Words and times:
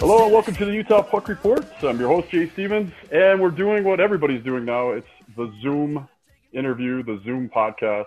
Hello 0.00 0.24
and 0.24 0.32
welcome 0.32 0.54
to 0.54 0.64
the 0.64 0.72
Utah 0.72 1.02
Puck 1.02 1.28
Reports. 1.28 1.68
I'm 1.82 2.00
your 2.00 2.08
host 2.08 2.30
Jay 2.30 2.48
Stevens, 2.48 2.90
and 3.12 3.38
we're 3.38 3.50
doing 3.50 3.84
what 3.84 4.00
everybody's 4.00 4.42
doing 4.42 4.64
now. 4.64 4.92
It's 4.92 5.06
the 5.36 5.52
Zoom 5.60 6.08
interview, 6.52 7.02
the 7.02 7.20
Zoom 7.24 7.50
podcast. 7.50 8.06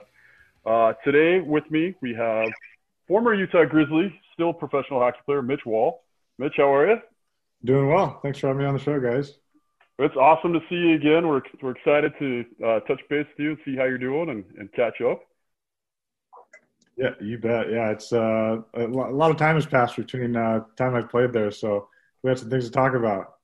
Uh, 0.66 0.94
today 1.04 1.42
with 1.42 1.70
me 1.70 1.94
we 2.02 2.16
have 2.16 2.48
former 3.08 3.36
Utah 3.36 3.66
Grizzly, 3.66 4.20
still 4.34 4.52
professional 4.52 5.00
hockey 5.00 5.20
player 5.26 5.44
Mitch 5.44 5.64
Wall. 5.64 6.02
Mitch, 6.40 6.54
how 6.58 6.74
are 6.74 6.90
you? 6.90 7.02
Doing 7.64 7.88
well. 7.88 8.20
Thanks 8.24 8.40
for 8.40 8.48
having 8.48 8.62
me 8.62 8.68
on 8.68 8.74
the 8.74 8.80
show, 8.80 9.00
guys. 9.00 9.34
It's 10.00 10.16
awesome 10.16 10.52
to 10.54 10.60
see 10.68 10.76
you 10.76 10.96
again. 10.96 11.28
We're 11.28 11.42
we're 11.62 11.72
excited 11.72 12.14
to 12.18 12.46
uh, 12.66 12.80
touch 12.82 13.02
base 13.10 13.28
with 13.28 13.40
you 13.40 13.50
and 13.52 13.60
see 13.64 13.76
how 13.76 13.84
you're 13.84 14.00
doing 14.00 14.30
and, 14.30 14.44
and 14.58 14.72
catch 14.74 15.00
up. 15.02 15.22
Yeah, 16.98 17.12
you 17.20 17.38
bet. 17.38 17.70
Yeah, 17.70 17.92
it's 17.92 18.12
uh, 18.12 18.62
a 18.74 18.88
lot 18.88 19.30
of 19.32 19.38
time 19.38 19.56
has 19.56 19.66
passed 19.66 19.96
between 19.96 20.36
uh, 20.36 20.62
time 20.76 20.96
I've 20.96 21.10
played 21.10 21.34
there, 21.34 21.52
so 21.52 21.88
we 22.24 22.30
have 22.30 22.40
some 22.40 22.50
things 22.50 22.66
to 22.66 22.72
talk 22.72 22.96
about. 22.96 23.36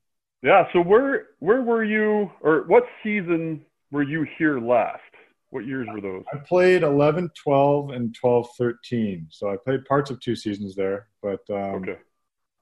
Yeah. 0.42 0.66
So 0.74 0.82
where 0.82 1.28
where 1.40 1.62
were 1.62 1.84
you, 1.84 2.32
or 2.42 2.64
what 2.68 2.86
season 3.04 3.64
were 3.92 4.04
you 4.04 4.26
here 4.38 4.60
last? 4.60 5.02
What 5.50 5.66
years 5.66 5.88
were 5.92 6.02
those? 6.02 6.24
I 6.34 6.38
played 6.38 6.84
11, 6.84 7.32
12, 7.42 7.92
and 7.92 8.14
12, 8.14 8.50
13. 8.58 9.28
So 9.30 9.50
I 9.50 9.56
played 9.56 9.86
parts 9.86 10.12
of 10.12 10.20
two 10.20 10.36
seasons 10.36 10.76
there, 10.76 11.08
but 11.22 11.40
um, 11.50 11.84
Okay. 11.84 11.98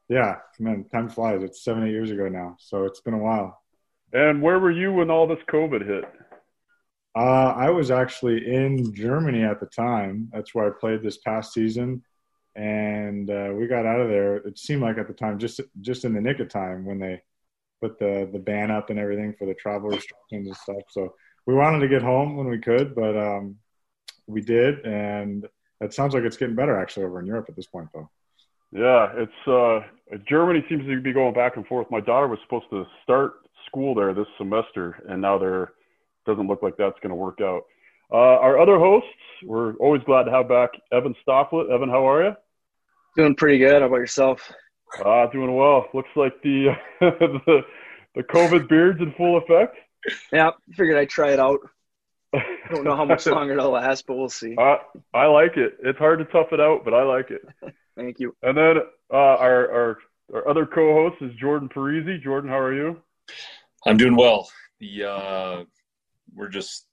Yeah, 0.09 0.38
man, 0.59 0.86
time 0.92 1.09
flies. 1.09 1.44
It's 1.44 1.64
seven, 1.64 1.88
eight 1.88 1.92
years 1.92 2.11
ago 2.11 2.28
now, 2.28 2.58
so 2.59 2.84
it's 2.84 3.02
been 3.02 3.14
a 3.14 3.20
while. 3.20 3.61
And 4.14 4.42
where 4.42 4.59
were 4.59 4.72
you 4.72 4.94
when 4.94 5.09
all 5.09 5.28
this 5.28 5.44
COVID 5.50 5.86
hit? 5.86 6.06
Uh, 7.16 7.53
I 7.56 7.70
was 7.70 7.92
actually 7.92 8.53
in 8.53 8.94
Germany 8.94 9.44
at 9.44 9.59
the 9.59 9.66
time. 9.66 10.30
That's 10.33 10.53
where 10.53 10.67
I 10.67 10.80
played 10.80 11.02
this 11.02 11.17
past 11.17 11.53
season, 11.53 12.03
and 12.56 13.30
uh, 13.30 13.52
we 13.56 13.67
got 13.67 13.86
out 13.86 14.02
of 14.02 14.09
there. 14.09 14.38
It 14.38 14.59
seemed 14.59 14.81
like 14.81 14.98
at 14.98 15.08
the 15.08 15.14
time, 15.14 15.39
just 15.39 15.61
just 15.81 16.06
in 16.06 16.14
the 16.14 16.22
nick 16.22 16.39
of 16.39 16.50
time 16.50 16.86
when 16.86 17.00
they 17.00 17.22
put 17.81 17.98
the 18.00 18.30
the 18.31 18.39
ban 18.39 18.70
up 18.70 18.89
and 18.89 19.00
everything 19.00 19.33
for 19.38 19.45
the 19.45 19.53
travel 19.53 19.89
restrictions 19.89 20.48
and 20.48 20.58
stuff. 20.58 20.83
So 20.89 21.14
we 21.45 21.53
wanted 21.53 21.80
to 21.80 21.88
get 21.88 22.02
home 22.02 22.36
when 22.36 22.48
we 22.48 22.59
could, 22.59 22.95
but 22.95 23.17
um, 23.17 23.56
we 24.28 24.42
did, 24.42 24.86
and 24.86 25.48
it 25.81 25.94
sounds 25.94 26.14
like 26.14 26.23
it's 26.23 26.38
getting 26.38 26.56
better 26.56 26.78
actually 26.78 27.06
over 27.06 27.20
in 27.20 27.26
Europe 27.26 27.45
at 27.50 27.56
this 27.56 27.67
point, 27.67 27.89
though. 27.94 28.09
Yeah, 28.71 29.08
it's 29.16 29.47
uh, 29.47 30.17
Germany 30.27 30.66
seems 30.69 30.85
to 30.85 31.02
be 31.02 31.13
going 31.13 31.33
back 31.33 31.55
and 31.55 31.66
forth. 31.67 31.88
My 31.89 32.02
daughter 32.02 32.27
was 32.27 32.39
supposed 32.44 32.69
to 32.71 32.85
start 33.03 33.35
school 33.67 33.95
there 33.95 34.13
this 34.13 34.27
semester, 34.38 35.03
and 35.08 35.21
now 35.21 35.38
they're 35.38 35.73
doesn't 36.25 36.47
look 36.47 36.63
like 36.63 36.75
that's 36.77 36.99
going 37.02 37.11
to 37.11 37.16
work 37.16 37.39
out. 37.41 37.63
Uh, 38.11 38.16
our 38.39 38.59
other 38.59 38.77
hosts, 38.77 39.09
we're 39.43 39.73
always 39.75 40.02
glad 40.03 40.23
to 40.23 40.31
have 40.31 40.48
back 40.48 40.71
Evan 40.92 41.15
Stoflet. 41.27 41.71
Evan, 41.71 41.89
how 41.89 42.08
are 42.08 42.23
you? 42.23 42.36
Doing 43.15 43.36
pretty 43.36 43.58
good. 43.59 43.81
How 43.81 43.87
about 43.87 43.98
yourself? 43.98 44.52
Ah, 45.04 45.27
doing 45.27 45.55
well. 45.55 45.87
Looks 45.93 46.09
like 46.15 46.33
the 46.43 46.75
the 46.99 47.61
the 48.15 48.23
COVID 48.23 48.67
beard's 48.70 49.02
in 49.02 49.14
full 49.14 49.37
effect. 49.37 49.77
Yeah, 50.31 50.52
figured 50.73 50.98
I'd 50.98 51.09
try 51.09 51.31
it 51.31 51.39
out. 51.39 51.59
I 52.33 52.43
Don't 52.70 52.83
know 52.83 52.95
how 52.95 53.05
much 53.05 53.25
longer 53.25 53.54
it'll 53.54 53.71
last, 53.71 54.05
but 54.05 54.15
we'll 54.15 54.30
see. 54.30 54.55
I 54.58 54.77
I 55.14 55.25
like 55.27 55.58
it. 55.58 55.77
It's 55.83 55.99
hard 55.99 56.20
to 56.20 56.25
tough 56.25 56.48
it 56.52 56.59
out, 56.59 56.83
but 56.83 56.93
I 56.93 57.04
like 57.04 57.31
it. 57.31 57.42
Thank 57.95 58.20
you. 58.20 58.36
And 58.44 58.58
then 58.58 58.78
uh, 59.11 59.16
our 59.16 59.72
our 59.72 59.98
our 60.33 60.48
other 60.48 60.66
co-host 60.66 61.22
is 61.22 61.36
Jordan 61.36 61.70
Parise. 61.70 62.22
Jordan, 62.22 62.50
how 62.50 62.60
are 62.60 62.73
you? 62.73 63.02
I'm 63.86 63.98
doing 63.98 64.16
well. 64.16 64.50
The 64.80 65.04
uh, 65.04 65.64
we're 66.34 66.50
just 66.50 66.88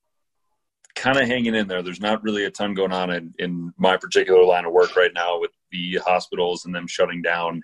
kind 0.95 1.19
of 1.19 1.27
hanging 1.27 1.55
in 1.55 1.67
there. 1.67 1.83
There's 1.83 2.01
not 2.01 2.23
really 2.23 2.45
a 2.45 2.51
ton 2.51 2.75
going 2.75 2.93
on 2.93 3.11
in, 3.11 3.35
in 3.39 3.73
my 3.79 3.97
particular 3.97 4.45
line 4.45 4.65
of 4.65 4.73
work 4.73 4.95
right 4.97 5.11
now 5.15 5.41
with 5.41 5.51
the 5.71 5.99
hospitals 6.05 6.65
and 6.65 6.75
them 6.75 6.87
shutting 6.87 7.23
down 7.23 7.63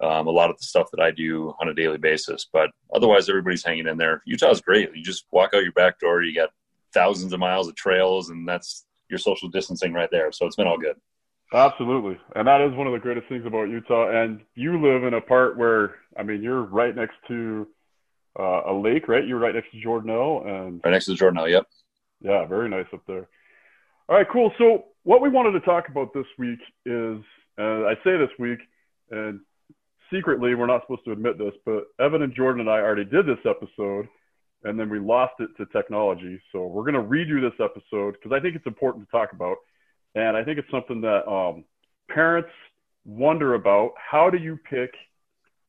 um, 0.00 0.26
a 0.26 0.30
lot 0.30 0.50
of 0.50 0.56
the 0.56 0.64
stuff 0.64 0.90
that 0.92 1.02
I 1.02 1.10
do 1.10 1.54
on 1.60 1.68
a 1.68 1.74
daily 1.74 1.98
basis. 1.98 2.48
But 2.52 2.70
otherwise, 2.94 3.28
everybody's 3.28 3.64
hanging 3.64 3.88
in 3.88 3.96
there. 3.98 4.22
Utah's 4.26 4.60
great. 4.60 4.94
You 4.94 5.02
just 5.02 5.26
walk 5.32 5.50
out 5.54 5.64
your 5.64 5.72
back 5.72 5.98
door, 5.98 6.22
you 6.22 6.34
got 6.34 6.50
thousands 6.94 7.32
of 7.32 7.40
miles 7.40 7.68
of 7.68 7.74
trails, 7.74 8.30
and 8.30 8.48
that's 8.48 8.84
your 9.08 9.18
social 9.18 9.48
distancing 9.48 9.92
right 9.92 10.10
there. 10.10 10.32
So 10.32 10.46
it's 10.46 10.56
been 10.56 10.66
all 10.66 10.78
good. 10.78 10.96
Absolutely, 11.52 12.18
and 12.34 12.48
that 12.48 12.60
is 12.60 12.74
one 12.74 12.86
of 12.86 12.92
the 12.92 12.98
greatest 12.98 13.28
things 13.28 13.44
about 13.46 13.64
Utah. 13.68 14.10
And 14.10 14.40
you 14.54 14.80
live 14.80 15.04
in 15.04 15.14
a 15.14 15.20
part 15.20 15.58
where, 15.58 15.96
I 16.16 16.22
mean, 16.22 16.42
you're 16.42 16.62
right 16.62 16.94
next 16.96 17.16
to 17.28 17.66
uh, 18.38 18.62
a 18.66 18.72
lake, 18.72 19.08
right? 19.08 19.26
You're 19.26 19.38
right 19.38 19.54
next 19.54 19.70
to 19.72 19.86
Jordanelle, 19.86 20.46
and 20.46 20.80
Right 20.84 20.92
next 20.92 21.04
to 21.06 21.10
the 21.12 21.16
Jordan 21.16 21.44
Yep. 21.46 21.66
Yeah, 22.22 22.46
very 22.46 22.68
nice 22.68 22.86
up 22.92 23.02
there. 23.06 23.28
All 24.08 24.16
right, 24.16 24.26
cool. 24.32 24.52
So 24.58 24.84
what 25.04 25.20
we 25.20 25.28
wanted 25.28 25.52
to 25.52 25.60
talk 25.60 25.88
about 25.88 26.14
this 26.14 26.26
week 26.38 26.60
is, 26.86 27.18
uh, 27.58 27.84
I 27.86 27.94
say 28.04 28.16
this 28.16 28.30
week, 28.38 28.60
and 29.10 29.40
secretly 30.12 30.54
we're 30.54 30.66
not 30.66 30.82
supposed 30.82 31.04
to 31.04 31.12
admit 31.12 31.38
this, 31.38 31.52
but 31.64 31.84
Evan 31.98 32.22
and 32.22 32.34
Jordan 32.34 32.60
and 32.60 32.70
I 32.70 32.78
already 32.78 33.04
did 33.04 33.26
this 33.26 33.44
episode, 33.44 34.08
and 34.64 34.78
then 34.78 34.88
we 34.88 34.98
lost 35.00 35.34
it 35.40 35.50
to 35.58 35.66
technology. 35.66 36.40
So 36.52 36.66
we're 36.66 36.90
going 36.90 36.94
to 36.94 37.02
redo 37.02 37.40
this 37.40 37.58
episode 37.60 38.14
because 38.14 38.32
I 38.32 38.40
think 38.40 38.56
it's 38.56 38.66
important 38.66 39.06
to 39.06 39.10
talk 39.10 39.32
about, 39.32 39.56
and 40.14 40.36
I 40.36 40.44
think 40.44 40.58
it's 40.58 40.70
something 40.70 41.00
that 41.02 41.28
um, 41.28 41.64
parents 42.08 42.50
wonder 43.04 43.54
about. 43.54 43.92
How 43.96 44.30
do 44.30 44.38
you 44.38 44.58
pick 44.68 44.92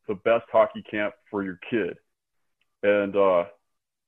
the 0.07 0.15
best 0.15 0.45
hockey 0.51 0.83
camp 0.89 1.13
for 1.31 1.43
your 1.43 1.59
kid? 1.69 1.97
And 2.83 3.15
uh, 3.15 3.45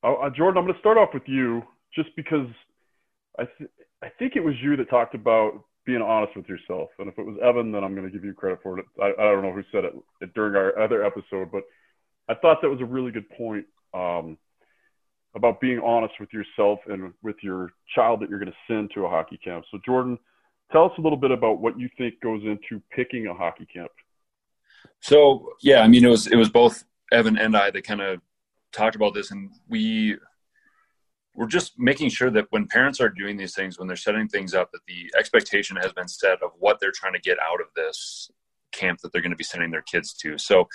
uh, 0.04 0.30
Jordan, 0.36 0.58
I'm 0.58 0.66
going 0.66 0.74
to 0.74 0.80
start 0.80 0.98
off 0.98 1.10
with 1.14 1.24
you 1.28 1.64
just 1.96 2.10
because 2.16 2.48
I 3.40 3.46
th- 3.58 3.70
I 4.04 4.10
think 4.20 4.36
it 4.36 4.44
was 4.44 4.54
you 4.62 4.76
that 4.76 4.90
talked 4.90 5.16
about 5.16 5.64
being 5.86 6.02
honest 6.02 6.36
with 6.36 6.50
yourself, 6.50 6.90
and 7.00 7.08
if 7.08 7.18
it 7.18 7.26
was 7.26 7.38
Evan, 7.44 7.72
then 7.72 7.84
I'm 7.84 7.96
going 7.96 8.06
to 8.06 8.12
give 8.12 8.26
you 8.26 8.34
credit 8.34 8.60
for 8.62 8.80
it. 8.80 8.86
I, 9.02 9.12
I 9.20 9.32
don't 9.32 9.44
know 9.44 9.54
who 9.54 9.64
said 9.72 9.86
it 9.86 10.34
during 10.34 10.56
our 10.56 10.78
other 10.78 11.04
episode, 11.04 11.52
but 11.52 11.64
I 12.28 12.34
thought 12.36 12.62
that 12.62 12.70
was 12.70 12.82
a 12.82 12.86
really 12.86 13.12
good 13.12 13.30
point 13.30 13.66
um, 13.94 14.38
about 15.36 15.60
being 15.60 15.80
honest 15.80 16.14
with 16.20 16.32
yourself 16.32 16.80
and 16.88 17.14
with 17.22 17.36
your 17.42 17.72
child 17.94 18.22
that 18.22 18.30
you're 18.30 18.40
going 18.40 18.52
to 18.52 18.58
send 18.74 18.90
to 18.94 19.06
a 19.06 19.10
hockey 19.10 19.38
camp. 19.38 19.66
So 19.70 19.80
Jordan, 19.86 20.18
tell 20.72 20.86
us 20.86 20.92
a 20.98 21.02
little 21.02 21.18
bit 21.18 21.32
about 21.32 21.60
what 21.60 21.78
you 21.80 21.90
think 21.98 22.20
goes 22.22 22.42
into 22.44 22.82
picking 22.92 23.28
a 23.28 23.34
hockey 23.34 23.68
camp. 23.72 23.92
So 25.02 25.54
yeah, 25.62 25.82
I 25.82 25.88
mean 25.88 26.06
it 26.06 26.10
was 26.10 26.28
it 26.28 26.36
was 26.36 26.50
both 26.50 26.84
Evan 27.12 27.38
and 27.38 27.56
I 27.56 27.70
that 27.72 27.84
kind 27.84 28.02
of 28.02 28.22
talked 28.72 28.96
about 28.96 29.14
this, 29.14 29.32
and 29.32 29.52
we 29.68 30.18
we're 31.36 31.48
just 31.48 31.74
making 31.78 32.10
sure 32.10 32.32
that 32.32 32.48
when 32.52 32.66
parents 32.68 33.02
are 33.02 33.10
doing 33.10 33.36
these 33.36 33.54
things, 33.54 33.78
when 33.78 33.88
they're 33.88 33.98
setting 33.98 34.28
things 34.28 34.54
up, 34.54 34.72
that 34.72 34.86
the 34.88 35.12
expectation 35.18 35.76
has 35.76 35.92
been 35.92 36.08
set 36.08 36.42
of 36.42 36.52
what 36.60 36.80
they're 36.80 36.94
trying 36.96 37.14
to 37.14 37.20
get 37.20 37.38
out 37.40 37.60
of 37.60 37.68
this 37.76 38.32
camp 38.72 39.00
that 39.02 39.12
they're 39.12 39.22
going 39.22 39.32
to 39.32 39.38
be 39.38 39.44
sending 39.44 39.72
their 39.72 39.82
kids 39.82 40.14
to. 40.14 40.38
So 40.38 40.68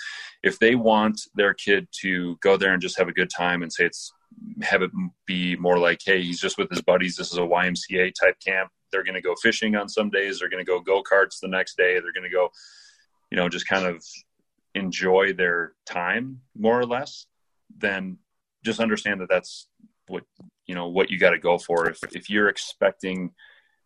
if 0.43 0.59
they 0.59 0.75
want 0.75 1.19
their 1.35 1.53
kid 1.53 1.87
to 2.01 2.37
go 2.41 2.57
there 2.57 2.73
and 2.73 2.81
just 2.81 2.97
have 2.97 3.07
a 3.07 3.13
good 3.13 3.29
time 3.29 3.63
and 3.63 3.73
say 3.73 3.85
it's 3.85 4.13
have 4.61 4.81
it 4.81 4.91
be 5.25 5.55
more 5.55 5.77
like, 5.77 5.99
hey, 6.03 6.21
he's 6.21 6.39
just 6.39 6.57
with 6.57 6.69
his 6.69 6.81
buddies. 6.81 7.15
This 7.15 7.31
is 7.31 7.37
a 7.37 7.41
YMCA 7.41 8.13
type 8.19 8.35
camp. 8.45 8.69
They're 8.91 9.03
going 9.03 9.15
to 9.15 9.21
go 9.21 9.35
fishing 9.41 9.75
on 9.75 9.89
some 9.89 10.09
days. 10.09 10.39
They're 10.39 10.49
going 10.49 10.63
to 10.63 10.69
go 10.69 10.79
go 10.79 11.03
karts 11.03 11.39
the 11.41 11.47
next 11.47 11.77
day. 11.77 11.99
They're 11.99 12.13
going 12.13 12.23
to 12.23 12.29
go, 12.29 12.49
you 13.29 13.37
know, 13.37 13.49
just 13.49 13.67
kind 13.67 13.85
of 13.85 14.03
enjoy 14.75 15.33
their 15.33 15.73
time 15.85 16.41
more 16.57 16.79
or 16.79 16.85
less. 16.85 17.25
Then 17.77 18.17
just 18.63 18.79
understand 18.79 19.21
that 19.21 19.29
that's 19.29 19.67
what 20.07 20.23
you 20.65 20.75
know 20.75 20.87
what 20.87 21.09
you 21.09 21.17
got 21.17 21.31
to 21.31 21.39
go 21.39 21.57
for. 21.57 21.89
If 21.89 21.99
if 22.13 22.29
you're 22.29 22.49
expecting, 22.49 23.31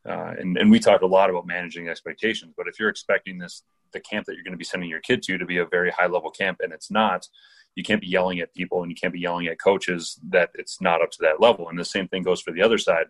uh, 0.07 0.33
and 0.37 0.57
and 0.57 0.71
we 0.71 0.79
talked 0.79 1.03
a 1.03 1.07
lot 1.07 1.29
about 1.29 1.45
managing 1.45 1.87
expectations, 1.87 2.53
but 2.57 2.67
if 2.67 2.79
you're 2.79 2.89
expecting 2.89 3.37
this 3.37 3.63
the 3.93 3.99
camp 3.99 4.25
that 4.25 4.33
you're 4.33 4.43
going 4.43 4.51
to 4.51 4.57
be 4.57 4.65
sending 4.65 4.89
your 4.89 4.99
kid 4.99 5.21
to 5.23 5.37
to 5.37 5.45
be 5.45 5.59
a 5.59 5.65
very 5.65 5.91
high 5.91 6.07
level 6.07 6.29
camp 6.29 6.59
and 6.61 6.73
it's 6.73 6.91
not 6.91 7.27
you 7.75 7.83
can't 7.83 8.01
be 8.01 8.07
yelling 8.07 8.39
at 8.39 8.53
people 8.53 8.81
and 8.81 8.91
you 8.91 8.95
can't 8.95 9.13
be 9.13 9.19
yelling 9.19 9.47
at 9.47 9.59
coaches 9.59 10.19
that 10.29 10.49
it's 10.55 10.81
not 10.81 11.01
up 11.01 11.11
to 11.11 11.17
that 11.21 11.41
level. 11.41 11.69
And 11.69 11.77
the 11.77 11.85
same 11.85 12.07
thing 12.07 12.23
goes 12.23 12.41
for 12.41 12.51
the 12.51 12.61
other 12.61 12.77
side. 12.77 13.07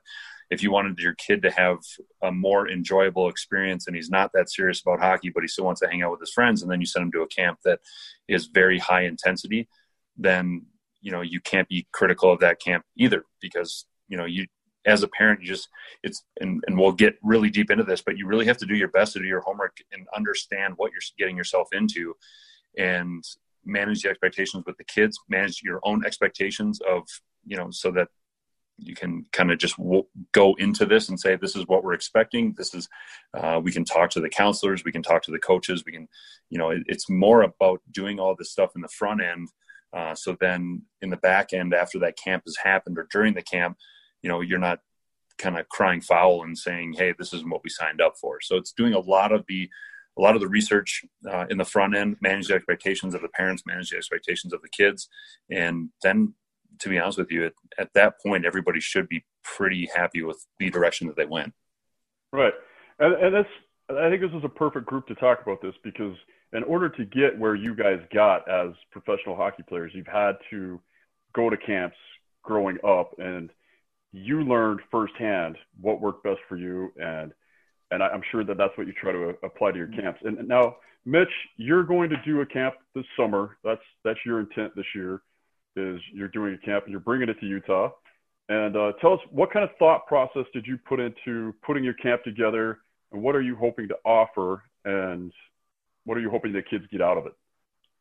If 0.49 0.61
you 0.61 0.71
wanted 0.71 0.99
your 0.99 1.13
kid 1.13 1.41
to 1.43 1.51
have 1.51 1.77
a 2.21 2.31
more 2.31 2.69
enjoyable 2.69 3.29
experience 3.29 3.87
and 3.87 3.95
he's 3.95 4.09
not 4.09 4.31
that 4.33 4.49
serious 4.49 4.81
about 4.81 4.99
hockey 4.99 5.31
but 5.33 5.41
he 5.41 5.47
still 5.47 5.65
wants 5.65 5.81
to 5.81 5.87
hang 5.87 6.03
out 6.03 6.11
with 6.11 6.19
his 6.19 6.31
friends 6.31 6.61
and 6.61 6.71
then 6.71 6.79
you 6.79 6.85
send 6.85 7.05
him 7.05 7.11
to 7.13 7.21
a 7.21 7.27
camp 7.27 7.59
that 7.65 7.79
is 8.27 8.47
very 8.47 8.77
high 8.77 9.05
intensity 9.05 9.67
then 10.17 10.63
you 11.01 11.11
know 11.11 11.21
you 11.21 11.39
can't 11.39 11.67
be 11.67 11.87
critical 11.91 12.31
of 12.31 12.39
that 12.39 12.61
camp 12.61 12.85
either 12.95 13.25
because 13.41 13.85
you 14.07 14.17
know 14.17 14.25
you 14.25 14.45
as 14.85 15.01
a 15.01 15.07
parent 15.07 15.41
you 15.41 15.47
just 15.47 15.67
it's 16.03 16.23
and, 16.39 16.63
and 16.67 16.77
we'll 16.77 16.91
get 16.91 17.17
really 17.23 17.49
deep 17.49 17.71
into 17.71 17.83
this 17.83 18.01
but 18.01 18.17
you 18.17 18.27
really 18.27 18.45
have 18.45 18.57
to 18.57 18.67
do 18.67 18.75
your 18.75 18.87
best 18.89 19.13
to 19.13 19.19
do 19.19 19.25
your 19.25 19.41
homework 19.41 19.77
and 19.91 20.05
understand 20.15 20.75
what 20.77 20.91
you're 20.91 21.01
getting 21.17 21.37
yourself 21.37 21.69
into. 21.71 22.15
And 22.77 23.23
manage 23.65 24.01
the 24.01 24.09
expectations 24.09 24.63
with 24.65 24.77
the 24.77 24.83
kids 24.83 25.19
manage 25.29 25.61
your 25.63 25.79
own 25.83 26.05
expectations 26.05 26.79
of 26.87 27.03
you 27.45 27.57
know 27.57 27.69
so 27.71 27.91
that 27.91 28.07
you 28.77 28.93
can 28.93 29.25
kind 29.31 29.51
of 29.51 29.57
just 29.57 29.77
w- 29.77 30.05
go 30.33 30.53
into 30.55 30.85
this 30.85 31.07
and 31.07 31.17
say 31.17 31.35
this 31.35 31.55
is 31.55 31.65
what 31.67 31.81
we're 31.81 31.93
expecting. 31.93 32.53
This 32.57 32.73
is 32.73 32.89
uh, 33.33 33.61
we 33.63 33.71
can 33.71 33.85
talk 33.85 34.09
to 34.11 34.19
the 34.19 34.29
counselors 34.29 34.83
we 34.83 34.91
can 34.91 35.03
talk 35.03 35.23
to 35.23 35.31
the 35.31 35.39
coaches 35.39 35.83
we 35.85 35.93
can 35.93 36.07
you 36.49 36.57
know 36.57 36.71
it, 36.71 36.83
it's 36.87 37.09
more 37.09 37.43
about 37.43 37.81
doing 37.91 38.19
all 38.19 38.35
this 38.35 38.51
stuff 38.51 38.71
in 38.75 38.81
the 38.81 38.89
front 38.89 39.21
end 39.21 39.49
uh, 39.93 40.13
so 40.13 40.35
then 40.41 40.81
in 41.01 41.09
the 41.09 41.17
back 41.17 41.53
end 41.53 41.73
after 41.73 41.99
that 41.99 42.17
camp 42.17 42.43
has 42.45 42.57
happened 42.57 42.97
or 42.97 43.07
during 43.11 43.33
the 43.33 43.41
camp 43.41 43.77
you 44.21 44.29
know 44.29 44.41
you're 44.41 44.59
not 44.59 44.79
kind 45.37 45.57
of 45.57 45.67
crying 45.69 46.01
foul 46.01 46.43
and 46.43 46.57
saying 46.57 46.93
hey 46.93 47.13
this 47.17 47.33
isn't 47.33 47.49
what 47.49 47.63
we 47.63 47.69
signed 47.69 48.01
up 48.01 48.15
for. 48.19 48.39
So 48.41 48.55
it's 48.57 48.71
doing 48.71 48.93
a 48.93 48.99
lot 48.99 49.31
of 49.31 49.45
the 49.47 49.69
a 50.17 50.21
lot 50.21 50.35
of 50.35 50.41
the 50.41 50.47
research 50.47 51.03
uh, 51.29 51.45
in 51.49 51.57
the 51.57 51.65
front 51.65 51.95
end 51.95 52.15
manage 52.21 52.47
the 52.47 52.53
expectations 52.53 53.13
of 53.13 53.21
the 53.21 53.29
parents 53.29 53.63
manage 53.65 53.89
the 53.89 53.97
expectations 53.97 54.53
of 54.53 54.61
the 54.61 54.69
kids 54.69 55.09
and 55.49 55.89
then 56.03 56.33
to 56.79 56.89
be 56.89 56.99
honest 56.99 57.17
with 57.17 57.31
you, 57.31 57.45
at, 57.45 57.53
at 57.77 57.93
that 57.93 58.21
point, 58.21 58.45
everybody 58.45 58.79
should 58.79 59.07
be 59.07 59.23
pretty 59.43 59.89
happy 59.95 60.21
with 60.21 60.45
the 60.59 60.69
direction 60.69 61.07
that 61.07 61.15
they 61.15 61.25
went. 61.25 61.53
Right, 62.31 62.53
and, 62.99 63.13
and 63.15 63.35
that's 63.35 63.49
I 63.89 64.09
think 64.09 64.21
this 64.21 64.31
is 64.31 64.43
a 64.43 64.49
perfect 64.49 64.87
group 64.87 65.07
to 65.07 65.15
talk 65.15 65.41
about 65.43 65.61
this 65.61 65.75
because 65.83 66.15
in 66.53 66.63
order 66.63 66.89
to 66.89 67.05
get 67.05 67.37
where 67.37 67.53
you 67.53 67.75
guys 67.75 67.99
got 68.13 68.49
as 68.49 68.71
professional 68.91 69.35
hockey 69.35 69.63
players, 69.67 69.91
you've 69.93 70.07
had 70.07 70.37
to 70.49 70.81
go 71.33 71.49
to 71.49 71.57
camps 71.57 71.97
growing 72.43 72.77
up, 72.85 73.13
and 73.19 73.51
you 74.11 74.41
learned 74.43 74.79
firsthand 74.89 75.57
what 75.79 76.01
worked 76.01 76.23
best 76.23 76.39
for 76.49 76.57
you, 76.57 76.91
and 76.97 77.31
and 77.91 78.01
I'm 78.01 78.21
sure 78.31 78.43
that 78.43 78.57
that's 78.57 78.77
what 78.77 78.87
you 78.87 78.93
try 78.93 79.11
to 79.11 79.35
apply 79.43 79.71
to 79.71 79.77
your 79.77 79.87
camps. 79.87 80.21
And 80.23 80.47
now, 80.47 80.77
Mitch, 81.05 81.29
you're 81.57 81.83
going 81.83 82.09
to 82.09 82.17
do 82.25 82.41
a 82.41 82.45
camp 82.45 82.75
this 82.93 83.05
summer. 83.17 83.57
That's 83.63 83.81
that's 84.03 84.19
your 84.25 84.39
intent 84.39 84.75
this 84.75 84.85
year 84.95 85.21
is 85.75 85.99
you're 86.13 86.29
doing 86.29 86.53
a 86.53 86.65
camp 86.65 86.85
and 86.85 86.91
you're 86.91 87.01
bringing 87.01 87.29
it 87.29 87.39
to 87.39 87.45
Utah. 87.45 87.91
And 88.47 88.75
uh, 88.75 88.93
tell 89.01 89.13
us 89.13 89.19
what 89.31 89.51
kind 89.51 89.63
of 89.63 89.75
thought 89.77 90.07
process 90.07 90.45
did 90.53 90.65
you 90.65 90.77
put 90.77 90.99
into 90.99 91.53
putting 91.65 91.83
your 91.83 91.95
camp 91.95 92.23
together, 92.23 92.79
and 93.11 93.21
what 93.21 93.35
are 93.35 93.41
you 93.41 93.55
hoping 93.55 93.87
to 93.87 93.97
offer, 94.05 94.63
and 94.83 95.31
what 96.05 96.17
are 96.17 96.21
you 96.21 96.29
hoping 96.29 96.53
the 96.53 96.61
kids 96.61 96.85
get 96.91 97.01
out 97.01 97.17
of 97.17 97.25
it? 97.25 97.33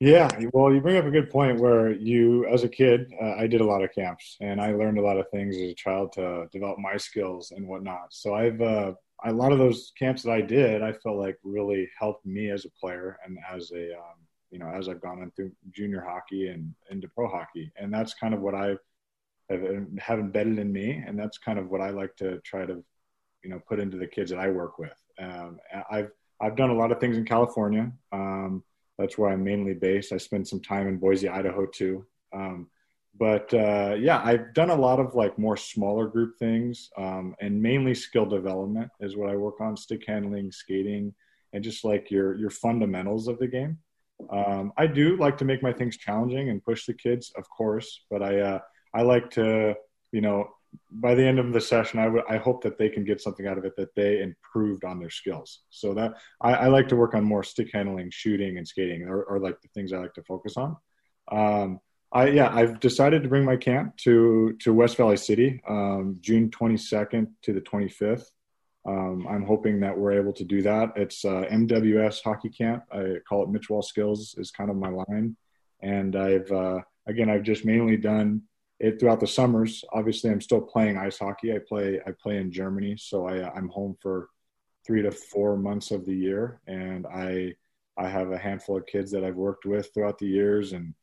Yeah, 0.01 0.29
well, 0.53 0.75
you 0.75 0.81
bring 0.81 0.97
up 0.97 1.07
a 1.07 1.11
good 1.11 1.31
point 1.31 1.61
where 1.61 1.93
you, 1.93 2.47
as 2.47 2.65
a 2.65 2.69
kid, 2.69 3.13
uh, 3.23 3.37
I 3.37 3.47
did 3.47 3.61
a 3.61 3.65
lot 3.65 3.83
of 3.83 3.93
camps 3.95 4.37
and 4.41 4.61
I 4.61 4.73
learned 4.73 4.99
a 4.99 5.03
lot 5.03 5.19
of 5.19 5.31
things 5.31 5.55
as 5.57 5.63
a 5.63 5.75
child 5.75 6.13
to 6.15 6.49
develop 6.53 6.79
my 6.79 6.97
skills 6.97 7.53
and 7.53 7.67
whatnot. 7.67 8.09
So 8.11 8.35
I've, 8.35 8.61
uh, 8.61 8.95
a 9.25 9.33
lot 9.33 9.53
of 9.53 9.59
those 9.59 9.93
camps 9.99 10.23
that 10.23 10.33
I 10.33 10.41
did, 10.41 10.83
I 10.83 10.93
felt 10.93 11.17
like 11.17 11.39
really 11.43 11.89
helped 11.99 12.27
me 12.27 12.51
as 12.51 12.65
a 12.65 12.71
player 12.71 13.19
and 13.25 13.39
as 13.53 13.71
a, 13.73 13.95
um, 13.95 14.19
you 14.51 14.59
know, 14.59 14.69
as 14.69 14.89
I've 14.89 15.01
gone 15.01 15.23
into 15.23 15.51
junior 15.71 16.01
hockey 16.01 16.49
and 16.49 16.75
into 16.91 17.09
pro 17.09 17.29
hockey. 17.29 17.73
And 17.77 17.93
that's 17.93 18.15
kind 18.15 18.35
of 18.35 18.41
what 18.41 18.55
I 18.55 18.77
have, 19.51 19.63
have 19.99 20.19
embedded 20.19 20.59
in 20.59 20.73
me. 20.73 21.03
And 21.07 21.19
that's 21.19 21.39
kind 21.39 21.59
of 21.59 21.71
what 21.71 21.81
I 21.81 21.91
like 21.91 22.15
to 22.17 22.39
try 22.41 22.67
to, 22.67 22.85
you 23.43 23.51
know, 23.51 23.61
put 23.67 23.81
into 23.81 23.97
the 23.97 24.07
kids 24.07 24.31
that 24.31 24.39
I 24.39 24.51
work 24.51 24.79
with. 24.79 24.97
Um, 25.19 25.59
I've, 25.91 26.11
I've 26.41 26.57
done 26.57 26.71
a 26.71 26.77
lot 26.77 26.93
of 26.93 27.01
things 27.01 27.17
in 27.17 27.25
California. 27.25 27.91
Um, 28.13 28.63
that's 28.99 29.19
where 29.19 29.31
I'm 29.31 29.43
mainly 29.43 29.75
based. 29.75 30.13
I 30.13 30.19
spent 30.19 30.49
some 30.49 30.61
time 30.61 30.87
in 30.87 30.99
Boise, 30.99 31.29
Idaho 31.29 31.67
too. 31.67 32.07
Um, 32.33 32.69
but 33.19 33.53
uh, 33.55 33.95
yeah, 33.99 34.21
I've 34.25 34.55
done 34.55 34.71
a 34.71 34.75
lot 34.75 34.99
of 34.99 35.15
like 35.15 35.39
more 35.39 35.57
smaller 35.57 36.07
group 36.07 36.39
things, 36.39 36.91
um, 36.99 37.37
and 37.41 37.61
mainly 37.61 37.95
skill 37.95 38.27
development 38.27 38.91
is 39.01 39.17
what 39.17 39.31
I 39.31 39.37
work 39.37 39.61
on: 39.61 39.77
stick 39.77 40.03
handling, 40.07 40.51
skating, 40.51 41.15
and 41.53 41.63
just 41.63 41.85
like 41.85 42.11
your 42.11 42.35
your 42.37 42.51
fundamentals 42.51 43.29
of 43.29 43.39
the 43.39 43.47
game. 43.47 43.79
Um, 44.31 44.73
I 44.77 44.87
do 44.87 45.17
like 45.17 45.39
to 45.39 45.45
make 45.45 45.63
my 45.63 45.73
things 45.73 45.97
challenging 45.97 46.51
and 46.51 46.65
push 46.65 46.87
the 46.87 46.95
kids, 46.95 47.33
of 47.37 47.49
course, 47.51 48.05
but 48.11 48.23
I 48.23 48.41
uh, 48.41 48.59
I 48.95 49.03
like 49.03 49.31
to 49.33 49.75
you 50.13 50.21
know 50.21 50.49
by 50.91 51.15
the 51.15 51.25
end 51.25 51.39
of 51.39 51.53
the 51.53 51.61
session, 51.61 51.99
I 51.99 52.09
would 52.09 52.25
I 52.29 52.37
hope 52.37 52.63
that 52.63 52.79
they 52.79 52.89
can 52.89 53.05
get 53.05 53.21
something 53.21 53.47
out 53.47 53.59
of 53.59 53.65
it 53.65 53.77
that 53.77 53.95
they 53.95 54.23
improved 54.23 54.85
on 54.85 54.99
their 54.99 55.11
skills. 55.11 55.61
So 55.71 55.95
that 55.95 56.15
I, 56.41 56.55
I 56.55 56.67
like 56.67 56.89
to 56.89 56.97
work 56.97 57.15
on 57.15 57.25
more 57.25 57.45
stick 57.45 57.71
handling, 57.73 58.11
shooting, 58.11 58.59
and 58.59 58.67
skating, 58.67 59.05
or, 59.05 59.39
like 59.39 59.61
the 59.61 59.69
things 59.69 59.93
I 59.93 59.99
like 59.99 60.15
to 60.15 60.23
focus 60.23 60.57
on. 60.57 60.77
Um, 61.31 61.81
I 62.15 62.29
yeah, 62.29 62.49
I've 62.55 62.79
decided 62.79 63.25
to 63.25 63.29
bring 63.29 63.45
my 63.45 63.57
camp 63.57 63.97
to 63.99 64.57
to 64.61 64.73
West 64.73 64.97
Valley 64.97 65.17
City, 65.17 65.61
um, 65.69 66.17
June 66.21 66.49
22nd 66.49 67.27
to 67.43 67.53
the 67.53 67.61
25th. 67.61 68.27
Um, 68.87 69.27
I'm 69.29 69.45
hoping 69.45 69.81
that 69.81 69.99
we're 69.99 70.13
able 70.13 70.33
to 70.35 70.45
do 70.45 70.63
that. 70.63 70.93
It's 70.95 71.25
uh, 71.25 71.45
MWS 71.51 72.23
hockey 72.23 72.51
camp. 72.51 72.85
I 72.93 73.17
call 73.29 73.43
it 73.43 73.49
Mitch 73.49 73.69
Wall 73.69 73.83
Skills 73.83 74.37
is 74.39 74.53
kind 74.53 74.71
of 74.71 74.77
my 74.77 74.91
line, 74.91 75.37
and 75.83 76.15
I've 76.15 76.51
uh, 76.53 76.81
again 77.09 77.29
I've 77.29 77.43
just 77.43 77.65
mainly 77.65 77.97
done 77.97 78.43
it 78.79 79.01
throughout 79.01 79.19
the 79.19 79.27
summers. 79.27 79.85
Obviously, 79.93 80.31
I'm 80.31 80.41
still 80.41 80.61
playing 80.61 80.97
ice 80.97 81.19
hockey. 81.19 81.53
I 81.53 81.59
play 81.67 82.01
I 82.07 82.13
play 82.13 82.37
in 82.37 82.53
Germany, 82.53 82.97
so 82.97 83.27
I, 83.27 83.53
I'm 83.55 83.69
home 83.69 83.97
for 84.01 84.29
three 84.87 85.03
to 85.03 85.11
four 85.11 85.57
months 85.57 85.91
of 85.91 86.07
the 86.07 86.15
year, 86.15 86.61
and 86.69 87.07
I 87.09 87.55
I 87.99 88.09
have 88.09 88.31
a 88.31 88.39
handful 88.39 88.77
of 88.77 88.87
kids 88.87 89.11
that 89.11 89.25
I've 89.25 89.35
worked 89.35 89.67
with 89.67 89.93
throughout 89.93 90.19
the 90.19 90.29
years 90.29 90.75
and 90.75 90.95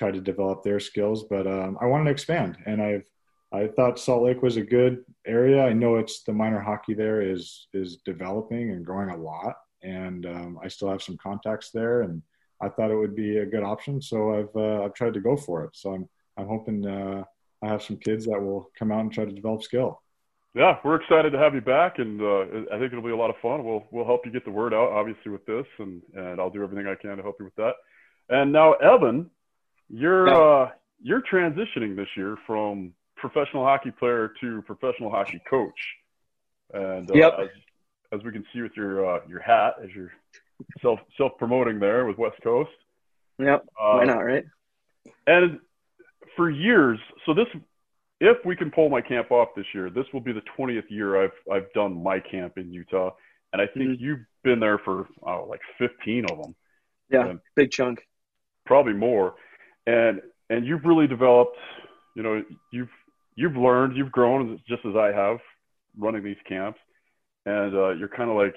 tried 0.00 0.14
to 0.14 0.20
develop 0.20 0.62
their 0.62 0.80
skills. 0.80 1.24
But 1.28 1.46
um, 1.46 1.76
I 1.80 1.84
wanted 1.84 2.06
to 2.06 2.10
expand, 2.10 2.56
and 2.66 2.80
I've 2.82 3.04
I 3.52 3.66
thought 3.66 3.98
Salt 3.98 4.22
Lake 4.22 4.42
was 4.42 4.56
a 4.56 4.62
good 4.62 5.04
area. 5.26 5.62
I 5.62 5.72
know 5.72 5.96
it's 5.96 6.22
the 6.22 6.32
minor 6.32 6.60
hockey 6.60 6.94
there 6.94 7.20
is 7.20 7.68
is 7.74 7.98
developing 8.04 8.70
and 8.70 8.86
growing 8.86 9.10
a 9.10 9.16
lot, 9.16 9.56
and 9.82 10.24
um, 10.24 10.58
I 10.64 10.68
still 10.68 10.90
have 10.90 11.02
some 11.02 11.18
contacts 11.18 11.70
there, 11.70 12.02
and 12.02 12.22
I 12.62 12.70
thought 12.70 12.90
it 12.90 12.96
would 12.96 13.14
be 13.14 13.38
a 13.38 13.46
good 13.46 13.62
option. 13.62 14.00
So 14.00 14.16
I've 14.38 14.56
uh, 14.56 14.84
I've 14.84 14.94
tried 14.94 15.14
to 15.14 15.20
go 15.20 15.36
for 15.36 15.64
it. 15.64 15.70
So 15.74 15.92
I'm 15.94 16.08
I'm 16.38 16.48
hoping 16.48 16.86
uh, 16.86 17.24
I 17.62 17.66
have 17.68 17.82
some 17.82 17.98
kids 17.98 18.24
that 18.24 18.40
will 18.40 18.70
come 18.78 18.90
out 18.90 19.00
and 19.00 19.12
try 19.12 19.26
to 19.26 19.32
develop 19.32 19.62
skill. 19.62 20.00
Yeah, 20.54 20.78
we're 20.82 20.96
excited 20.96 21.30
to 21.30 21.38
have 21.38 21.54
you 21.54 21.60
back, 21.60 21.98
and 21.98 22.20
uh, 22.20 22.40
I 22.72 22.78
think 22.78 22.92
it'll 22.92 23.10
be 23.10 23.10
a 23.10 23.16
lot 23.24 23.30
of 23.30 23.36
fun. 23.42 23.64
We'll 23.64 23.84
we'll 23.92 24.06
help 24.06 24.24
you 24.24 24.32
get 24.32 24.46
the 24.46 24.50
word 24.50 24.72
out, 24.72 24.90
obviously, 24.92 25.30
with 25.30 25.44
this, 25.44 25.66
and 25.78 26.00
and 26.14 26.40
I'll 26.40 26.50
do 26.56 26.62
everything 26.62 26.86
I 26.86 26.94
can 26.94 27.18
to 27.18 27.22
help 27.22 27.36
you 27.38 27.46
with 27.50 27.56
that. 27.56 27.74
And 28.28 28.52
now, 28.52 28.74
Evan, 28.74 29.30
you're 29.90 30.28
uh, 30.28 30.70
you're 31.02 31.22
transitioning 31.22 31.96
this 31.96 32.08
year 32.16 32.36
from 32.46 32.92
professional 33.16 33.64
hockey 33.64 33.90
player 33.90 34.32
to 34.40 34.62
professional 34.62 35.10
hockey 35.10 35.40
coach. 35.48 35.78
And 36.72 37.10
uh, 37.10 37.14
yep. 37.14 37.32
as, 37.40 37.48
as, 38.12 38.24
we 38.24 38.32
can 38.32 38.44
see 38.52 38.62
with 38.62 38.72
your 38.76 39.16
uh, 39.16 39.20
your 39.28 39.40
hat, 39.40 39.74
as 39.82 39.90
you're 39.94 40.12
self 40.80 41.00
self 41.16 41.32
promoting 41.38 41.80
there 41.80 42.06
with 42.06 42.18
West 42.18 42.36
Coast. 42.42 42.70
Yep. 43.38 43.64
Uh, 43.80 43.94
Why 43.94 44.04
not, 44.04 44.18
right? 44.18 44.44
And 45.26 45.58
for 46.36 46.50
years, 46.50 46.98
so 47.26 47.34
this, 47.34 47.46
if 48.20 48.36
we 48.44 48.54
can 48.54 48.70
pull 48.70 48.88
my 48.88 49.00
camp 49.00 49.30
off 49.30 49.48
this 49.56 49.66
year, 49.74 49.90
this 49.90 50.04
will 50.12 50.20
be 50.20 50.32
the 50.32 50.42
20th 50.58 50.90
year 50.90 51.22
I've 51.24 51.30
I've 51.50 51.72
done 51.72 52.02
my 52.02 52.20
camp 52.20 52.58
in 52.58 52.72
Utah, 52.72 53.10
and 53.52 53.60
I 53.60 53.66
think 53.66 53.90
mm-hmm. 53.90 54.04
you've 54.04 54.20
been 54.44 54.60
there 54.60 54.78
for 54.78 55.08
oh, 55.22 55.46
like 55.48 55.60
15 55.78 56.26
of 56.30 56.42
them. 56.42 56.54
Yeah, 57.10 57.32
big 57.56 57.72
chunk. 57.72 58.06
Probably 58.66 58.92
more, 58.92 59.34
and 59.86 60.20
and 60.48 60.66
you've 60.66 60.84
really 60.84 61.06
developed. 61.06 61.56
You 62.16 62.22
know, 62.22 62.42
you've 62.72 62.88
you've 63.36 63.56
learned, 63.56 63.96
you've 63.96 64.12
grown 64.12 64.60
just 64.68 64.84
as 64.84 64.96
I 64.96 65.12
have 65.14 65.38
running 65.98 66.22
these 66.22 66.36
camps, 66.48 66.78
and 67.46 67.74
uh, 67.74 67.90
you're 67.90 68.08
kind 68.08 68.30
of 68.30 68.36
like 68.36 68.54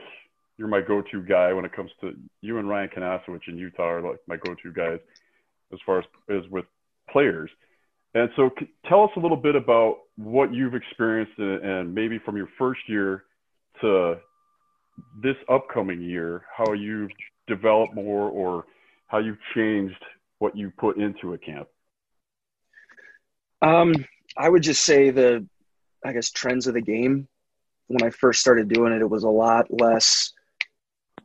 you're 0.58 0.68
my 0.68 0.82
go-to 0.82 1.22
guy 1.22 1.52
when 1.54 1.66
it 1.66 1.74
comes 1.74 1.92
to 2.02 2.14
you 2.42 2.58
and 2.60 2.70
Ryan 2.70 2.90
Kanasowicz 2.96 3.48
in 3.48 3.58
Utah 3.58 3.84
are 3.84 4.02
like 4.02 4.20
my 4.28 4.38
go-to 4.38 4.72
guys 4.72 5.00
as 5.72 5.80
far 5.86 6.00
as, 6.00 6.06
as 6.30 6.44
with 6.52 6.66
players. 7.10 7.50
And 8.14 8.30
so, 8.36 8.52
c- 8.60 8.70
tell 8.88 9.04
us 9.04 9.10
a 9.18 9.20
little 9.20 9.38
bit 9.38 9.56
about 9.56 9.98
what 10.18 10.54
you've 10.54 10.76
experienced, 10.76 11.34
and, 11.40 11.64
and 11.64 11.96
maybe 11.96 12.20
from 12.24 12.38
your 12.38 12.50
first 12.60 12.82
year 12.88 13.24
to 13.82 14.16
this 15.24 15.36
upcoming 15.50 16.02
year, 16.02 16.44
how 16.56 16.74
you've 16.74 17.10
developed 17.48 17.96
more 17.96 18.30
or 18.30 18.66
how 19.08 19.18
you've 19.18 19.40
changed 19.56 20.04
what 20.44 20.58
you 20.58 20.74
put 20.78 20.98
into 20.98 21.34
a 21.34 21.38
camp. 21.38 21.70
Um, 23.62 23.94
I 24.38 24.50
would 24.50 24.62
just 24.62 24.84
say 24.84 25.10
the, 25.10 25.48
I 26.06 26.12
guess, 26.12 26.32
trends 26.32 26.68
of 26.68 26.74
the 26.74 26.82
game. 26.82 27.30
When 27.88 28.04
I 28.04 28.10
first 28.10 28.42
started 28.42 28.68
doing 28.68 28.92
it, 28.92 29.02
it 29.02 29.10
was 29.10 29.24
a 29.24 29.30
lot 29.30 29.68
less. 29.70 30.34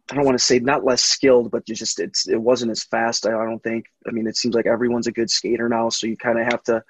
I 0.08 0.14
don't 0.14 0.24
want 0.24 0.38
to 0.38 0.44
say 0.44 0.60
not 0.60 0.84
less 0.84 1.02
skilled, 1.02 1.50
but 1.50 1.66
just 1.66 1.98
it's 1.98 2.28
it 2.28 2.40
wasn't 2.40 2.70
as 2.70 2.84
fast. 2.84 3.26
I, 3.26 3.30
I 3.30 3.44
don't 3.44 3.62
think. 3.62 3.86
I 4.06 4.12
mean, 4.12 4.28
it 4.28 4.36
seems 4.36 4.54
like 4.54 4.66
everyone's 4.66 5.08
a 5.08 5.12
good 5.12 5.30
skater 5.30 5.68
now, 5.68 5.88
so 5.88 6.06
you 6.06 6.16
kind 6.16 6.38
of 6.38 6.44
have 6.44 6.62
to 6.64 6.84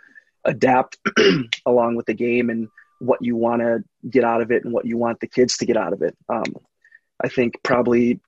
adapt 0.44 0.98
along 1.66 1.96
with 1.96 2.04
the 2.04 2.14
game 2.14 2.50
and 2.50 2.68
what 2.98 3.22
you 3.22 3.36
want 3.36 3.62
to 3.62 3.82
get 4.10 4.24
out 4.24 4.42
of 4.42 4.50
it 4.50 4.64
and 4.64 4.72
what 4.74 4.84
you 4.84 4.98
want 4.98 5.18
the 5.20 5.26
kids 5.26 5.56
to 5.56 5.66
get 5.66 5.78
out 5.78 5.94
of 5.94 6.02
it. 6.02 6.14
Um, 6.28 6.54
I 7.24 7.28
think 7.28 7.54
probably, 7.62 8.20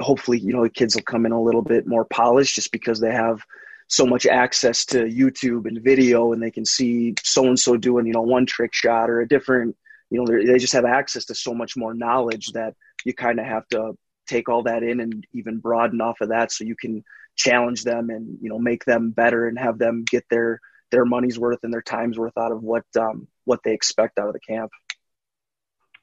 hopefully, 0.00 0.38
you 0.38 0.52
know, 0.52 0.62
the 0.62 0.70
kids 0.70 0.94
will 0.94 1.02
come 1.02 1.26
in 1.26 1.32
a 1.32 1.42
little 1.42 1.62
bit 1.62 1.86
more 1.86 2.04
polished 2.04 2.54
just 2.54 2.72
because 2.72 3.00
they 3.00 3.12
have 3.12 3.42
so 3.88 4.06
much 4.06 4.26
access 4.26 4.86
to 4.86 5.04
YouTube 5.04 5.66
and 5.66 5.82
video, 5.82 6.32
and 6.32 6.42
they 6.42 6.50
can 6.50 6.64
see 6.64 7.14
so 7.22 7.46
and 7.46 7.58
so 7.58 7.76
doing 7.76 8.06
you 8.06 8.12
know 8.12 8.22
one 8.22 8.46
trick 8.46 8.72
shot 8.72 9.10
or 9.10 9.20
a 9.20 9.28
different. 9.28 9.76
You 10.10 10.22
know, 10.22 10.26
they 10.26 10.58
just 10.58 10.74
have 10.74 10.84
access 10.84 11.24
to 11.26 11.34
so 11.34 11.54
much 11.54 11.76
more 11.76 11.94
knowledge 11.94 12.52
that 12.52 12.74
you 13.04 13.14
kind 13.14 13.40
of 13.40 13.46
have 13.46 13.66
to 13.68 13.96
take 14.26 14.48
all 14.48 14.62
that 14.62 14.82
in 14.82 15.00
and 15.00 15.26
even 15.32 15.58
broaden 15.58 16.00
off 16.00 16.20
of 16.20 16.28
that, 16.30 16.52
so 16.52 16.64
you 16.64 16.76
can 16.76 17.04
challenge 17.36 17.82
them 17.82 18.10
and 18.10 18.38
you 18.40 18.48
know 18.48 18.58
make 18.58 18.84
them 18.84 19.10
better 19.10 19.48
and 19.48 19.58
have 19.58 19.78
them 19.78 20.04
get 20.08 20.24
their 20.30 20.60
their 20.90 21.04
money's 21.04 21.38
worth 21.38 21.58
and 21.64 21.72
their 21.72 21.82
time's 21.82 22.18
worth 22.18 22.36
out 22.38 22.52
of 22.52 22.62
what 22.62 22.84
um, 22.98 23.26
what 23.44 23.60
they 23.64 23.72
expect 23.72 24.18
out 24.18 24.28
of 24.28 24.32
the 24.32 24.40
camp. 24.40 24.70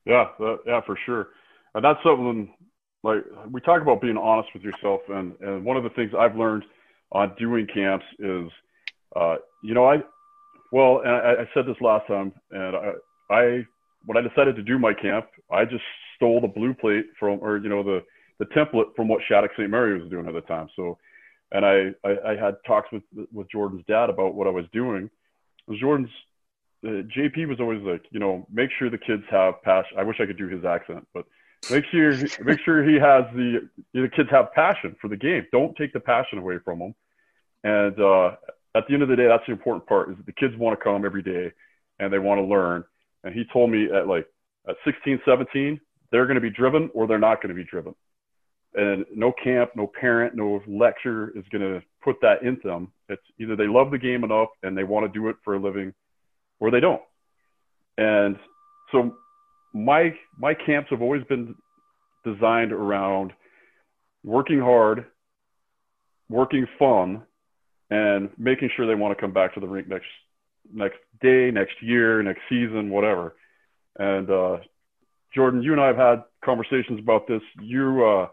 Yeah, 0.06 0.30
that, 0.40 0.60
yeah, 0.66 0.82
for 0.82 0.98
sure. 1.06 1.28
And 1.74 1.86
that's 1.86 2.00
something 2.04 2.54
like 3.04 3.24
we 3.50 3.62
talk 3.62 3.82
about 3.82 4.02
being 4.02 4.18
honest 4.18 4.50
with 4.54 4.64
yourself, 4.64 5.02
and 5.10 5.34
and 5.42 5.66
one 5.66 5.78
of 5.78 5.84
the 5.84 5.90
things 5.92 6.12
I've 6.18 6.36
learned 6.36 6.64
on 7.12 7.34
doing 7.38 7.68
camps 7.74 8.06
is, 8.20 8.50
uh, 9.16 9.36
you 9.64 9.74
know, 9.74 9.86
I, 9.86 9.98
well, 10.72 11.02
and 11.04 11.12
I, 11.12 11.42
I 11.42 11.50
said 11.54 11.66
this 11.66 11.82
last 11.82 12.08
time, 12.08 12.32
and 12.52 12.76
I, 12.76 12.92
I 13.34 13.66
when 14.06 14.18
I 14.18 14.22
decided 14.22 14.56
to 14.56 14.64
do 14.64 14.80
my 14.80 14.94
camp, 14.94 15.28
I 15.52 15.66
just 15.66 15.84
stole 16.16 16.42
the 16.42 16.48
blue 16.48 16.74
plate 16.74 17.06
from, 17.20 17.40
or 17.42 17.58
you 17.58 17.70
know, 17.70 17.84
the 17.84 18.04
the 18.40 18.46
template 18.46 18.96
from 18.96 19.08
what 19.08 19.22
Shattuck 19.28 19.52
St. 19.54 19.70
Mary 19.70 20.00
was 20.00 20.10
doing 20.10 20.28
at 20.28 20.34
the 20.34 20.42
time. 20.42 20.68
So, 20.76 20.98
and 21.52 21.66
I, 21.66 21.90
I, 22.04 22.32
I 22.32 22.36
had 22.36 22.56
talks 22.66 22.90
with 22.92 23.04
with 23.34 23.52
Jordan's 23.52 23.86
dad 23.88 24.10
about 24.10 24.36
what 24.36 24.48
I 24.48 24.52
was 24.52 24.66
doing. 24.72 25.10
Jordan's 25.80 26.10
uh, 26.86 27.04
JP 27.16 27.48
was 27.48 27.60
always 27.60 27.82
like, 27.84 28.04
you 28.12 28.20
know, 28.20 28.46
make 28.52 28.70
sure 28.78 28.90
the 28.90 28.98
kids 28.98 29.24
have 29.30 29.62
passion. 29.64 29.98
I 29.98 30.04
wish 30.04 30.18
I 30.20 30.26
could 30.26 30.38
do 30.38 30.48
his 30.48 30.66
accent, 30.66 31.08
but 31.14 31.26
make 31.70 31.86
sure 31.92 32.14
make 32.44 32.60
sure 32.66 32.84
he 32.84 32.96
has 32.96 33.26
the 33.34 33.70
the 33.94 34.10
kids 34.16 34.30
have 34.32 34.54
passion 34.54 34.96
for 35.00 35.08
the 35.08 35.18
game. 35.18 35.46
Don't 35.52 35.76
take 35.76 35.94
the 35.94 36.00
passion 36.00 36.40
away 36.40 36.58
from 36.64 36.80
them. 36.80 36.96
And 37.64 38.00
uh, 38.00 38.36
at 38.74 38.88
the 38.88 38.94
end 38.94 39.04
of 39.04 39.10
the 39.10 39.16
day, 39.16 39.28
that's 39.28 39.46
the 39.46 39.52
important 39.52 39.86
part: 39.86 40.10
is 40.10 40.18
the 40.26 40.34
kids 40.34 40.56
want 40.58 40.78
to 40.78 40.84
come 40.84 41.06
every 41.06 41.22
day 41.22 41.52
and 42.00 42.12
they 42.12 42.20
want 42.20 42.40
to 42.40 42.46
learn. 42.46 42.84
And 43.24 43.34
he 43.34 43.46
told 43.54 43.70
me 43.70 43.88
at 43.92 44.08
like 44.08 44.28
at 44.68 44.76
16, 44.86 45.22
17, 45.26 45.80
they're 46.12 46.26
going 46.26 46.36
to 46.36 46.42
be 46.42 46.50
driven 46.50 46.90
or 46.94 47.08
they're 47.08 47.20
not 47.20 47.42
going 47.42 47.56
to 47.56 47.56
be 47.56 47.64
driven. 47.64 47.96
And 48.74 49.06
no 49.14 49.34
camp, 49.44 49.72
no 49.76 49.88
parent, 49.88 50.36
no 50.36 50.62
lecture 50.68 51.30
is 51.38 51.44
going 51.52 51.62
to 51.62 51.82
put 52.04 52.18
that 52.22 52.44
into 52.44 52.68
them. 52.68 52.92
It's 53.10 53.22
either 53.40 53.56
they 53.56 53.68
love 53.68 53.92
the 53.92 53.98
game 53.98 54.24
enough 54.24 54.50
and 54.64 54.78
they 54.78 54.84
want 54.84 55.12
to 55.12 55.20
do 55.20 55.28
it 55.30 55.36
for 55.44 55.56
a 55.56 55.60
living, 55.60 55.94
or 56.60 56.72
they 56.72 56.80
don't. 56.80 57.02
And 57.98 58.38
so 58.92 59.16
my 59.74 60.14
my 60.38 60.54
camps 60.54 60.90
have 60.90 61.02
always 61.02 61.24
been 61.26 61.56
designed 62.24 62.72
around 62.72 63.34
working 64.24 64.60
hard, 64.60 65.06
working 66.30 66.68
fun, 66.78 67.24
and 67.90 68.30
making 68.38 68.70
sure 68.76 68.88
they 68.88 68.96
want 68.96 69.16
to 69.16 69.22
come 69.22 69.34
back 69.34 69.54
to 69.54 69.60
the 69.60 69.68
rink 69.68 69.88
next 69.88 70.08
next 70.74 70.98
day, 71.22 71.52
next 71.52 71.82
year, 71.82 72.22
next 72.24 72.42
season, 72.50 72.90
whatever. 72.90 73.36
And 73.98 74.30
uh, 74.30 74.58
Jordan, 75.34 75.64
you 75.64 75.72
and 75.72 75.82
I 75.82 75.88
have 75.88 75.98
had 75.98 76.24
conversations 76.44 77.00
about 77.00 77.28
this. 77.28 77.42
You 77.62 78.06
uh, 78.06 78.28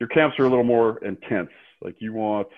your 0.00 0.08
camps 0.08 0.38
are 0.38 0.44
a 0.44 0.48
little 0.48 0.64
more 0.64 0.98
intense. 1.04 1.50
Like 1.82 1.96
you 1.98 2.12
want 2.12 2.48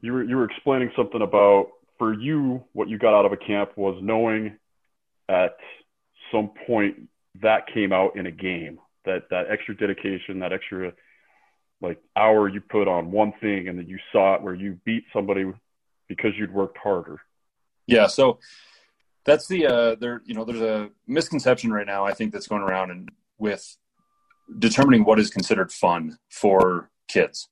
you 0.00 0.12
were 0.12 0.24
you 0.24 0.36
were 0.36 0.44
explaining 0.44 0.90
something 0.96 1.22
about 1.22 1.68
for 1.98 2.12
you 2.12 2.62
what 2.72 2.88
you 2.88 2.98
got 2.98 3.16
out 3.16 3.24
of 3.24 3.32
a 3.32 3.36
camp 3.36 3.76
was 3.76 3.98
knowing 4.02 4.56
at 5.28 5.56
some 6.32 6.50
point 6.66 7.08
that 7.42 7.66
came 7.72 7.92
out 7.92 8.16
in 8.16 8.26
a 8.26 8.30
game 8.30 8.78
that 9.04 9.28
that 9.30 9.46
extra 9.50 9.76
dedication 9.76 10.40
that 10.40 10.52
extra 10.52 10.92
like 11.80 12.00
hour 12.16 12.48
you 12.48 12.60
put 12.60 12.88
on 12.88 13.10
one 13.10 13.32
thing 13.40 13.68
and 13.68 13.78
then 13.78 13.86
you 13.86 13.98
saw 14.12 14.34
it 14.34 14.42
where 14.42 14.54
you 14.54 14.78
beat 14.84 15.04
somebody 15.12 15.44
because 16.08 16.32
you'd 16.36 16.52
worked 16.52 16.78
harder. 16.78 17.20
Yeah 17.86 18.06
so 18.06 18.38
that's 19.24 19.48
the 19.48 19.66
uh 19.66 19.94
there 19.96 20.22
you 20.24 20.34
know 20.34 20.44
there's 20.44 20.60
a 20.60 20.90
misconception 21.06 21.72
right 21.72 21.86
now 21.86 22.04
i 22.04 22.12
think 22.12 22.32
that's 22.32 22.46
going 22.46 22.62
around 22.62 22.90
and 22.90 23.10
with 23.38 23.76
determining 24.58 25.04
what 25.04 25.18
is 25.18 25.30
considered 25.30 25.72
fun 25.72 26.18
for 26.28 26.90
kids. 27.08 27.48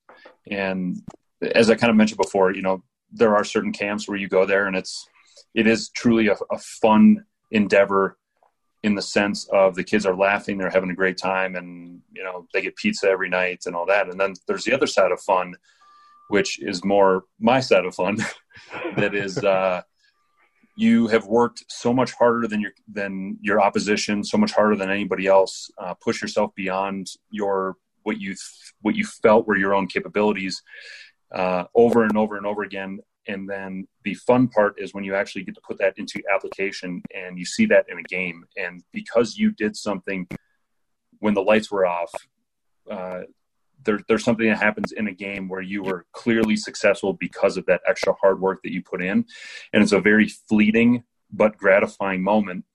And 0.49 1.01
as 1.41 1.69
i 1.69 1.75
kind 1.75 1.89
of 1.89 1.95
mentioned 1.95 2.19
before 2.19 2.53
you 2.53 2.61
know 2.61 2.83
there 3.11 3.35
are 3.35 3.43
certain 3.43 3.71
camps 3.71 4.07
where 4.07 4.17
you 4.17 4.27
go 4.27 4.45
there 4.45 4.65
and 4.65 4.75
it's 4.75 5.07
it 5.53 5.67
is 5.67 5.89
truly 5.89 6.27
a, 6.27 6.35
a 6.51 6.57
fun 6.57 7.25
endeavor 7.51 8.17
in 8.83 8.95
the 8.95 9.01
sense 9.01 9.47
of 9.51 9.75
the 9.75 9.83
kids 9.83 10.05
are 10.05 10.15
laughing, 10.15 10.57
they're 10.57 10.69
having 10.69 10.89
a 10.89 10.95
great 10.95 11.17
time, 11.17 11.55
and 11.55 12.01
you 12.11 12.23
know 12.23 12.47
they 12.53 12.61
get 12.61 12.75
pizza 12.75 13.07
every 13.09 13.29
night 13.29 13.63
and 13.65 13.75
all 13.75 13.85
that. 13.85 14.09
And 14.09 14.19
then 14.19 14.33
there's 14.47 14.65
the 14.65 14.73
other 14.73 14.87
side 14.87 15.11
of 15.11 15.21
fun, 15.21 15.55
which 16.27 16.61
is 16.61 16.83
more 16.83 17.23
my 17.39 17.59
side 17.59 17.85
of 17.85 17.95
fun. 17.95 18.17
that 18.97 19.15
is, 19.15 19.37
uh, 19.37 19.81
you 20.75 21.07
have 21.07 21.25
worked 21.25 21.63
so 21.69 21.93
much 21.93 22.11
harder 22.11 22.47
than 22.47 22.59
your 22.59 22.71
than 22.91 23.37
your 23.41 23.61
opposition, 23.61 24.23
so 24.23 24.37
much 24.37 24.51
harder 24.51 24.75
than 24.75 24.89
anybody 24.89 25.27
else. 25.27 25.71
Uh, 25.77 25.93
push 25.93 26.21
yourself 26.21 26.53
beyond 26.55 27.07
your 27.31 27.77
what 28.03 28.19
you 28.19 28.35
what 28.81 28.95
you 28.95 29.05
felt 29.05 29.47
were 29.47 29.57
your 29.57 29.73
own 29.73 29.87
capabilities 29.87 30.61
uh, 31.33 31.63
over 31.73 32.03
and 32.03 32.17
over 32.17 32.35
and 32.37 32.45
over 32.45 32.63
again 32.63 32.99
and 33.27 33.49
then 33.49 33.87
the 34.03 34.13
fun 34.15 34.47
part 34.47 34.75
is 34.77 34.93
when 34.93 35.03
you 35.03 35.15
actually 35.15 35.43
get 35.43 35.55
to 35.55 35.61
put 35.61 35.77
that 35.79 35.97
into 35.97 36.21
application 36.33 37.01
and 37.15 37.37
you 37.37 37.45
see 37.45 37.65
that 37.67 37.85
in 37.89 37.97
a 37.97 38.03
game. 38.03 38.43
And 38.57 38.83
because 38.91 39.37
you 39.37 39.51
did 39.51 39.75
something 39.75 40.27
when 41.19 41.33
the 41.33 41.41
lights 41.41 41.71
were 41.71 41.85
off 41.85 42.11
uh, 42.89 43.21
there, 43.85 43.99
there's 44.07 44.23
something 44.23 44.47
that 44.47 44.57
happens 44.57 44.91
in 44.91 45.07
a 45.07 45.13
game 45.13 45.49
where 45.49 45.61
you 45.61 45.83
were 45.83 46.05
clearly 46.11 46.55
successful 46.55 47.13
because 47.13 47.57
of 47.57 47.65
that 47.65 47.81
extra 47.87 48.13
hard 48.13 48.39
work 48.39 48.61
that 48.63 48.71
you 48.71 48.81
put 48.81 49.01
in. 49.01 49.25
And 49.73 49.83
it's 49.83 49.91
a 49.91 49.99
very 49.99 50.27
fleeting 50.27 51.03
but 51.31 51.57
gratifying 51.57 52.23
moment 52.23 52.65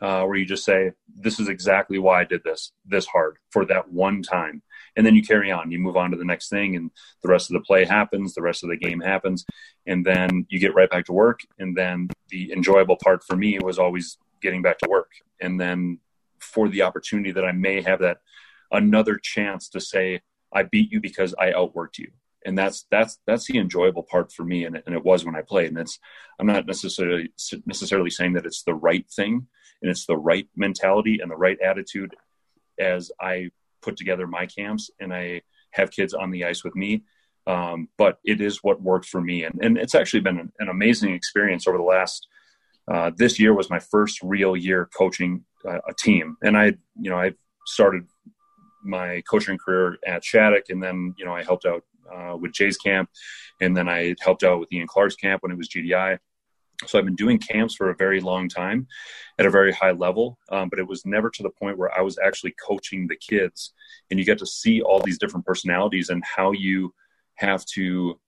uh, 0.00 0.24
where 0.24 0.36
you 0.36 0.46
just 0.46 0.64
say 0.64 0.92
this 1.14 1.40
is 1.40 1.48
exactly 1.48 1.98
why 1.98 2.20
i 2.20 2.24
did 2.24 2.42
this 2.44 2.72
this 2.86 3.06
hard 3.06 3.36
for 3.50 3.64
that 3.64 3.90
one 3.90 4.22
time 4.22 4.62
and 4.96 5.06
then 5.06 5.14
you 5.14 5.22
carry 5.22 5.50
on. 5.50 5.70
You 5.70 5.78
move 5.78 5.96
on 5.96 6.10
to 6.10 6.16
the 6.16 6.24
next 6.24 6.48
thing 6.48 6.76
and 6.76 6.90
the 7.22 7.28
rest 7.28 7.50
of 7.50 7.54
the 7.54 7.60
play 7.60 7.84
happens 7.84 8.34
the 8.34 8.42
rest 8.42 8.62
of 8.62 8.70
the 8.70 8.76
game 8.76 9.00
happens 9.00 9.44
and 9.86 10.04
then 10.04 10.46
you 10.48 10.58
get 10.58 10.74
right 10.74 10.90
back 10.90 11.06
to 11.06 11.12
work 11.12 11.40
and 11.58 11.76
then 11.76 12.08
the 12.28 12.52
enjoyable 12.52 12.96
part 12.96 13.24
for 13.24 13.36
me 13.36 13.58
was 13.58 13.78
always 13.78 14.18
getting 14.40 14.62
back 14.62 14.78
to 14.78 14.88
work. 14.88 15.12
And 15.40 15.60
then 15.60 15.98
for 16.38 16.68
the 16.68 16.82
opportunity 16.82 17.30
that 17.32 17.44
i 17.44 17.52
may 17.52 17.82
have 17.82 17.98
that 18.00 18.18
another 18.72 19.16
chance 19.22 19.68
to 19.68 19.78
say 19.78 20.22
i 20.54 20.62
beat 20.62 20.90
you 20.90 21.00
because 21.00 21.34
i 21.38 21.50
outworked 21.52 21.98
you. 21.98 22.10
And 22.46 22.56
that's 22.56 22.86
that's 22.90 23.18
that's 23.26 23.46
the 23.46 23.58
enjoyable 23.58 24.02
part 24.02 24.32
for 24.32 24.44
me 24.44 24.64
and, 24.64 24.82
and 24.86 24.94
it 24.94 25.04
was 25.04 25.24
when 25.24 25.36
i 25.36 25.42
played. 25.42 25.68
And 25.68 25.78
it's 25.78 25.98
i'm 26.38 26.46
not 26.46 26.66
necessarily 26.66 27.32
necessarily 27.66 28.10
saying 28.10 28.32
that 28.34 28.46
it's 28.46 28.62
the 28.62 28.74
right 28.74 29.08
thing 29.10 29.46
and 29.82 29.90
it's 29.90 30.06
the 30.06 30.16
right 30.16 30.48
mentality 30.56 31.20
and 31.20 31.30
the 31.30 31.36
right 31.36 31.60
attitude 31.60 32.16
as 32.78 33.10
i 33.20 33.50
put 33.82 33.96
together 33.96 34.26
my 34.26 34.46
camps 34.46 34.90
and 35.00 35.12
I 35.12 35.42
have 35.70 35.90
kids 35.90 36.14
on 36.14 36.30
the 36.30 36.44
ice 36.44 36.64
with 36.64 36.74
me. 36.74 37.04
Um, 37.46 37.88
but 37.96 38.18
it 38.24 38.40
is 38.40 38.62
what 38.62 38.82
worked 38.82 39.06
for 39.06 39.20
me. 39.20 39.44
And, 39.44 39.58
and 39.62 39.78
it's 39.78 39.94
actually 39.94 40.20
been 40.20 40.38
an, 40.38 40.52
an 40.58 40.68
amazing 40.68 41.12
experience 41.14 41.66
over 41.66 41.78
the 41.78 41.84
last, 41.84 42.26
uh, 42.90 43.10
this 43.16 43.40
year 43.40 43.54
was 43.54 43.70
my 43.70 43.78
first 43.78 44.20
real 44.22 44.56
year 44.56 44.88
coaching 44.96 45.44
uh, 45.66 45.78
a 45.88 45.94
team. 45.94 46.36
And 46.42 46.56
I, 46.56 46.74
you 47.00 47.10
know, 47.10 47.16
I 47.16 47.32
started 47.66 48.06
my 48.82 49.22
coaching 49.28 49.58
career 49.58 49.98
at 50.06 50.24
Shattuck 50.24 50.68
and 50.68 50.82
then, 50.82 51.14
you 51.18 51.24
know, 51.24 51.34
I 51.34 51.42
helped 51.42 51.66
out 51.66 51.84
uh, 52.12 52.36
with 52.36 52.52
Jay's 52.52 52.76
camp 52.76 53.10
and 53.60 53.76
then 53.76 53.88
I 53.88 54.14
helped 54.20 54.42
out 54.42 54.60
with 54.60 54.72
Ian 54.72 54.86
Clark's 54.86 55.16
camp 55.16 55.42
when 55.42 55.52
it 55.52 55.58
was 55.58 55.68
GDI. 55.68 56.18
So 56.86 56.98
I've 56.98 57.04
been 57.04 57.14
doing 57.14 57.38
camps 57.38 57.74
for 57.74 57.90
a 57.90 57.96
very 57.96 58.20
long 58.20 58.48
time 58.48 58.86
at 59.38 59.46
a 59.46 59.50
very 59.50 59.72
high 59.72 59.92
level, 59.92 60.38
um, 60.50 60.68
but 60.68 60.78
it 60.78 60.88
was 60.88 61.04
never 61.04 61.30
to 61.30 61.42
the 61.42 61.50
point 61.50 61.78
where 61.78 61.96
I 61.96 62.00
was 62.00 62.18
actually 62.18 62.54
coaching 62.66 63.06
the 63.06 63.16
kids. 63.16 63.72
And 64.10 64.18
you 64.18 64.24
get 64.24 64.38
to 64.38 64.46
see 64.46 64.80
all 64.80 65.00
these 65.00 65.18
different 65.18 65.46
personalities 65.46 66.08
and 66.08 66.22
how 66.24 66.52
you 66.52 66.94
have 67.36 67.64
to 67.74 68.18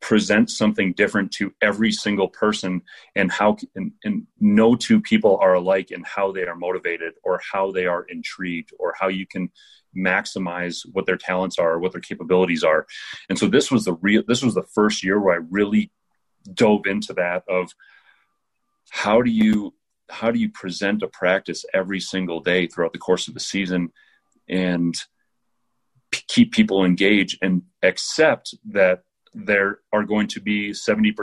present 0.00 0.50
something 0.50 0.92
different 0.94 1.30
to 1.30 1.54
every 1.62 1.92
single 1.92 2.28
person 2.28 2.82
and 3.14 3.30
how 3.30 3.56
and, 3.76 3.92
and 4.02 4.26
no 4.40 4.74
two 4.74 5.00
people 5.00 5.38
are 5.40 5.54
alike 5.54 5.92
in 5.92 6.02
how 6.02 6.32
they 6.32 6.42
are 6.42 6.56
motivated 6.56 7.14
or 7.22 7.40
how 7.52 7.70
they 7.70 7.86
are 7.86 8.04
intrigued 8.08 8.72
or 8.80 8.92
how 8.98 9.06
you 9.06 9.24
can 9.24 9.48
maximize 9.96 10.80
what 10.92 11.06
their 11.06 11.16
talents 11.16 11.56
are 11.56 11.74
or 11.74 11.78
what 11.78 11.92
their 11.92 12.00
capabilities 12.00 12.64
are 12.64 12.84
and 13.28 13.38
so 13.38 13.46
this 13.46 13.70
was 13.70 13.84
the 13.84 13.94
real 13.96 14.22
this 14.26 14.42
was 14.42 14.54
the 14.54 14.66
first 14.74 15.04
year 15.04 15.20
where 15.20 15.34
i 15.34 15.46
really 15.50 15.90
dove 16.54 16.86
into 16.86 17.12
that 17.14 17.44
of 17.48 17.72
how 18.90 19.22
do 19.22 19.30
you 19.30 19.74
how 20.10 20.30
do 20.30 20.38
you 20.38 20.50
present 20.50 21.02
a 21.02 21.08
practice 21.08 21.64
every 21.72 22.00
single 22.00 22.40
day 22.40 22.66
throughout 22.66 22.92
the 22.92 22.98
course 22.98 23.28
of 23.28 23.34
the 23.34 23.40
season 23.40 23.90
and 24.48 24.94
p- 26.10 26.22
keep 26.28 26.52
people 26.52 26.84
engaged 26.84 27.38
and 27.40 27.62
accept 27.82 28.54
that 28.64 29.02
there 29.32 29.78
are 29.94 30.04
going 30.04 30.26
to 30.26 30.42
be 30.42 30.72
70% 30.72 31.14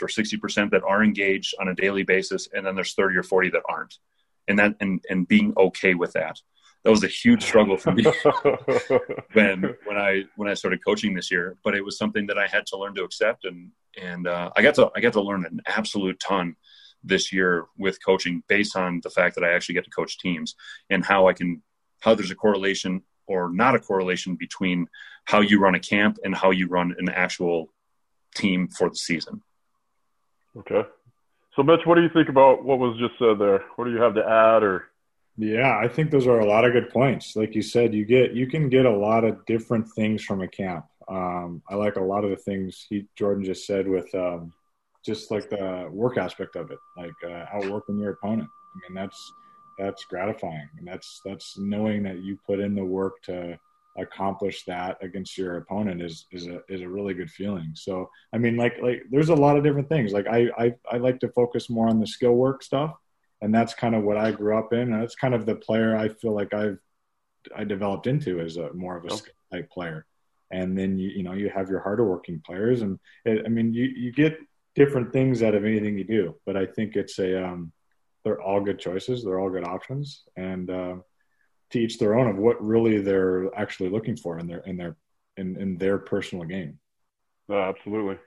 or 0.00 0.06
60% 0.06 0.70
that 0.70 0.82
are 0.84 1.04
engaged 1.04 1.54
on 1.60 1.68
a 1.68 1.74
daily 1.74 2.02
basis 2.02 2.48
and 2.54 2.64
then 2.64 2.74
there's 2.74 2.94
30 2.94 3.18
or 3.18 3.22
40 3.22 3.50
that 3.50 3.62
aren't 3.68 3.98
and 4.46 4.58
that 4.58 4.74
and 4.80 5.00
and 5.10 5.28
being 5.28 5.52
okay 5.58 5.94
with 5.94 6.12
that 6.14 6.40
that 6.84 6.90
was 6.90 7.04
a 7.04 7.08
huge 7.08 7.42
struggle 7.42 7.76
for 7.76 7.92
me 7.92 8.04
when 9.32 9.74
when 9.84 9.96
I 9.96 10.24
when 10.36 10.48
I 10.48 10.54
started 10.54 10.84
coaching 10.84 11.14
this 11.14 11.30
year. 11.30 11.56
But 11.64 11.74
it 11.74 11.84
was 11.84 11.98
something 11.98 12.26
that 12.26 12.38
I 12.38 12.46
had 12.46 12.66
to 12.66 12.76
learn 12.76 12.94
to 12.94 13.04
accept, 13.04 13.44
and 13.44 13.70
and 14.00 14.26
uh, 14.26 14.50
I 14.56 14.62
got 14.62 14.74
to 14.76 14.90
I 14.94 15.00
got 15.00 15.12
to 15.14 15.22
learn 15.22 15.44
an 15.44 15.60
absolute 15.66 16.20
ton 16.20 16.56
this 17.04 17.32
year 17.32 17.66
with 17.78 18.04
coaching 18.04 18.42
based 18.48 18.76
on 18.76 19.00
the 19.02 19.10
fact 19.10 19.34
that 19.36 19.44
I 19.44 19.52
actually 19.52 19.76
get 19.76 19.84
to 19.84 19.90
coach 19.90 20.18
teams 20.18 20.54
and 20.90 21.04
how 21.04 21.28
I 21.28 21.32
can 21.32 21.62
how 22.00 22.14
there's 22.14 22.30
a 22.30 22.36
correlation 22.36 23.02
or 23.26 23.50
not 23.52 23.74
a 23.74 23.78
correlation 23.78 24.36
between 24.36 24.88
how 25.24 25.40
you 25.40 25.60
run 25.60 25.74
a 25.74 25.80
camp 25.80 26.18
and 26.24 26.34
how 26.34 26.50
you 26.50 26.66
run 26.66 26.94
an 26.98 27.08
actual 27.08 27.72
team 28.34 28.68
for 28.68 28.88
the 28.88 28.96
season. 28.96 29.42
Okay. 30.56 30.82
So, 31.54 31.62
Mitch, 31.62 31.80
what 31.84 31.96
do 31.96 32.02
you 32.02 32.08
think 32.08 32.28
about 32.28 32.64
what 32.64 32.78
was 32.78 32.98
just 32.98 33.18
said 33.18 33.38
there? 33.38 33.64
What 33.76 33.84
do 33.84 33.90
you 33.90 34.00
have 34.00 34.14
to 34.14 34.24
add 34.24 34.62
or? 34.62 34.86
Yeah, 35.36 35.78
I 35.78 35.86
think 35.86 36.10
those 36.10 36.26
are 36.26 36.40
a 36.40 36.46
lot 36.46 36.64
of 36.64 36.72
good 36.72 36.90
points. 36.90 37.36
Like 37.36 37.54
you 37.54 37.62
said, 37.62 37.94
you 37.94 38.04
get 38.04 38.32
you 38.32 38.48
can 38.48 38.68
get 38.68 38.86
a 38.86 38.96
lot 38.96 39.22
of 39.22 39.46
different 39.46 39.88
things 39.92 40.24
from 40.24 40.42
a 40.42 40.48
camp. 40.48 40.86
Um, 41.08 41.62
I 41.68 41.74
like 41.74 41.96
a 41.96 42.00
lot 42.00 42.24
of 42.24 42.30
the 42.30 42.36
things 42.36 42.86
he 42.88 43.06
Jordan 43.16 43.44
just 43.44 43.66
said 43.66 43.88
with 43.88 44.14
um, 44.14 44.52
just 45.04 45.30
like 45.30 45.48
the 45.48 45.88
work 45.90 46.18
aspect 46.18 46.56
of 46.56 46.70
it, 46.70 46.78
like 46.96 47.12
uh, 47.24 47.46
outworking 47.52 47.98
your 47.98 48.12
opponent. 48.12 48.48
I 48.48 48.88
mean, 48.88 48.94
that's 48.94 49.32
that's 49.78 50.04
gratifying, 50.04 50.68
and 50.78 50.86
that's 50.86 51.20
that's 51.24 51.58
knowing 51.58 52.02
that 52.02 52.22
you 52.22 52.38
put 52.46 52.60
in 52.60 52.74
the 52.74 52.84
work 52.84 53.22
to 53.24 53.58
accomplish 53.98 54.64
that 54.64 54.96
against 55.02 55.36
your 55.36 55.56
opponent 55.56 56.02
is 56.02 56.26
is 56.30 56.46
a 56.46 56.60
is 56.68 56.82
a 56.82 56.88
really 56.88 57.14
good 57.14 57.30
feeling. 57.30 57.70
So 57.74 58.10
I 58.32 58.38
mean, 58.38 58.56
like 58.56 58.76
like 58.82 59.02
there's 59.10 59.30
a 59.30 59.34
lot 59.34 59.56
of 59.56 59.64
different 59.64 59.88
things. 59.88 60.12
Like 60.12 60.26
I 60.26 60.48
I, 60.58 60.74
I 60.90 60.96
like 60.98 61.20
to 61.20 61.28
focus 61.28 61.70
more 61.70 61.88
on 61.88 62.00
the 62.00 62.06
skill 62.06 62.34
work 62.34 62.62
stuff, 62.62 62.94
and 63.40 63.54
that's 63.54 63.74
kind 63.74 63.94
of 63.94 64.04
what 64.04 64.16
I 64.16 64.30
grew 64.30 64.58
up 64.58 64.72
in. 64.72 64.92
And 64.92 65.02
that's 65.02 65.14
kind 65.14 65.34
of 65.34 65.46
the 65.46 65.54
player 65.54 65.96
I 65.96 66.08
feel 66.08 66.34
like 66.34 66.52
I've 66.52 66.78
I 67.56 67.64
developed 67.64 68.06
into 68.06 68.40
as 68.40 68.56
a 68.56 68.72
more 68.72 68.96
of 68.96 69.04
a 69.04 69.14
okay. 69.14 69.30
type 69.52 69.70
player. 69.70 70.06
And 70.50 70.76
then 70.78 70.98
you 70.98 71.10
you 71.10 71.22
know 71.22 71.34
you 71.34 71.50
have 71.50 71.68
your 71.68 71.80
harder 71.80 72.04
working 72.04 72.40
players, 72.44 72.82
and 72.82 72.98
it, 73.24 73.44
I 73.44 73.48
mean 73.48 73.74
you 73.74 73.84
you 73.84 74.12
get 74.12 74.38
different 74.74 75.12
things 75.12 75.42
out 75.42 75.54
of 75.54 75.64
anything 75.64 75.98
you 75.98 76.04
do. 76.04 76.34
But 76.46 76.56
I 76.56 76.66
think 76.66 76.96
it's 76.96 77.18
a 77.18 77.44
um, 77.44 77.72
they're 78.24 78.40
all 78.40 78.60
good 78.60 78.78
choices. 78.78 79.24
They're 79.24 79.38
all 79.38 79.50
good 79.50 79.66
options, 79.66 80.22
and 80.36 80.70
uh, 80.70 80.96
to 81.70 81.78
each 81.78 81.98
their 81.98 82.14
own 82.14 82.28
of 82.28 82.36
what 82.36 82.62
really 82.64 83.00
they're 83.00 83.54
actually 83.56 83.90
looking 83.90 84.16
for 84.16 84.38
in 84.38 84.46
their 84.46 84.60
in 84.60 84.76
their 84.76 84.96
in, 85.36 85.56
in 85.56 85.76
their 85.78 85.98
personal 85.98 86.44
game. 86.44 86.78
Uh, 87.50 87.60
absolutely. 87.60 88.18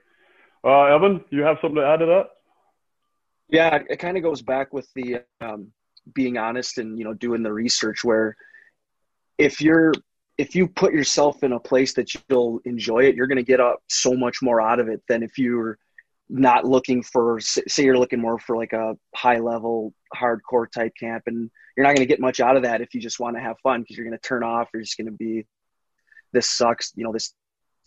Uh, 0.64 0.84
Evan, 0.94 1.24
you 1.30 1.42
have 1.42 1.58
something 1.60 1.76
to 1.76 1.86
add 1.86 1.98
to 1.98 2.06
that? 2.06 2.26
Yeah, 3.48 3.82
it 3.88 3.98
kind 3.98 4.16
of 4.16 4.22
goes 4.22 4.42
back 4.42 4.72
with 4.72 4.88
the 4.94 5.22
um, 5.40 5.72
being 6.14 6.38
honest 6.38 6.78
and 6.78 6.98
you 6.98 7.04
know 7.04 7.14
doing 7.14 7.42
the 7.42 7.52
research. 7.52 8.02
Where 8.02 8.36
if 9.38 9.60
you're 9.60 9.92
if 10.38 10.54
you 10.54 10.66
put 10.66 10.92
yourself 10.92 11.42
in 11.42 11.52
a 11.52 11.60
place 11.60 11.94
that 11.94 12.10
you'll 12.28 12.60
enjoy 12.64 13.00
it, 13.00 13.14
you're 13.14 13.26
going 13.26 13.36
to 13.36 13.42
get 13.42 13.60
up 13.60 13.82
so 13.88 14.14
much 14.14 14.38
more 14.42 14.60
out 14.60 14.80
of 14.80 14.88
it 14.88 15.02
than 15.08 15.22
if 15.22 15.38
you're 15.38 15.78
not 16.28 16.64
looking 16.64 17.02
for 17.02 17.38
say 17.40 17.84
you're 17.84 17.98
looking 17.98 18.20
more 18.20 18.38
for 18.38 18.56
like 18.56 18.72
a 18.72 18.96
high 19.14 19.38
level 19.38 19.92
hardcore 20.16 20.70
type 20.70 20.92
camp 20.98 21.24
and 21.26 21.50
you're 21.76 21.84
not 21.84 21.94
going 21.94 22.06
to 22.06 22.06
get 22.06 22.20
much 22.20 22.40
out 22.40 22.56
of 22.56 22.62
that 22.62 22.80
if 22.80 22.94
you 22.94 23.00
just 23.00 23.20
want 23.20 23.36
to 23.36 23.42
have 23.42 23.56
fun 23.62 23.82
because 23.82 23.96
you're 23.98 24.06
going 24.06 24.16
to 24.16 24.28
turn 24.28 24.42
off 24.42 24.68
you're 24.72 24.82
just 24.82 24.96
going 24.96 25.06
to 25.06 25.12
be 25.12 25.44
this 26.32 26.48
sucks 26.48 26.92
you 26.96 27.04
know 27.04 27.12
this 27.12 27.34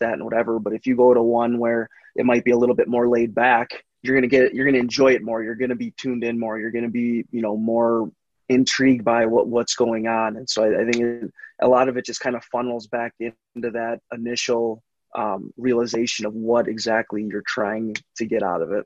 that 0.00 0.14
and 0.14 0.24
whatever. 0.24 0.58
But 0.58 0.74
if 0.74 0.86
you 0.86 0.96
go 0.96 1.14
to 1.14 1.22
one 1.22 1.58
where 1.58 1.88
it 2.14 2.26
might 2.26 2.44
be 2.44 2.50
a 2.50 2.56
little 2.56 2.74
bit 2.74 2.88
more 2.88 3.08
laid 3.08 3.34
back 3.34 3.84
you're 4.02 4.14
going 4.14 4.28
to 4.28 4.28
get 4.28 4.54
you're 4.54 4.64
going 4.64 4.74
to 4.74 4.80
enjoy 4.80 5.12
it 5.12 5.22
more 5.22 5.42
you're 5.42 5.54
going 5.54 5.70
to 5.70 5.76
be 5.76 5.92
tuned 5.92 6.22
in 6.22 6.38
more 6.38 6.58
you're 6.58 6.70
going 6.70 6.84
to 6.84 6.90
be 6.90 7.24
you 7.30 7.42
know 7.42 7.56
more 7.56 8.10
intrigued 8.48 9.04
by 9.04 9.26
what 9.26 9.48
what's 9.48 9.74
going 9.74 10.06
on 10.06 10.36
and 10.36 10.48
so 10.48 10.64
i, 10.64 10.80
I 10.80 10.84
think 10.84 10.96
it, 10.96 11.30
a 11.60 11.68
lot 11.68 11.88
of 11.88 11.96
it 11.96 12.04
just 12.04 12.20
kind 12.20 12.36
of 12.36 12.44
funnels 12.44 12.86
back 12.86 13.14
into 13.20 13.70
that 13.70 14.00
initial 14.12 14.82
um, 15.14 15.52
realization 15.56 16.26
of 16.26 16.34
what 16.34 16.68
exactly 16.68 17.24
you're 17.24 17.44
trying 17.46 17.94
to 18.16 18.26
get 18.26 18.42
out 18.42 18.62
of 18.62 18.72
it. 18.72 18.84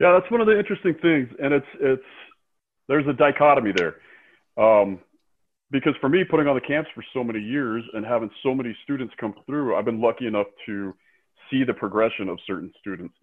Yeah, 0.00 0.18
that's 0.18 0.30
one 0.30 0.40
of 0.40 0.46
the 0.46 0.58
interesting 0.58 0.94
things, 1.00 1.28
and 1.38 1.52
it's 1.52 1.66
it's 1.80 2.02
there's 2.88 3.06
a 3.06 3.12
dichotomy 3.12 3.72
there, 3.76 3.96
um, 4.56 4.98
because 5.70 5.94
for 6.00 6.08
me, 6.08 6.24
putting 6.24 6.48
on 6.48 6.54
the 6.54 6.60
camps 6.60 6.90
for 6.94 7.04
so 7.12 7.22
many 7.22 7.38
years 7.38 7.84
and 7.92 8.04
having 8.04 8.30
so 8.42 8.54
many 8.54 8.76
students 8.82 9.14
come 9.20 9.34
through, 9.46 9.76
I've 9.76 9.84
been 9.84 10.00
lucky 10.00 10.26
enough 10.26 10.48
to 10.66 10.94
see 11.50 11.62
the 11.62 11.74
progression 11.74 12.28
of 12.28 12.38
certain 12.46 12.72
students. 12.80 13.14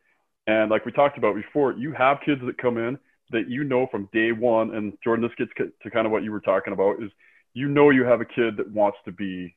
And 0.48 0.72
like 0.72 0.86
we 0.86 0.92
talked 0.92 1.18
about 1.18 1.36
before, 1.36 1.74
you 1.74 1.92
have 1.94 2.20
kids 2.26 2.42
that 2.46 2.58
come 2.58 2.78
in 2.78 2.98
that 3.32 3.50
you 3.50 3.64
know 3.64 3.88
from 3.92 4.10
day 4.12 4.32
one, 4.32 4.76
and 4.76 4.94
Jordan, 5.04 5.28
this 5.28 5.48
gets 5.56 5.72
to 5.84 5.90
kind 5.90 6.06
of 6.06 6.12
what 6.12 6.24
you 6.24 6.32
were 6.32 6.40
talking 6.40 6.74
about 6.74 7.02
is 7.02 7.12
you 7.54 7.68
know 7.68 7.90
you 7.90 8.04
have 8.04 8.22
a 8.22 8.26
kid 8.26 8.58
that 8.58 8.72
wants 8.72 8.98
to 9.06 9.12
be 9.12 9.56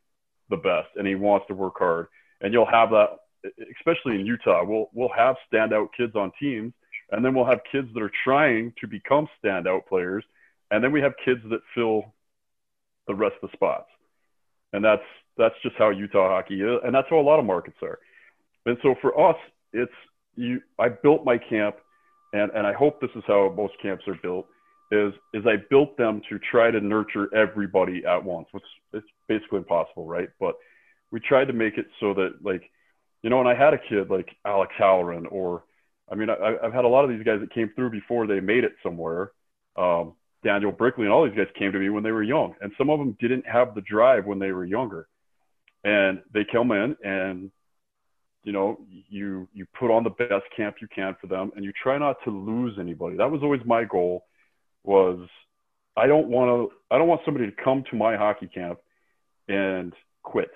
the 0.51 0.57
best 0.57 0.89
and 0.97 1.07
he 1.07 1.15
wants 1.15 1.47
to 1.49 1.55
work 1.55 1.75
hard 1.79 2.09
and 2.43 2.53
you'll 2.53 2.67
have 2.67 2.91
that, 2.91 3.21
especially 3.79 4.21
in 4.21 4.27
Utah. 4.27 4.65
We'll 4.65 4.91
we'll 4.93 5.13
have 5.17 5.37
standout 5.51 5.89
kids 5.97 6.15
on 6.15 6.33
teams, 6.39 6.75
and 7.11 7.25
then 7.25 7.35
we'll 7.35 7.47
have 7.47 7.61
kids 7.71 7.89
that 7.95 8.03
are 8.03 8.13
trying 8.25 8.75
to 8.81 8.87
become 8.87 9.29
standout 9.43 9.87
players, 9.87 10.25
and 10.71 10.85
then 10.85 10.93
we 10.93 11.01
have 11.01 11.13
kids 11.25 11.41
that 11.51 11.61
fill 11.75 12.13
the 13.07 13.15
rest 13.15 13.37
of 13.43 13.51
the 13.51 13.57
spots, 13.57 13.89
and 14.73 14.85
that's 14.85 15.03
that's 15.39 15.55
just 15.63 15.77
how 15.77 15.91
Utah 15.91 16.29
hockey 16.29 16.61
is, 16.61 16.81
and 16.85 16.95
that's 16.95 17.09
how 17.09 17.19
a 17.19 17.23
lot 17.23 17.39
of 17.39 17.47
markets 17.47 17.79
are. 17.83 17.99
And 18.67 18.77
so 18.83 18.95
for 19.01 19.31
us, 19.31 19.37
it's 19.73 19.93
you. 20.35 20.61
I 20.79 20.89
built 20.89 21.25
my 21.25 21.39
camp, 21.39 21.77
and 22.33 22.51
and 22.53 22.67
I 22.67 22.73
hope 22.73 23.01
this 23.01 23.11
is 23.15 23.23
how 23.27 23.53
most 23.57 23.75
camps 23.83 24.05
are 24.09 24.19
built. 24.23 24.47
Is 24.91 25.13
is 25.33 25.45
I 25.47 25.57
built 25.71 25.97
them 25.97 26.21
to 26.29 26.39
try 26.51 26.71
to 26.71 26.81
nurture 26.81 27.35
everybody 27.35 28.03
at 28.07 28.23
once, 28.23 28.49
which 28.53 28.65
it's 28.93 29.07
basically 29.29 29.59
impossible, 29.59 30.07
right? 30.07 30.29
But 30.39 30.55
we 31.11 31.21
tried 31.21 31.47
to 31.47 31.53
make 31.53 31.79
it 31.79 31.87
so 32.01 32.15
that 32.15 32.37
like, 32.43 32.63
you 33.23 33.31
know, 33.31 33.39
when 33.39 33.47
I 33.47 33.55
had 33.55 33.75
a 33.75 33.79
kid 33.79 34.11
like 34.11 34.29
Alex 34.45 34.73
Halloran 34.77 35.27
or, 35.27 35.65
I 36.11 36.15
mean, 36.15 36.29
I, 36.31 36.57
I've 36.63 36.73
had 36.73 36.85
a 36.85 36.89
lot 36.89 37.05
of 37.05 37.11
these 37.11 37.23
guys 37.23 37.41
that 37.41 37.55
came 37.55 37.71
through 37.75 37.91
before 37.91 38.27
they 38.27 38.41
made 38.41 38.65
it 38.65 38.73
somewhere. 38.83 39.33
Um, 39.77 40.15
Daniel 40.45 40.73
Brickley 40.73 41.05
and 41.05 41.13
all 41.13 41.25
these 41.25 41.37
guys 41.37 41.47
came 41.59 41.73
to 41.73 41.79
me 41.79 41.89
when 41.89 42.03
they 42.03 42.11
were 42.11 42.23
young, 42.23 42.55
and 42.61 42.73
some 42.77 42.91
of 42.91 42.99
them 42.99 43.17
didn't 43.21 43.47
have 43.47 43.75
the 43.75 43.81
drive 43.83 44.27
when 44.27 44.39
they 44.39 44.53
were 44.53 44.65
younger, 44.65 45.07
and 45.85 46.21
they 46.35 46.45
come 46.51 46.73
in 46.73 46.97
and 47.05 47.51
you 48.45 48.53
know 48.53 48.79
you 49.09 49.49
you 49.53 49.67
put 49.79 49.91
on 49.91 50.05
the 50.05 50.11
best 50.11 50.45
camp 50.57 50.77
you 50.81 50.89
can 50.95 51.17
for 51.21 51.27
them 51.27 51.53
and 51.57 51.65
you 51.65 51.73
try 51.83 51.99
not 51.99 52.17
to 52.25 52.31
lose 52.31 52.77
anybody 52.81 53.17
that 53.17 53.31
was 53.31 53.43
always 53.43 53.61
my 53.65 53.85
goal 53.85 54.25
was 54.85 55.19
i 55.97 56.07
don't 56.07 56.29
want 56.29 56.49
to 56.49 56.95
i 56.95 56.99
don't 56.99 57.09
want 57.09 57.21
somebody 57.25 57.47
to 57.47 57.63
come 57.63 57.85
to 57.91 57.97
my 57.97 58.17
hockey 58.17 58.49
camp 58.49 58.79
and 59.49 59.93
quit 60.23 60.51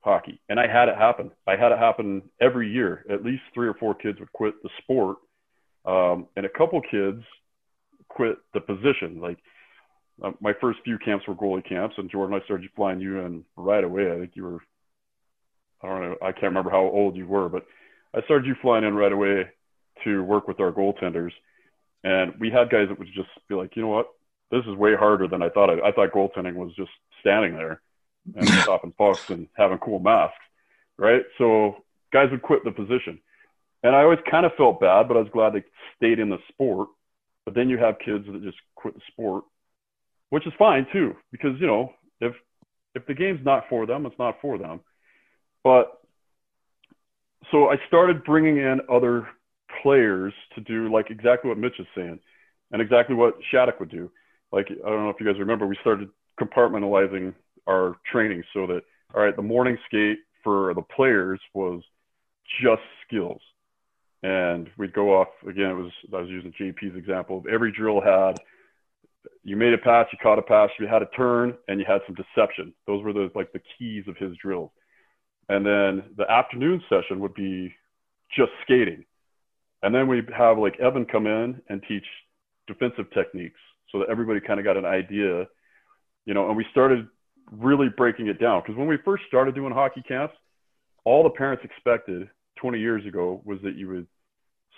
hockey. 0.00 0.40
And 0.48 0.58
I 0.58 0.66
had 0.66 0.88
it 0.88 0.96
happen. 0.96 1.30
I 1.46 1.56
had 1.56 1.72
it 1.72 1.78
happen 1.78 2.22
every 2.40 2.70
year. 2.70 3.04
At 3.10 3.24
least 3.24 3.42
three 3.54 3.68
or 3.68 3.74
four 3.74 3.94
kids 3.94 4.18
would 4.20 4.32
quit 4.32 4.54
the 4.62 4.70
sport. 4.82 5.16
Um, 5.84 6.26
and 6.36 6.44
a 6.46 6.48
couple 6.48 6.80
kids 6.80 7.22
quit 8.08 8.36
the 8.54 8.60
position. 8.60 9.20
Like 9.20 9.38
uh, 10.22 10.32
my 10.40 10.52
first 10.60 10.80
few 10.84 10.98
camps 10.98 11.26
were 11.26 11.34
goalie 11.34 11.66
camps, 11.66 11.94
and 11.98 12.10
Jordan, 12.10 12.38
I 12.40 12.44
started 12.44 12.70
flying 12.74 13.00
you 13.00 13.18
in 13.20 13.44
right 13.56 13.84
away. 13.84 14.12
I 14.12 14.18
think 14.18 14.32
you 14.34 14.44
were, 14.44 14.60
I 15.82 15.88
don't 15.88 16.00
know, 16.00 16.16
I 16.22 16.32
can't 16.32 16.44
remember 16.44 16.70
how 16.70 16.82
old 16.82 17.16
you 17.16 17.26
were, 17.26 17.48
but 17.48 17.66
I 18.14 18.22
started 18.22 18.46
you 18.46 18.56
flying 18.60 18.84
in 18.84 18.94
right 18.94 19.12
away 19.12 19.48
to 20.04 20.22
work 20.22 20.48
with 20.48 20.60
our 20.60 20.72
goaltenders. 20.72 21.32
And 22.04 22.34
we 22.38 22.50
had 22.50 22.70
guys 22.70 22.88
that 22.88 22.98
would 22.98 23.08
just 23.14 23.28
be 23.48 23.54
like, 23.54 23.76
you 23.76 23.82
know 23.82 23.88
what, 23.88 24.08
this 24.50 24.64
is 24.66 24.74
way 24.74 24.94
harder 24.94 25.28
than 25.28 25.42
I 25.42 25.50
thought. 25.50 25.70
I, 25.70 25.88
I 25.88 25.92
thought 25.92 26.12
goaltending 26.12 26.54
was 26.54 26.74
just 26.74 26.90
standing 27.20 27.54
there 27.54 27.80
and 28.34 28.48
stopping 28.62 28.92
pucks 28.92 29.30
and 29.30 29.48
having 29.56 29.78
cool 29.78 29.98
masks, 29.98 30.36
right? 30.96 31.22
So 31.36 31.84
guys 32.12 32.30
would 32.30 32.42
quit 32.42 32.64
the 32.64 32.70
position. 32.70 33.20
And 33.82 33.94
I 33.94 34.02
always 34.02 34.18
kind 34.28 34.44
of 34.44 34.54
felt 34.56 34.80
bad, 34.80 35.06
but 35.06 35.16
I 35.16 35.20
was 35.20 35.30
glad 35.32 35.52
they 35.52 35.64
stayed 35.96 36.18
in 36.18 36.30
the 36.30 36.38
sport. 36.48 36.88
But 37.44 37.54
then 37.54 37.68
you 37.68 37.78
have 37.78 37.98
kids 37.98 38.26
that 38.26 38.42
just 38.42 38.58
quit 38.74 38.94
the 38.94 39.00
sport, 39.10 39.44
which 40.30 40.46
is 40.46 40.52
fine 40.58 40.86
too, 40.92 41.16
because 41.32 41.58
you 41.60 41.66
know 41.66 41.92
if 42.20 42.34
if 42.94 43.06
the 43.06 43.14
game's 43.14 43.44
not 43.44 43.64
for 43.70 43.86
them, 43.86 44.04
it's 44.04 44.18
not 44.18 44.40
for 44.42 44.58
them. 44.58 44.80
But 45.64 46.00
so 47.50 47.68
I 47.68 47.76
started 47.86 48.24
bringing 48.24 48.58
in 48.58 48.80
other 48.90 49.28
players 49.82 50.32
to 50.54 50.60
do 50.60 50.92
like 50.92 51.10
exactly 51.10 51.48
what 51.48 51.58
Mitch 51.58 51.78
is 51.78 51.86
saying, 51.94 52.20
and 52.72 52.82
exactly 52.82 53.14
what 53.14 53.34
Shattuck 53.50 53.80
would 53.80 53.90
do. 53.90 54.10
Like 54.52 54.66
I 54.70 54.88
don't 54.88 55.04
know 55.04 55.10
if 55.10 55.16
you 55.20 55.26
guys 55.26 55.38
remember, 55.38 55.66
we 55.66 55.76
started 55.80 56.08
compartmentalizing 56.40 57.34
our 57.66 57.96
training 58.10 58.42
so 58.52 58.66
that 58.66 58.82
all 59.14 59.22
right, 59.22 59.36
the 59.36 59.42
morning 59.42 59.78
skate 59.86 60.18
for 60.44 60.72
the 60.74 60.82
players 60.82 61.40
was 61.54 61.82
just 62.62 62.82
skills. 63.06 63.40
And 64.22 64.68
we'd 64.76 64.92
go 64.92 65.14
off 65.14 65.28
again. 65.48 65.70
It 65.70 65.74
was 65.74 65.92
I 66.12 66.20
was 66.20 66.28
using 66.28 66.52
JP's 66.60 66.96
example. 66.96 67.38
Of 67.38 67.46
every 67.46 67.72
drill 67.72 68.00
had 68.00 68.38
you 69.44 69.56
made 69.56 69.72
a 69.72 69.78
pass, 69.78 70.06
you 70.12 70.18
caught 70.22 70.38
a 70.38 70.42
pass, 70.42 70.70
you 70.78 70.86
had 70.86 71.02
a 71.02 71.08
turn, 71.16 71.54
and 71.68 71.78
you 71.78 71.86
had 71.86 72.00
some 72.06 72.16
deception. 72.16 72.74
Those 72.86 73.04
were 73.04 73.12
the 73.12 73.30
like 73.34 73.52
the 73.52 73.60
keys 73.78 74.04
of 74.08 74.16
his 74.16 74.36
drills. 74.42 74.70
And 75.48 75.64
then 75.64 76.02
the 76.16 76.30
afternoon 76.30 76.82
session 76.88 77.20
would 77.20 77.34
be 77.34 77.74
just 78.36 78.50
skating. 78.62 79.04
And 79.82 79.94
then 79.94 80.08
we'd 80.08 80.28
have 80.36 80.58
like 80.58 80.78
Evan 80.80 81.06
come 81.06 81.26
in 81.26 81.60
and 81.68 81.82
teach 81.88 82.04
defensive 82.66 83.06
techniques 83.14 83.60
so 83.90 84.00
that 84.00 84.08
everybody 84.10 84.40
kind 84.40 84.60
of 84.60 84.64
got 84.64 84.76
an 84.76 84.84
idea 84.84 85.46
you 86.28 86.34
know, 86.34 86.48
and 86.48 86.56
we 86.58 86.66
started 86.70 87.08
really 87.50 87.88
breaking 87.96 88.26
it 88.26 88.38
down 88.38 88.60
because 88.60 88.76
when 88.76 88.86
we 88.86 88.98
first 89.02 89.24
started 89.26 89.54
doing 89.54 89.72
hockey 89.72 90.02
camps, 90.06 90.34
all 91.06 91.22
the 91.22 91.30
parents 91.30 91.64
expected 91.64 92.28
20 92.60 92.78
years 92.78 93.04
ago 93.06 93.40
was 93.46 93.58
that 93.64 93.76
you 93.76 93.88
would 93.88 94.06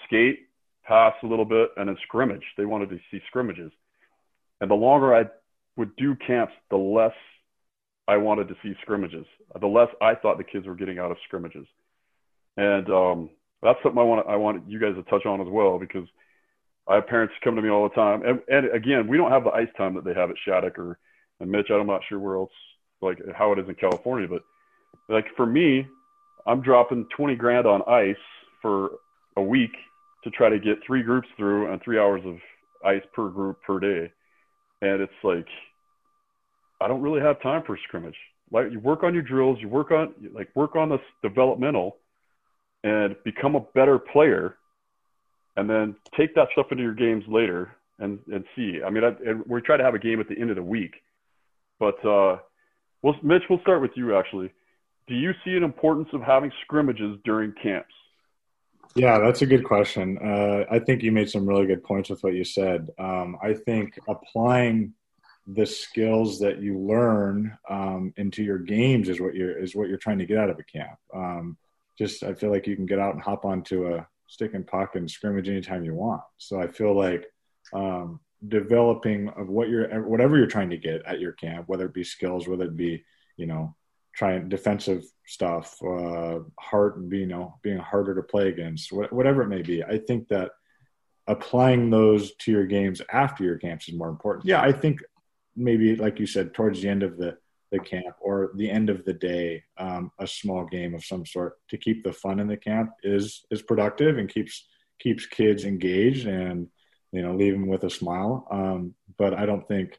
skate, 0.07 0.47
pass 0.85 1.13
a 1.25 1.27
little 1.27 1.45
bit, 1.45 1.71
and 1.77 1.89
then 1.89 1.97
scrimmage. 2.05 2.45
They 2.57 2.67
wanted 2.67 2.91
to 2.91 3.01
see 3.11 3.21
scrimmages. 3.27 3.73
And 4.61 4.71
the 4.71 4.77
longer 4.77 5.13
I 5.13 5.25
would 5.77 5.97
do 5.97 6.15
camps, 6.25 6.53
the 6.71 6.77
less 6.77 7.15
I 8.11 8.17
wanted 8.17 8.49
to 8.49 8.57
see 8.61 8.75
scrimmages, 8.83 9.25
the 9.61 9.69
less 9.69 9.87
I 10.03 10.17
thought 10.17 10.37
the 10.37 10.43
kids 10.43 10.67
were 10.67 10.75
getting 10.75 10.99
out 10.99 11.13
of 11.13 11.17
scrimmages. 11.29 11.67
And 12.57 12.91
um, 12.91 13.31
that's 13.63 13.79
something 13.85 14.01
I 14.01 14.03
want 14.03 14.27
I 14.27 14.35
want 14.35 14.69
you 14.69 14.81
guys 14.81 14.97
to 14.97 15.05
touch 15.05 15.27
on 15.27 15.41
as 15.41 15.47
well 15.49 15.79
because 15.79 16.09
I 16.89 16.97
have 16.97 17.07
parents 17.07 17.35
come 17.45 17.55
to 17.55 17.63
me 17.63 17.69
all 17.69 17.89
the 17.89 17.95
time. 17.95 18.23
And, 18.25 18.41
and 18.49 18.75
again, 18.75 19.07
we 19.07 19.17
don't 19.17 19.31
have 19.31 19.45
the 19.45 19.51
ice 19.51 19.69
time 19.79 19.95
that 19.95 20.05
they 20.05 20.13
have 20.13 20.29
at 20.29 20.35
Shattuck 20.45 20.77
or 20.77 20.99
and 21.39 21.53
Mitch. 21.53 21.71
I'm 21.71 21.87
not 21.87 22.01
sure 22.09 22.19
where 22.19 22.35
else, 22.35 22.51
like 23.01 23.19
how 23.33 23.53
it 23.53 23.61
is 23.61 23.69
in 23.69 23.77
California, 23.77 24.27
but 24.27 24.43
like 25.09 25.27
for 25.37 25.47
me, 25.47 25.87
I'm 26.49 26.63
dropping 26.63 27.07
20 27.17 27.37
grand 27.37 27.67
on 27.67 27.83
ice 27.87 28.17
for 28.61 28.91
a 29.37 29.43
week 29.43 29.71
to 30.25 30.31
try 30.31 30.49
to 30.49 30.59
get 30.59 30.79
three 30.85 31.05
groups 31.05 31.29
through 31.37 31.73
and 31.73 31.81
three 31.81 31.99
hours 32.01 32.23
of 32.27 32.39
ice 32.85 33.03
per 33.15 33.29
group 33.29 33.63
per 33.63 33.79
day. 33.79 34.13
And 34.83 35.01
it's 35.01 35.13
like, 35.23 35.47
I 36.81 36.89
don't 36.89 37.03
really 37.03 37.21
have 37.21 37.41
time 37.43 37.63
for 37.67 37.79
scrimmage. 37.85 38.17
Like 38.51 38.73
you 38.73 38.81
work 38.81 39.03
on 39.03 39.15
your 39.15 39.23
drills, 39.23 39.59
you 39.61 39.69
work 39.69 39.91
on 39.91 40.15
like 40.33 40.49
work 40.55 40.77
on 40.77 40.89
this 40.89 41.01
developmental 41.23 41.99
and 42.83 43.15
become 43.25 43.55
a 43.55 43.61
better 43.75 43.99
player 43.99 44.57
and 45.57 45.69
then 45.69 45.95
take 46.17 46.35
that 46.35 46.49
stuff 46.53 46.67
into 46.71 46.83
your 46.83 46.95
games 46.95 47.25
later 47.29 47.77
and, 47.99 48.19
and 48.33 48.45
see. 48.57 48.81
I 48.85 48.91
mean, 48.91 49.05
I, 49.05 49.13
we 49.47 49.61
try 49.61 49.77
to 49.77 49.85
have 49.85 49.95
a 49.95 49.99
game 49.99 50.21
at 50.21 50.29
the 50.29 50.39
end 50.39 50.51
of 50.51 50.57
the 50.57 50.63
week, 50.63 50.95
but 51.79 52.05
uh, 52.05 52.39
well, 53.03 53.15
Mitch, 53.23 53.43
we'll 53.49 53.61
start 53.61 53.83
with 53.83 53.93
you 53.95 54.17
actually. 54.17 54.53
Do 55.07 55.15
you 55.15 55.33
see 55.45 55.57
an 55.57 55.65
importance 55.65 56.09
of 56.13 56.23
having 56.23 56.51
scrimmages 56.63 57.19
during 57.25 57.53
camps? 57.63 57.95
Yeah, 58.95 59.19
that's 59.19 59.43
a 59.43 59.47
good 59.47 59.65
question. 59.65 60.19
Uh, 60.19 60.65
I 60.71 60.81
think 60.81 61.03
you 61.03 61.13
made 61.13 61.31
some 61.31 61.47
really 61.47 61.67
good 61.67 61.85
points 61.85 62.11
with 62.11 62.23
what 62.25 62.35
you 62.35 62.45
said. 62.45 62.91
Um, 62.99 63.37
I 63.41 63.55
think 63.55 63.99
applying 64.09 64.95
the 65.55 65.67
skills 65.67 66.39
that 66.39 66.61
you 66.61 66.79
learn 66.79 67.57
um, 67.69 68.13
into 68.17 68.43
your 68.43 68.59
games 68.59 69.09
is 69.09 69.21
what 69.21 69.35
you're 69.35 69.59
is 69.59 69.75
what 69.75 69.89
you're 69.89 69.99
trying 69.99 70.19
to 70.19 70.27
get 70.27 70.39
out 70.39 70.51
of 70.51 70.59
a 70.59 70.65
camp. 70.65 70.99
Um, 71.15 71.57
just 71.99 72.23
I 72.23 72.35
feel 72.35 72.51
like 72.51 72.67
you 72.67 72.77
can 72.77 72.87
get 72.87 72.99
out 72.99 73.15
and 73.15 73.23
hop 73.23 73.45
onto 73.45 73.95
a 73.95 74.07
stick 74.27 74.55
and 74.55 74.67
puck 74.67 74.95
and 74.95 75.11
scrimmage 75.11 75.49
anytime 75.49 75.85
you 75.85 75.95
want. 75.95 76.23
So 76.39 76.61
I 76.61 76.69
feel 76.69 76.97
like 76.97 77.27
um, 77.73 78.21
developing 78.49 79.29
of 79.31 79.49
what 79.49 79.69
you're 79.69 80.03
whatever 80.03 80.37
you're 80.37 80.47
trying 80.47 80.71
to 80.71 80.77
get 80.77 81.03
at 81.07 81.21
your 81.21 81.33
camp, 81.33 81.69
whether 81.69 81.87
it 81.87 81.95
be 81.95 82.05
skills, 82.05 82.47
whether 82.47 82.65
it 82.65 82.77
be 82.77 83.03
you 83.37 83.47
know 83.47 83.75
trying 84.15 84.49
defensive 84.49 85.05
stuff, 85.27 85.77
uh, 85.83 86.41
hard 86.59 87.11
you 87.13 87.27
know 87.27 87.59
being 87.63 87.79
harder 87.79 88.15
to 88.15 88.23
play 88.23 88.49
against, 88.49 88.93
whatever 88.93 89.43
it 89.43 89.49
may 89.49 89.63
be. 89.63 89.83
I 89.83 89.99
think 89.99 90.29
that 90.29 90.53
applying 91.27 91.91
those 91.91 92.35
to 92.37 92.51
your 92.51 92.67
games 92.67 93.01
after 93.13 93.45
your 93.45 93.57
camps 93.57 93.89
is 93.89 93.95
more 93.95 94.09
important. 94.09 94.47
Yeah, 94.47 94.63
I 94.63 94.73
think 94.73 95.01
maybe 95.57 95.97
like 95.97 96.19
you 96.19 96.27
said 96.27 96.55
towards 96.55 96.81
the 96.81 96.89
end 96.89 97.03
of 97.03 97.17
the 97.17 97.37
the 97.71 97.79
camp 97.79 98.17
or 98.21 98.51
the 98.57 98.69
end 98.69 98.91
of 98.91 99.05
the 99.05 99.13
day, 99.13 99.63
um, 99.79 100.11
a 100.19 100.27
small 100.27 100.65
game 100.65 100.95
of 100.95 101.05
some 101.05 101.25
sort 101.25 101.59
to 101.69 101.79
keep 101.79 102.03
the 102.03 102.13
fun 102.13 102.41
in 102.41 102.49
the 102.49 102.57
camp 102.57 102.91
is 103.03 103.45
is 103.51 103.63
productive 103.63 104.19
and 104.19 104.29
keeps 104.29 104.67
keeps 105.01 105.27
kids 105.27 105.65
engaged 105.65 106.27
and 106.27 106.69
you 107.13 107.23
know 107.23 107.35
leave 107.35 107.53
them 107.53 107.69
with 107.69 107.85
a 107.85 107.91
smile. 107.91 108.47
Um, 108.51 108.95
but 109.19 109.35
I 109.35 109.47
don't 109.47 109.67
think 109.67 109.99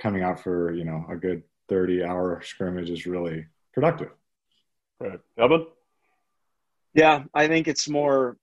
coming 0.00 0.22
out 0.22 0.40
for 0.40 0.72
you 0.74 0.84
know 0.84 1.04
a 1.10 1.16
good 1.16 1.42
thirty 1.68 2.02
hour 2.02 2.40
scrimmage 2.44 2.90
is 2.90 3.06
really 3.06 3.46
productive. 3.72 4.10
Right, 5.00 5.20
Evan. 5.38 5.66
Yeah, 6.94 7.24
I 7.32 7.46
think 7.46 7.68
it's 7.68 7.88
more 7.88 8.36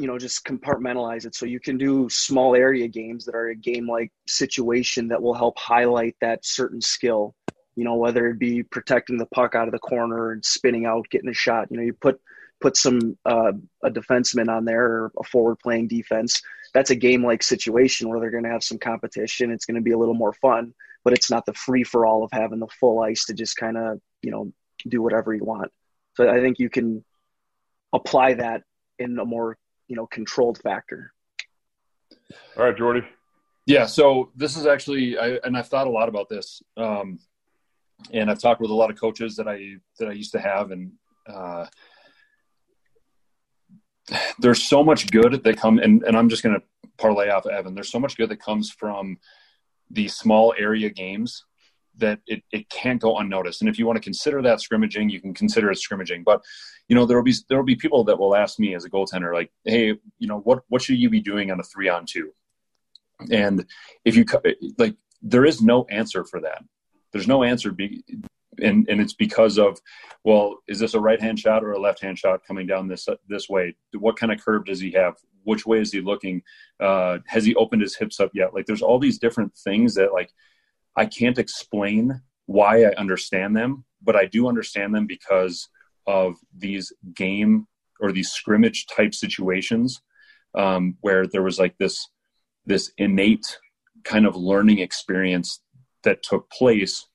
you 0.00 0.06
know 0.06 0.18
just 0.18 0.44
compartmentalize 0.44 1.26
it 1.26 1.34
so 1.34 1.44
you 1.46 1.60
can 1.60 1.76
do 1.76 2.08
small 2.08 2.54
area 2.54 2.88
games 2.88 3.24
that 3.26 3.34
are 3.34 3.48
a 3.48 3.54
game 3.54 3.88
like 3.88 4.10
situation 4.26 5.08
that 5.08 5.22
will 5.22 5.34
help 5.34 5.58
highlight 5.58 6.16
that 6.20 6.44
certain 6.44 6.80
skill 6.80 7.34
you 7.80 7.84
know, 7.84 7.94
whether 7.94 8.26
it 8.26 8.38
be 8.38 8.62
protecting 8.62 9.16
the 9.16 9.26
puck 9.26 9.54
out 9.54 9.68
of 9.68 9.72
the 9.72 9.78
corner 9.78 10.32
and 10.32 10.44
spinning 10.44 10.86
out, 10.86 11.08
getting 11.08 11.30
a 11.30 11.34
shot. 11.34 11.68
You 11.70 11.78
know, 11.78 11.82
you 11.82 11.94
put 11.94 12.20
put 12.60 12.76
some 12.76 13.16
uh, 13.24 13.52
a 13.82 13.90
defenseman 13.90 14.54
on 14.54 14.66
there 14.66 14.84
or 14.84 15.12
a 15.18 15.24
forward 15.24 15.56
playing 15.60 15.88
defense. 15.88 16.42
That's 16.74 16.90
a 16.90 16.94
game 16.94 17.24
like 17.24 17.42
situation 17.42 18.08
where 18.08 18.20
they're 18.20 18.30
going 18.30 18.44
to 18.44 18.50
have 18.50 18.62
some 18.62 18.78
competition. 18.78 19.50
It's 19.50 19.64
going 19.64 19.76
to 19.76 19.80
be 19.80 19.92
a 19.92 19.98
little 19.98 20.14
more 20.14 20.34
fun, 20.34 20.74
but 21.04 21.14
it's 21.14 21.30
not 21.30 21.46
the 21.46 21.54
free 21.54 21.84
for 21.84 22.04
all 22.04 22.22
of 22.22 22.30
having 22.32 22.58
the 22.58 22.68
full 22.68 23.00
ice 23.00 23.24
to 23.26 23.32
just 23.34 23.56
kind 23.56 23.78
of 23.78 23.98
you 24.20 24.30
know 24.30 24.52
do 24.86 25.00
whatever 25.00 25.34
you 25.34 25.44
want. 25.44 25.72
So 26.16 26.28
I 26.28 26.40
think 26.40 26.58
you 26.58 26.68
can 26.68 27.02
apply 27.94 28.34
that 28.34 28.62
in 28.98 29.18
a 29.18 29.24
more 29.24 29.56
you 29.90 29.96
know 29.96 30.06
controlled 30.06 30.58
factor. 30.58 31.12
All 32.56 32.64
right, 32.64 32.76
Jordy. 32.76 33.02
Yeah, 33.66 33.86
so 33.86 34.30
this 34.34 34.56
is 34.56 34.64
actually, 34.64 35.18
I, 35.18 35.38
and 35.44 35.56
I've 35.56 35.68
thought 35.68 35.86
a 35.86 35.90
lot 35.90 36.08
about 36.08 36.28
this. 36.28 36.62
Um, 36.76 37.18
and 38.12 38.30
I've 38.30 38.38
talked 38.38 38.60
with 38.60 38.70
a 38.70 38.74
lot 38.74 38.90
of 38.90 38.98
coaches 38.98 39.36
that 39.36 39.46
I 39.46 39.74
that 39.98 40.08
I 40.08 40.12
used 40.12 40.32
to 40.32 40.40
have, 40.40 40.70
and 40.70 40.92
uh, 41.26 41.66
there's 44.38 44.62
so 44.62 44.82
much 44.82 45.10
good 45.10 45.42
that 45.44 45.56
come, 45.58 45.78
and, 45.78 46.02
and 46.04 46.16
I'm 46.16 46.30
just 46.30 46.42
going 46.42 46.58
to 46.58 46.62
parlay 46.96 47.28
off 47.28 47.44
of 47.44 47.52
Evan. 47.52 47.74
There's 47.74 47.90
so 47.90 48.00
much 48.00 48.16
good 48.16 48.30
that 48.30 48.40
comes 48.40 48.70
from 48.70 49.18
the 49.90 50.08
small 50.08 50.54
area 50.56 50.88
games 50.88 51.44
that 52.00 52.20
it, 52.26 52.42
it 52.52 52.68
can't 52.70 53.00
go 53.00 53.18
unnoticed. 53.18 53.62
And 53.62 53.68
if 53.68 53.78
you 53.78 53.86
want 53.86 53.96
to 53.96 54.02
consider 54.02 54.42
that 54.42 54.60
scrimmaging, 54.60 55.08
you 55.08 55.20
can 55.20 55.34
consider 55.34 55.70
it 55.70 55.78
scrimmaging. 55.78 56.24
But 56.24 56.42
you 56.88 56.96
know, 56.96 57.06
there 57.06 57.16
will 57.16 57.24
be 57.24 57.34
there 57.48 57.58
will 57.58 57.64
be 57.64 57.76
people 57.76 58.04
that 58.04 58.18
will 58.18 58.34
ask 58.34 58.58
me 58.58 58.74
as 58.74 58.84
a 58.84 58.90
goaltender, 58.90 59.32
like, 59.32 59.50
hey, 59.64 59.94
you 60.18 60.28
know, 60.28 60.40
what 60.40 60.60
what 60.68 60.82
should 60.82 60.98
you 60.98 61.08
be 61.08 61.20
doing 61.20 61.50
on 61.50 61.60
a 61.60 61.64
three 61.64 61.88
on 61.88 62.04
two? 62.06 62.32
And 63.30 63.64
if 64.04 64.16
you 64.16 64.24
like, 64.78 64.96
there 65.22 65.44
is 65.44 65.62
no 65.62 65.84
answer 65.90 66.24
for 66.24 66.40
that 66.40 66.62
there's 67.12 67.28
no 67.28 67.42
answer 67.42 67.72
be, 67.72 68.02
and 68.62 68.88
and 68.88 69.00
it's 69.00 69.12
because 69.12 69.58
of 69.58 69.78
well 70.24 70.58
is 70.68 70.78
this 70.78 70.94
a 70.94 71.00
right 71.00 71.20
hand 71.20 71.38
shot 71.38 71.64
or 71.64 71.72
a 71.72 71.80
left 71.80 72.00
hand 72.00 72.18
shot 72.18 72.44
coming 72.46 72.66
down 72.66 72.88
this 72.88 73.08
this 73.28 73.48
way 73.48 73.74
what 73.98 74.16
kind 74.16 74.32
of 74.32 74.42
curve 74.42 74.64
does 74.64 74.80
he 74.80 74.90
have 74.92 75.14
which 75.44 75.64
way 75.64 75.80
is 75.80 75.92
he 75.92 76.00
looking 76.00 76.42
uh, 76.80 77.18
has 77.26 77.44
he 77.44 77.54
opened 77.54 77.82
his 77.82 77.96
hips 77.96 78.20
up 78.20 78.30
yet 78.34 78.52
like 78.52 78.66
there's 78.66 78.82
all 78.82 78.98
these 78.98 79.18
different 79.18 79.54
things 79.56 79.94
that 79.94 80.12
like 80.12 80.32
i 80.96 81.06
can't 81.06 81.38
explain 81.38 82.20
why 82.46 82.84
i 82.84 82.92
understand 82.96 83.56
them 83.56 83.84
but 84.02 84.16
i 84.16 84.26
do 84.26 84.48
understand 84.48 84.94
them 84.94 85.06
because 85.06 85.68
of 86.06 86.34
these 86.56 86.92
game 87.14 87.66
or 88.00 88.12
these 88.12 88.30
scrimmage 88.30 88.86
type 88.86 89.14
situations 89.14 90.00
um, 90.54 90.96
where 91.00 91.26
there 91.26 91.42
was 91.42 91.58
like 91.58 91.76
this 91.78 92.08
this 92.66 92.92
innate 92.98 93.58
kind 94.04 94.26
of 94.26 94.36
learning 94.36 94.78
experience 94.78 95.60
that 96.02 96.22
took 96.22 96.50
place 96.50 97.06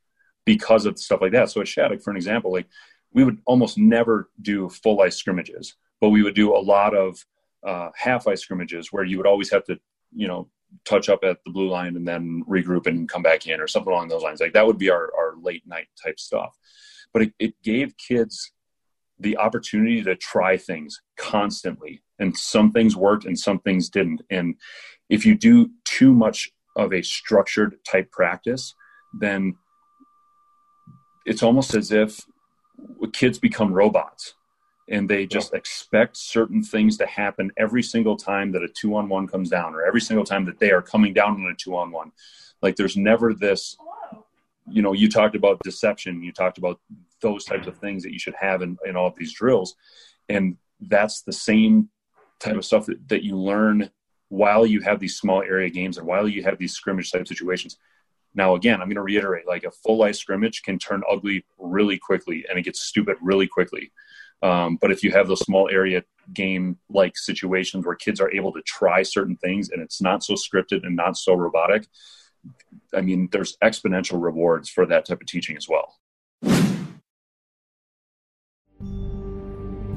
because 0.45 0.85
of 0.85 0.99
stuff 0.99 1.21
like 1.21 1.31
that. 1.31 1.49
So 1.49 1.61
at 1.61 1.67
Shattuck, 1.67 2.01
for 2.01 2.11
an 2.11 2.17
example, 2.17 2.51
like 2.51 2.67
we 3.13 3.23
would 3.23 3.39
almost 3.45 3.77
never 3.77 4.29
do 4.41 4.69
full 4.69 5.01
ice 5.01 5.15
scrimmages, 5.15 5.75
but 6.01 6.09
we 6.09 6.23
would 6.23 6.35
do 6.35 6.55
a 6.55 6.59
lot 6.59 6.95
of 6.95 7.17
uh, 7.65 7.89
half 7.95 8.27
ice 8.27 8.41
scrimmages 8.41 8.91
where 8.91 9.03
you 9.03 9.17
would 9.17 9.27
always 9.27 9.51
have 9.51 9.63
to, 9.65 9.79
you 10.13 10.27
know, 10.27 10.49
touch 10.85 11.09
up 11.09 11.23
at 11.23 11.37
the 11.45 11.51
blue 11.51 11.69
line 11.69 11.95
and 11.95 12.07
then 12.07 12.43
regroup 12.49 12.87
and 12.87 13.09
come 13.09 13.23
back 13.23 13.47
in 13.47 13.59
or 13.59 13.67
something 13.67 13.91
along 13.91 14.07
those 14.07 14.23
lines. 14.23 14.39
Like 14.39 14.53
that 14.53 14.65
would 14.65 14.77
be 14.77 14.89
our, 14.89 15.11
our 15.17 15.35
late 15.41 15.63
night 15.65 15.87
type 16.03 16.19
stuff. 16.19 16.55
But 17.13 17.23
it, 17.23 17.33
it 17.39 17.53
gave 17.63 17.95
kids 17.97 18.51
the 19.19 19.37
opportunity 19.37 20.03
to 20.03 20.15
try 20.15 20.57
things 20.57 21.01
constantly. 21.17 22.01
And 22.19 22.37
some 22.37 22.71
things 22.71 22.95
worked 22.95 23.25
and 23.25 23.37
some 23.37 23.59
things 23.59 23.89
didn't. 23.89 24.21
And 24.29 24.55
if 25.09 25.25
you 25.25 25.35
do 25.35 25.69
too 25.85 26.13
much 26.13 26.49
of 26.75 26.93
a 26.93 27.01
structured 27.01 27.77
type 27.89 28.11
practice, 28.11 28.73
then 29.19 29.55
it's 31.25 31.43
almost 31.43 31.73
as 31.73 31.91
if 31.91 32.19
kids 33.13 33.39
become 33.39 33.73
robots 33.73 34.34
and 34.87 35.09
they 35.09 35.25
just 35.25 35.51
yeah. 35.51 35.57
expect 35.57 36.17
certain 36.17 36.61
things 36.61 36.97
to 36.97 37.05
happen 37.05 37.51
every 37.57 37.81
single 37.81 38.15
time 38.15 38.51
that 38.51 38.63
a 38.63 38.67
two 38.67 38.95
on 38.95 39.09
one 39.09 39.27
comes 39.27 39.49
down 39.49 39.73
or 39.73 39.83
every 39.83 40.01
single 40.01 40.25
time 40.25 40.45
that 40.45 40.59
they 40.59 40.71
are 40.71 40.81
coming 40.81 41.13
down 41.13 41.31
on 41.31 41.51
a 41.51 41.55
two 41.55 41.75
on 41.75 41.91
one. 41.91 42.11
Like 42.61 42.75
there's 42.75 42.97
never 42.97 43.33
this, 43.33 43.75
you 44.69 44.81
know, 44.81 44.93
you 44.93 45.09
talked 45.09 45.35
about 45.35 45.59
deception, 45.63 46.23
you 46.23 46.31
talked 46.31 46.57
about 46.57 46.79
those 47.21 47.45
types 47.45 47.67
of 47.67 47.77
things 47.77 48.03
that 48.03 48.13
you 48.13 48.19
should 48.19 48.35
have 48.39 48.61
in, 48.61 48.77
in 48.85 48.95
all 48.95 49.07
of 49.07 49.15
these 49.15 49.33
drills. 49.33 49.75
And 50.29 50.57
that's 50.79 51.21
the 51.21 51.33
same 51.33 51.89
type 52.39 52.55
of 52.55 52.65
stuff 52.65 52.85
that, 52.85 53.07
that 53.09 53.23
you 53.23 53.37
learn 53.37 53.89
while 54.29 54.65
you 54.65 54.81
have 54.81 54.99
these 54.99 55.17
small 55.17 55.41
area 55.41 55.69
games 55.69 55.97
and 55.97 56.05
while 56.05 56.27
you 56.27 56.43
have 56.43 56.57
these 56.57 56.73
scrimmage 56.73 57.11
type 57.11 57.27
situations. 57.27 57.77
Now, 58.33 58.55
again, 58.55 58.81
I'm 58.81 58.87
going 58.87 58.95
to 58.95 59.01
reiterate 59.01 59.47
like 59.47 59.63
a 59.63 59.71
full 59.71 60.03
ice 60.03 60.19
scrimmage 60.19 60.61
can 60.61 60.77
turn 60.77 61.03
ugly 61.09 61.45
really 61.57 61.97
quickly 61.97 62.45
and 62.49 62.59
it 62.59 62.63
gets 62.63 62.81
stupid 62.81 63.17
really 63.21 63.47
quickly. 63.47 63.91
Um, 64.41 64.77
but 64.79 64.91
if 64.91 65.03
you 65.03 65.11
have 65.11 65.27
those 65.27 65.39
small 65.39 65.69
area 65.69 66.03
game 66.33 66.77
like 66.89 67.17
situations 67.17 67.85
where 67.85 67.95
kids 67.95 68.19
are 68.19 68.31
able 68.31 68.51
to 68.53 68.61
try 68.61 69.03
certain 69.03 69.37
things 69.37 69.69
and 69.69 69.81
it's 69.81 70.01
not 70.01 70.23
so 70.23 70.33
scripted 70.33 70.85
and 70.85 70.95
not 70.95 71.17
so 71.17 71.33
robotic, 71.33 71.87
I 72.93 73.01
mean, 73.01 73.29
there's 73.31 73.57
exponential 73.63 74.21
rewards 74.21 74.69
for 74.69 74.85
that 74.85 75.05
type 75.05 75.21
of 75.21 75.27
teaching 75.27 75.57
as 75.57 75.67
well. 75.67 75.95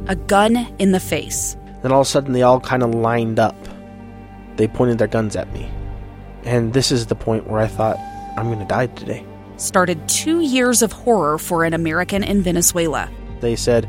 A 0.07 0.16
gun 0.16 0.57
in 0.79 0.92
the 0.92 1.01
face. 1.01 1.57
Then 1.83 1.92
all 1.92 2.01
of 2.01 2.07
a 2.07 2.11
sudden, 2.11 2.33
they 2.33 2.42
all 2.42 2.61
kind 2.61 2.83
of 2.83 2.94
lined 2.94 3.38
up. 3.38 3.57
They 4.57 4.66
pointed 4.66 4.98
their 4.98 5.07
guns 5.07 5.37
at 5.37 5.53
me. 5.53 5.70
And 6.44 6.72
this 6.72 6.90
is 6.90 7.07
the 7.07 7.14
point 7.14 7.46
where 7.46 7.61
I 7.61 7.66
thought, 7.66 7.98
I'm 8.37 8.46
going 8.46 8.59
to 8.59 8.64
die 8.64 8.87
today. 8.87 9.24
Started 9.59 10.09
two 10.09 10.40
years 10.40 10.83
of 10.83 10.92
horror 10.92 11.37
for 11.37 11.64
an 11.64 11.74
American 11.74 12.24
in 12.24 12.42
Venezuela. 12.42 13.11
They 13.40 13.55
said, 13.55 13.88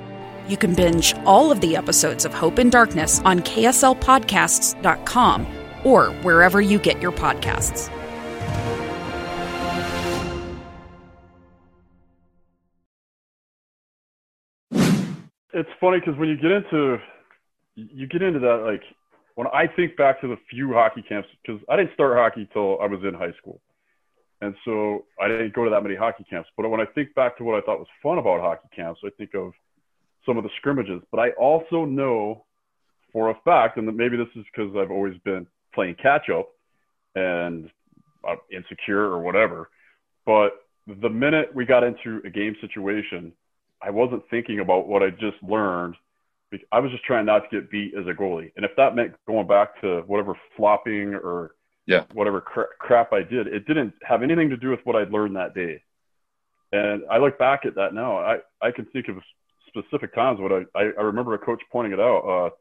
You 0.47 0.57
can 0.57 0.75
binge 0.75 1.15
all 1.25 1.51
of 1.51 1.61
the 1.61 1.75
episodes 1.75 2.25
of 2.25 2.33
Hope 2.33 2.59
in 2.59 2.69
Darkness 2.69 3.21
on 3.25 3.39
KSLPodcasts.com 3.39 5.47
or 5.83 6.11
wherever 6.23 6.61
you 6.61 6.79
get 6.79 7.01
your 7.01 7.11
podcasts. 7.11 7.89
It's 15.53 15.69
funny 15.79 15.99
because 15.99 16.17
when 16.17 16.29
you 16.29 16.37
get 16.37 16.51
into 16.51 16.97
you 17.75 18.07
get 18.07 18.21
into 18.21 18.39
that 18.39 18.63
like 18.65 18.81
when 19.35 19.47
I 19.47 19.67
think 19.67 19.97
back 19.97 20.21
to 20.21 20.27
the 20.27 20.37
few 20.49 20.73
hockey 20.73 21.03
camps 21.07 21.29
because 21.41 21.61
I 21.69 21.75
didn't 21.75 21.93
start 21.93 22.17
hockey 22.17 22.47
till 22.53 22.79
I 22.81 22.87
was 22.87 23.01
in 23.03 23.13
high 23.13 23.33
school, 23.37 23.61
and 24.41 24.55
so 24.65 25.05
I 25.21 25.27
didn't 25.27 25.53
go 25.53 25.63
to 25.63 25.69
that 25.71 25.83
many 25.83 25.95
hockey 25.95 26.25
camps. 26.29 26.49
But 26.57 26.69
when 26.69 26.81
I 26.81 26.85
think 26.85 27.13
back 27.15 27.37
to 27.37 27.43
what 27.43 27.55
I 27.55 27.61
thought 27.61 27.79
was 27.79 27.87
fun 28.01 28.17
about 28.17 28.41
hockey 28.41 28.67
camps, 28.75 29.01
I 29.05 29.09
think 29.17 29.33
of 29.35 29.53
some 30.25 30.37
of 30.37 30.43
the 30.43 30.49
scrimmages. 30.57 31.01
But 31.11 31.19
I 31.19 31.29
also 31.31 31.85
know 31.85 32.45
for 33.11 33.29
a 33.29 33.35
fact, 33.43 33.77
and 33.77 33.87
maybe 33.95 34.17
this 34.17 34.27
is 34.35 34.45
because 34.53 34.75
I've 34.75 34.91
always 34.91 35.17
been 35.23 35.47
playing 35.73 35.95
catch 36.01 36.29
up 36.29 36.49
and 37.15 37.69
I'm 38.27 38.37
insecure 38.51 39.01
or 39.01 39.21
whatever. 39.21 39.69
But 40.25 40.51
the 40.87 41.09
minute 41.09 41.53
we 41.53 41.65
got 41.65 41.83
into 41.83 42.21
a 42.25 42.29
game 42.29 42.55
situation, 42.61 43.33
I 43.81 43.89
wasn't 43.89 44.23
thinking 44.29 44.59
about 44.59 44.87
what 44.87 45.01
I 45.01 45.09
just 45.09 45.41
learned. 45.41 45.95
I 46.71 46.79
was 46.79 46.91
just 46.91 47.03
trying 47.03 47.25
not 47.25 47.49
to 47.49 47.61
get 47.61 47.71
beat 47.71 47.93
as 47.97 48.05
a 48.07 48.11
goalie. 48.11 48.51
And 48.55 48.65
if 48.65 48.71
that 48.77 48.95
meant 48.95 49.15
going 49.25 49.47
back 49.47 49.79
to 49.81 50.01
whatever 50.07 50.35
flopping 50.57 51.15
or 51.15 51.55
yeah. 51.85 52.03
whatever 52.13 52.41
cra- 52.41 52.67
crap 52.79 53.13
I 53.13 53.23
did, 53.23 53.47
it 53.47 53.65
didn't 53.65 53.93
have 54.03 54.21
anything 54.21 54.49
to 54.49 54.57
do 54.57 54.69
with 54.69 54.81
what 54.83 54.95
I'd 54.95 55.11
learned 55.11 55.35
that 55.37 55.55
day. 55.55 55.81
And 56.73 57.03
I 57.09 57.17
look 57.17 57.37
back 57.39 57.65
at 57.65 57.75
that 57.75 57.93
now. 57.93 58.17
I, 58.17 58.37
I 58.61 58.71
can 58.71 58.85
think 58.85 59.07
of 59.07 59.17
specific 59.75 60.13
times 60.13 60.39
what 60.39 60.51
I, 60.51 60.61
I, 60.75 60.83
I 60.97 61.01
remember 61.01 61.33
a 61.33 61.39
coach 61.39 61.61
pointing 61.71 61.93
it 61.93 61.99
out, 61.99 62.51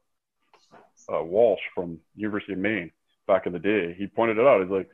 uh, 1.11 1.13
uh, 1.13 1.25
Walsh 1.25 1.61
from 1.75 1.99
University 2.15 2.53
of 2.53 2.59
Maine 2.59 2.91
back 3.27 3.47
in 3.47 3.53
the 3.53 3.59
day. 3.59 3.95
He 3.99 4.07
pointed 4.07 4.39
it 4.39 4.47
out. 4.47 4.63
He's 4.63 4.71
like, 4.71 4.89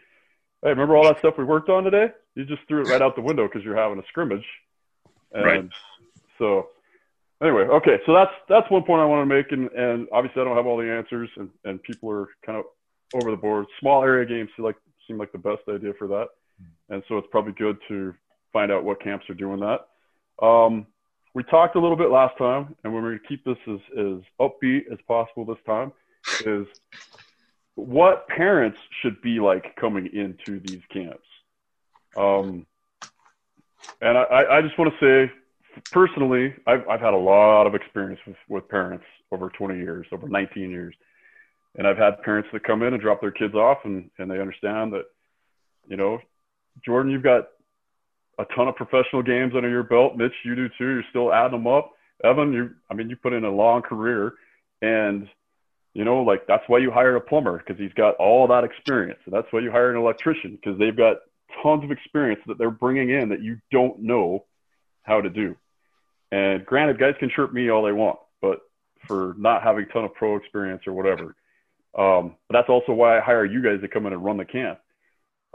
Hey, 0.62 0.70
remember 0.70 0.96
all 0.96 1.05
that 1.05 1.18
stuff 1.18 1.35
we 1.37 1.44
worked 1.44 1.68
on 1.68 1.85
today? 1.85 2.09
You 2.35 2.44
just 2.44 2.62
threw 2.66 2.81
it 2.81 2.90
right 2.90 3.02
out 3.02 3.14
the 3.14 3.22
window 3.22 3.46
because 3.46 3.62
you're 3.62 3.76
having 3.76 3.98
a 3.98 4.07
scrimmage. 4.09 4.44
And 5.33 5.44
right. 5.44 5.68
So 6.38 6.68
anyway, 7.42 7.62
okay. 7.64 7.98
So 8.07 8.14
that's, 8.14 8.33
that's 8.48 8.70
one 8.70 8.83
point 8.85 9.02
I 9.02 9.05
want 9.05 9.29
to 9.29 9.35
make. 9.35 9.52
And, 9.52 9.70
and 9.72 10.09
obviously 10.12 10.42
I 10.42 10.44
don't 10.44 10.57
have 10.57 10.66
all 10.66 10.79
the 10.79 10.90
answers 10.90 11.29
and, 11.37 11.50
and 11.64 11.83
people 11.83 12.11
are 12.11 12.29
kind 12.44 12.59
of 12.59 12.64
over 13.14 13.31
the 13.31 13.37
board. 13.37 13.66
Small 13.81 14.02
area 14.02 14.26
games 14.26 14.50
seem 14.57 14.64
like, 14.64 14.76
seem 15.07 15.18
like 15.18 15.33
the 15.33 15.38
best 15.38 15.62
idea 15.68 15.92
for 15.98 16.09
that. 16.09 16.29
And 16.88 17.02
so 17.09 17.18
it's 17.18 17.29
probably 17.31 17.52
good 17.52 17.79
to 17.88 18.14
find 18.52 18.72
out 18.72 18.85
what 18.85 19.02
camps 19.02 19.29
are 19.29 19.35
doing 19.35 19.61
that. 19.61 19.87
Um, 20.44 20.87
we 21.37 21.42
talked 21.42 21.77
a 21.77 21.79
little 21.79 21.99
bit 21.99 22.11
last 22.11 22.38
time, 22.38 22.75
and 22.83 22.94
we're 22.94 23.03
going 23.03 23.18
to 23.18 23.29
keep 23.29 23.44
this 23.44 23.59
as, 23.68 23.79
as 23.92 24.22
upbeat 24.40 24.90
as 24.90 24.99
possible 25.07 25.44
this 25.44 25.62
time, 25.66 25.92
is 26.46 26.66
what 27.75 28.27
parents 28.29 28.79
should 29.03 29.20
be 29.20 29.38
like 29.38 29.77
coming 29.77 30.09
into 30.14 30.61
these 30.61 30.81
camps. 30.90 31.29
Um, 32.16 32.64
and 34.01 34.16
I, 34.16 34.44
I 34.51 34.62
just 34.62 34.79
want 34.79 34.94
to 34.99 35.29
say, 35.29 35.31
personally, 35.92 36.55
I've, 36.66 36.88
I've 36.88 37.01
had 37.01 37.12
a 37.12 37.18
lot 37.18 37.66
of 37.66 37.75
experience 37.75 38.20
with, 38.27 38.37
with 38.49 38.68
parents 38.70 39.05
over 39.31 39.51
20 39.51 39.77
years, 39.77 40.07
over 40.12 40.31
19 40.31 40.70
years. 40.70 40.94
And 41.75 41.87
I've 41.87 41.99
had 41.99 42.22
parents 42.22 42.49
that 42.55 42.64
come 42.64 42.83
in 42.83 42.94
and 42.94 43.03
drop 43.03 43.20
their 43.20 43.31
kids 43.31 43.55
off, 43.55 43.81
and, 43.85 44.11
and 44.16 44.31
they 44.31 44.40
understand 44.40 44.94
that, 44.94 45.05
you 45.87 45.99
know, 45.99 46.18
Jordan, 46.83 47.12
you've 47.12 47.22
got 47.22 47.49
a 48.38 48.44
ton 48.55 48.68
of 48.68 48.77
professional 48.77 49.22
games 49.22 49.53
under 49.57 49.68
your 49.68 49.83
belt. 49.83 50.16
Mitch, 50.16 50.33
you 50.44 50.55
do 50.55 50.68
too. 50.79 50.88
You're 50.88 51.03
still 51.11 51.33
adding 51.33 51.59
them 51.59 51.66
up. 51.66 51.92
Evan, 52.25 52.53
you, 52.53 52.70
I 52.90 52.94
mean, 52.94 53.11
you 53.11 53.16
put 53.16 53.33
in 53.33 53.44
a 53.44 53.51
long 53.51 53.83
career, 53.83 54.35
and 54.83 55.29
you 55.94 56.05
know, 56.05 56.22
like 56.22 56.46
that's 56.46 56.64
why 56.66 56.79
you 56.79 56.90
hire 56.90 57.16
a 57.16 57.20
plumber 57.20 57.59
because 57.59 57.81
he's 57.81 57.92
got 57.94 58.16
all 58.16 58.46
that 58.49 58.64
experience. 58.64 59.20
And 59.25 59.35
that's 59.35 59.46
why 59.51 59.61
you 59.61 59.70
hire 59.70 59.90
an 59.90 59.96
electrician 59.96 60.59
because 60.61 60.79
they've 60.79 60.96
got 60.96 61.18
tons 61.62 61.85
of 61.85 61.90
experience 61.90 62.40
that 62.46 62.59
they're 62.59 62.70
bringing 62.70 63.11
in 63.11 63.31
that 63.31 63.42
you 63.42 63.59
don't 63.70 64.01
know 64.01 64.44
how 65.03 65.20
to 65.20 65.31
do. 65.31 65.57
And 66.31 66.66
granted, 66.66 66.99
guys 66.99 67.14
can 67.18 67.31
chirp 67.35 67.53
me 67.53 67.70
all 67.70 67.85
they 67.85 67.92
want, 67.92 68.18
but 68.42 68.61
for 69.07 69.35
not 69.38 69.62
having 69.62 69.85
a 69.85 69.92
ton 69.92 70.05
of 70.05 70.14
pro 70.14 70.37
experience 70.37 70.83
or 70.87 70.92
whatever. 70.92 71.35
Um, 71.96 72.35
but 72.49 72.53
that's 72.53 72.68
also 72.68 72.92
why 72.92 73.16
I 73.16 73.20
hire 73.20 73.44
you 73.44 73.62
guys 73.62 73.81
to 73.81 73.88
come 73.88 74.07
in 74.07 74.12
and 74.12 74.25
run 74.25 74.37
the 74.37 74.44
camp. 74.44 74.79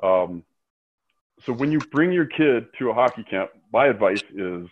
Um, 0.01 0.43
so 1.45 1.53
when 1.53 1.71
you 1.71 1.79
bring 1.91 2.11
your 2.11 2.25
kid 2.25 2.67
to 2.79 2.89
a 2.89 2.93
hockey 2.93 3.23
camp, 3.23 3.51
my 3.73 3.87
advice 3.87 4.23
is 4.35 4.67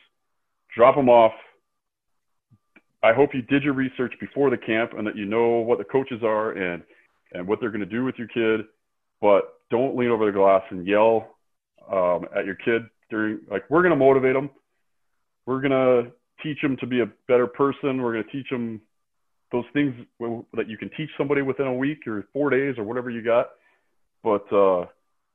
drop 0.75 0.95
them 0.95 1.09
off. 1.09 1.33
I 3.01 3.13
hope 3.13 3.33
you 3.33 3.41
did 3.41 3.63
your 3.63 3.73
research 3.73 4.13
before 4.19 4.49
the 4.49 4.57
camp 4.57 4.91
and 4.97 5.07
that 5.07 5.15
you 5.15 5.25
know 5.25 5.59
what 5.59 5.77
the 5.77 5.83
coaches 5.85 6.21
are 6.23 6.51
and 6.51 6.83
and 7.31 7.47
what 7.47 7.59
they're 7.59 7.71
going 7.71 7.79
to 7.81 7.85
do 7.85 8.03
with 8.03 8.15
your 8.17 8.27
kid. 8.27 8.65
But 9.21 9.53
don't 9.69 9.95
lean 9.95 10.09
over 10.09 10.25
the 10.25 10.31
glass 10.31 10.63
and 10.69 10.85
yell 10.85 11.35
um, 11.91 12.25
at 12.35 12.45
your 12.45 12.55
kid 12.55 12.83
during 13.09 13.39
like 13.49 13.63
we're 13.69 13.81
going 13.81 13.91
to 13.91 13.95
motivate 13.95 14.33
them. 14.33 14.49
We're 15.45 15.61
going 15.61 15.71
to 15.71 16.11
teach 16.43 16.61
them 16.61 16.77
to 16.77 16.87
be 16.87 17.01
a 17.01 17.07
better 17.27 17.47
person. 17.47 18.01
We're 18.01 18.13
going 18.13 18.25
to 18.25 18.31
teach 18.31 18.49
them 18.49 18.81
those 19.51 19.65
things 19.73 19.95
that 20.53 20.67
you 20.67 20.77
can 20.77 20.91
teach 20.95 21.09
somebody 21.17 21.41
within 21.41 21.67
a 21.67 21.73
week 21.73 22.05
or 22.05 22.23
four 22.33 22.49
days 22.49 22.75
or 22.77 22.83
whatever 22.83 23.09
you 23.09 23.23
got. 23.23 23.49
But 24.23 24.51
uh, 24.53 24.85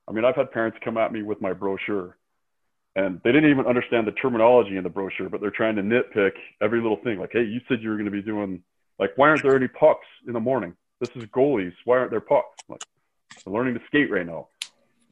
I 0.09 0.13
mean, 0.13 0.25
I've 0.25 0.37
had 0.37 0.53
parents 0.53 0.79
come 0.85 0.97
at 0.99 1.13
me 1.13 1.23
with 1.23 1.41
my 1.41 1.53
brochure 1.53 2.17
and 2.97 3.21
they 3.25 3.33
didn't 3.33 3.51
even 3.51 3.67
understand 3.67 4.07
the 4.07 4.13
terminology 4.13 4.77
in 4.77 4.85
the 4.85 4.91
brochure, 4.91 5.29
but 5.29 5.41
they're 5.41 5.51
trying 5.51 5.77
to 5.77 5.83
nitpick 5.83 6.33
every 6.61 6.81
little 6.81 6.99
thing. 7.03 7.19
Like, 7.19 7.33
hey, 7.33 7.43
you 7.43 7.61
said 7.69 7.83
you 7.83 7.89
were 7.89 7.97
going 7.97 8.05
to 8.05 8.13
be 8.13 8.23
doing, 8.23 8.63
like, 8.99 9.11
why 9.17 9.29
aren't 9.29 9.43
there 9.43 9.57
any 9.57 9.69
pucks 9.69 10.07
in 10.27 10.33
the 10.33 10.41
morning? 10.41 10.75
This 11.01 11.11
is 11.17 11.25
goalies. 11.25 11.73
Why 11.85 11.99
aren't 11.99 12.13
there 12.13 12.21
pucks? 12.21 12.47
I'm 12.69 12.75
like, 12.75 12.83
I'm 13.47 13.53
learning 13.53 13.75
to 13.75 13.81
skate 13.89 14.11
right 14.11 14.27
now. 14.27 14.49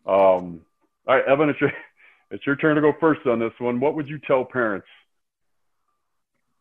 Um, 0.07 0.61
all 1.09 1.17
right, 1.17 1.25
Evan, 1.27 1.49
it's 1.49 1.61
your, 1.61 1.73
it's 2.31 2.47
your 2.47 2.57
turn 2.57 2.77
to 2.77 2.81
go 2.81 2.93
first 3.01 3.27
on 3.27 3.41
this 3.41 3.53
one. 3.59 3.81
What 3.81 3.97
would 3.97 4.09
you 4.09 4.21
tell 4.21 4.45
parents? 4.45 4.87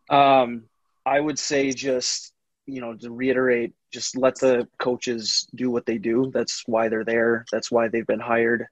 Um, 0.10 0.64
I 1.06 1.20
would 1.20 1.38
say 1.38 1.72
just 1.72 2.31
you 2.66 2.82
know, 2.82 2.96
to 2.96 3.12
reiterate, 3.12 3.74
just 3.92 4.16
let 4.16 4.40
the 4.40 4.68
coaches 4.80 5.48
do 5.56 5.70
what 5.70 5.86
they 5.86 5.98
do. 5.98 6.32
That's 6.34 6.64
why 6.66 6.90
they're 6.90 7.04
there. 7.04 7.46
That's 7.52 7.72
why 7.72 7.88
they've 7.88 8.08
been 8.08 8.20
hired. 8.20 8.68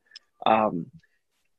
Um, 0.45 0.88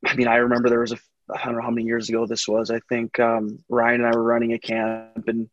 I 0.06 0.14
mean, 0.14 0.28
I 0.28 0.36
remember 0.36 0.68
there 0.68 0.80
was 0.80 0.92
a, 0.92 0.98
I 1.34 1.44
don't 1.44 1.56
know 1.56 1.62
how 1.62 1.70
many 1.70 1.86
years 1.86 2.08
ago 2.08 2.26
this 2.26 2.48
was. 2.48 2.70
I 2.70 2.80
think 2.88 3.18
um, 3.20 3.58
Ryan 3.68 4.02
and 4.02 4.06
I 4.08 4.16
were 4.16 4.22
running 4.22 4.52
a 4.52 4.58
camp, 4.58 5.28
and 5.28 5.48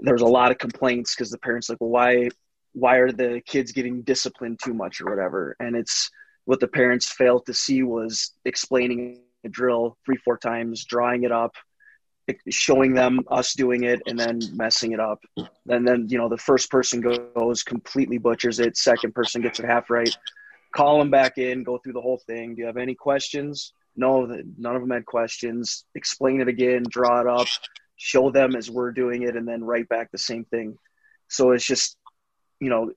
there 0.00 0.14
was 0.14 0.22
a 0.22 0.26
lot 0.26 0.50
of 0.50 0.58
complaints 0.58 1.14
because 1.14 1.30
the 1.30 1.38
parents 1.38 1.68
like, 1.68 1.80
well, 1.80 1.90
why, 1.90 2.30
why 2.72 2.96
are 2.96 3.12
the 3.12 3.42
kids 3.46 3.72
getting 3.72 4.02
disciplined 4.02 4.60
too 4.62 4.74
much 4.74 5.00
or 5.00 5.10
whatever? 5.10 5.56
And 5.60 5.76
it's 5.76 6.10
what 6.46 6.60
the 6.60 6.68
parents 6.68 7.10
failed 7.10 7.46
to 7.46 7.54
see 7.54 7.82
was 7.82 8.32
explaining 8.44 9.22
a 9.44 9.48
drill 9.48 9.96
three, 10.04 10.16
four 10.16 10.38
times, 10.38 10.84
drawing 10.84 11.24
it 11.24 11.32
up, 11.32 11.54
showing 12.48 12.94
them 12.94 13.20
us 13.28 13.52
doing 13.54 13.84
it 13.84 14.00
and 14.06 14.18
then 14.18 14.40
messing 14.54 14.92
it 14.92 15.00
up. 15.00 15.22
And 15.68 15.86
then, 15.86 16.06
you 16.08 16.18
know, 16.18 16.28
the 16.28 16.38
first 16.38 16.70
person 16.70 17.00
goes 17.00 17.62
completely 17.62 18.18
butchers 18.18 18.60
it. 18.60 18.76
Second 18.76 19.14
person 19.14 19.42
gets 19.42 19.60
it 19.60 19.66
half 19.66 19.90
right. 19.90 20.14
Call 20.72 20.98
them 20.98 21.10
back 21.10 21.38
in, 21.38 21.62
go 21.62 21.78
through 21.78 21.92
the 21.92 22.00
whole 22.00 22.20
thing. 22.26 22.54
Do 22.54 22.60
you 22.60 22.66
have 22.66 22.76
any 22.76 22.94
questions? 22.94 23.72
No, 23.96 24.26
none 24.58 24.74
of 24.74 24.82
them 24.82 24.90
had 24.90 25.06
questions. 25.06 25.84
Explain 25.94 26.40
it 26.40 26.48
again, 26.48 26.84
draw 26.88 27.20
it 27.20 27.26
up, 27.28 27.46
show 27.96 28.30
them 28.30 28.56
as 28.56 28.70
we're 28.70 28.90
doing 28.90 29.22
it, 29.22 29.36
and 29.36 29.46
then 29.46 29.62
write 29.62 29.88
back 29.88 30.10
the 30.10 30.18
same 30.18 30.44
thing. 30.44 30.76
So 31.28 31.52
it's 31.52 31.64
just, 31.64 31.96
you 32.58 32.70
know, 32.70 32.90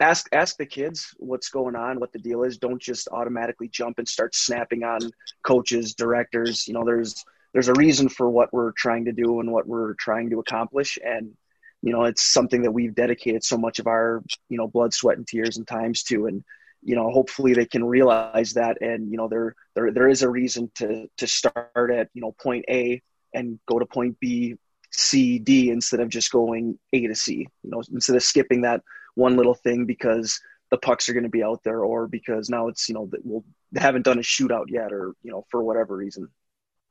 ask 0.00 0.28
ask 0.32 0.56
the 0.56 0.66
kids 0.66 1.12
what's 1.16 1.48
going 1.48 1.74
on, 1.74 1.98
what 1.98 2.12
the 2.12 2.20
deal 2.20 2.44
is. 2.44 2.58
Don't 2.58 2.80
just 2.80 3.08
automatically 3.10 3.68
jump 3.68 3.98
and 3.98 4.06
start 4.06 4.34
snapping 4.34 4.84
on 4.84 5.00
coaches, 5.42 5.94
directors. 5.94 6.68
You 6.68 6.74
know, 6.74 6.84
there's 6.84 7.24
there's 7.52 7.68
a 7.68 7.74
reason 7.74 8.08
for 8.08 8.28
what 8.28 8.52
we're 8.52 8.72
trying 8.72 9.06
to 9.06 9.12
do 9.12 9.40
and 9.40 9.50
what 9.50 9.66
we're 9.66 9.94
trying 9.94 10.30
to 10.30 10.40
accomplish. 10.40 10.98
And 11.04 11.36
you 11.82 11.92
know 11.92 12.04
it's 12.04 12.22
something 12.22 12.62
that 12.62 12.72
we've 12.72 12.94
dedicated 12.94 13.44
so 13.44 13.56
much 13.56 13.78
of 13.78 13.86
our 13.86 14.22
you 14.48 14.58
know 14.58 14.68
blood 14.68 14.92
sweat 14.92 15.16
and 15.16 15.26
tears 15.26 15.56
and 15.56 15.66
times 15.66 16.02
to. 16.04 16.26
And 16.26 16.44
you 16.82 16.96
know 16.96 17.10
hopefully 17.10 17.54
they 17.54 17.66
can 17.66 17.84
realize 17.84 18.54
that. 18.54 18.80
And 18.82 19.10
you 19.10 19.16
know 19.16 19.28
there 19.28 19.54
there 19.74 19.92
there 19.92 20.08
is 20.08 20.22
a 20.22 20.30
reason 20.30 20.70
to 20.76 21.08
to 21.18 21.26
start 21.26 21.90
at 21.90 22.08
you 22.14 22.20
know 22.20 22.32
point 22.32 22.64
a 22.68 23.02
and 23.34 23.58
go 23.66 23.78
to 23.78 23.86
point 23.86 24.18
b 24.20 24.56
c 24.90 25.38
d 25.38 25.70
instead 25.70 26.00
of 26.00 26.08
just 26.08 26.32
going 26.32 26.78
a 26.94 27.06
to 27.06 27.14
c 27.14 27.46
you 27.62 27.70
know 27.70 27.82
instead 27.92 28.16
of 28.16 28.22
skipping 28.22 28.62
that 28.62 28.82
one 29.14 29.36
little 29.36 29.54
thing 29.54 29.84
because 29.84 30.40
the 30.70 30.78
pucks 30.78 31.08
are 31.08 31.12
going 31.12 31.24
to 31.24 31.28
be 31.28 31.42
out 31.42 31.62
there 31.62 31.80
or 31.80 32.06
because 32.06 32.48
now 32.48 32.68
it's 32.68 32.88
you 32.88 32.94
know 32.94 33.06
that 33.10 33.20
we'll 33.24 33.44
haven't 33.76 34.02
done 34.02 34.18
a 34.18 34.22
shootout 34.22 34.66
yet 34.68 34.92
or 34.92 35.14
you 35.22 35.30
know 35.30 35.44
for 35.50 35.62
whatever 35.62 35.96
reason. 35.96 36.28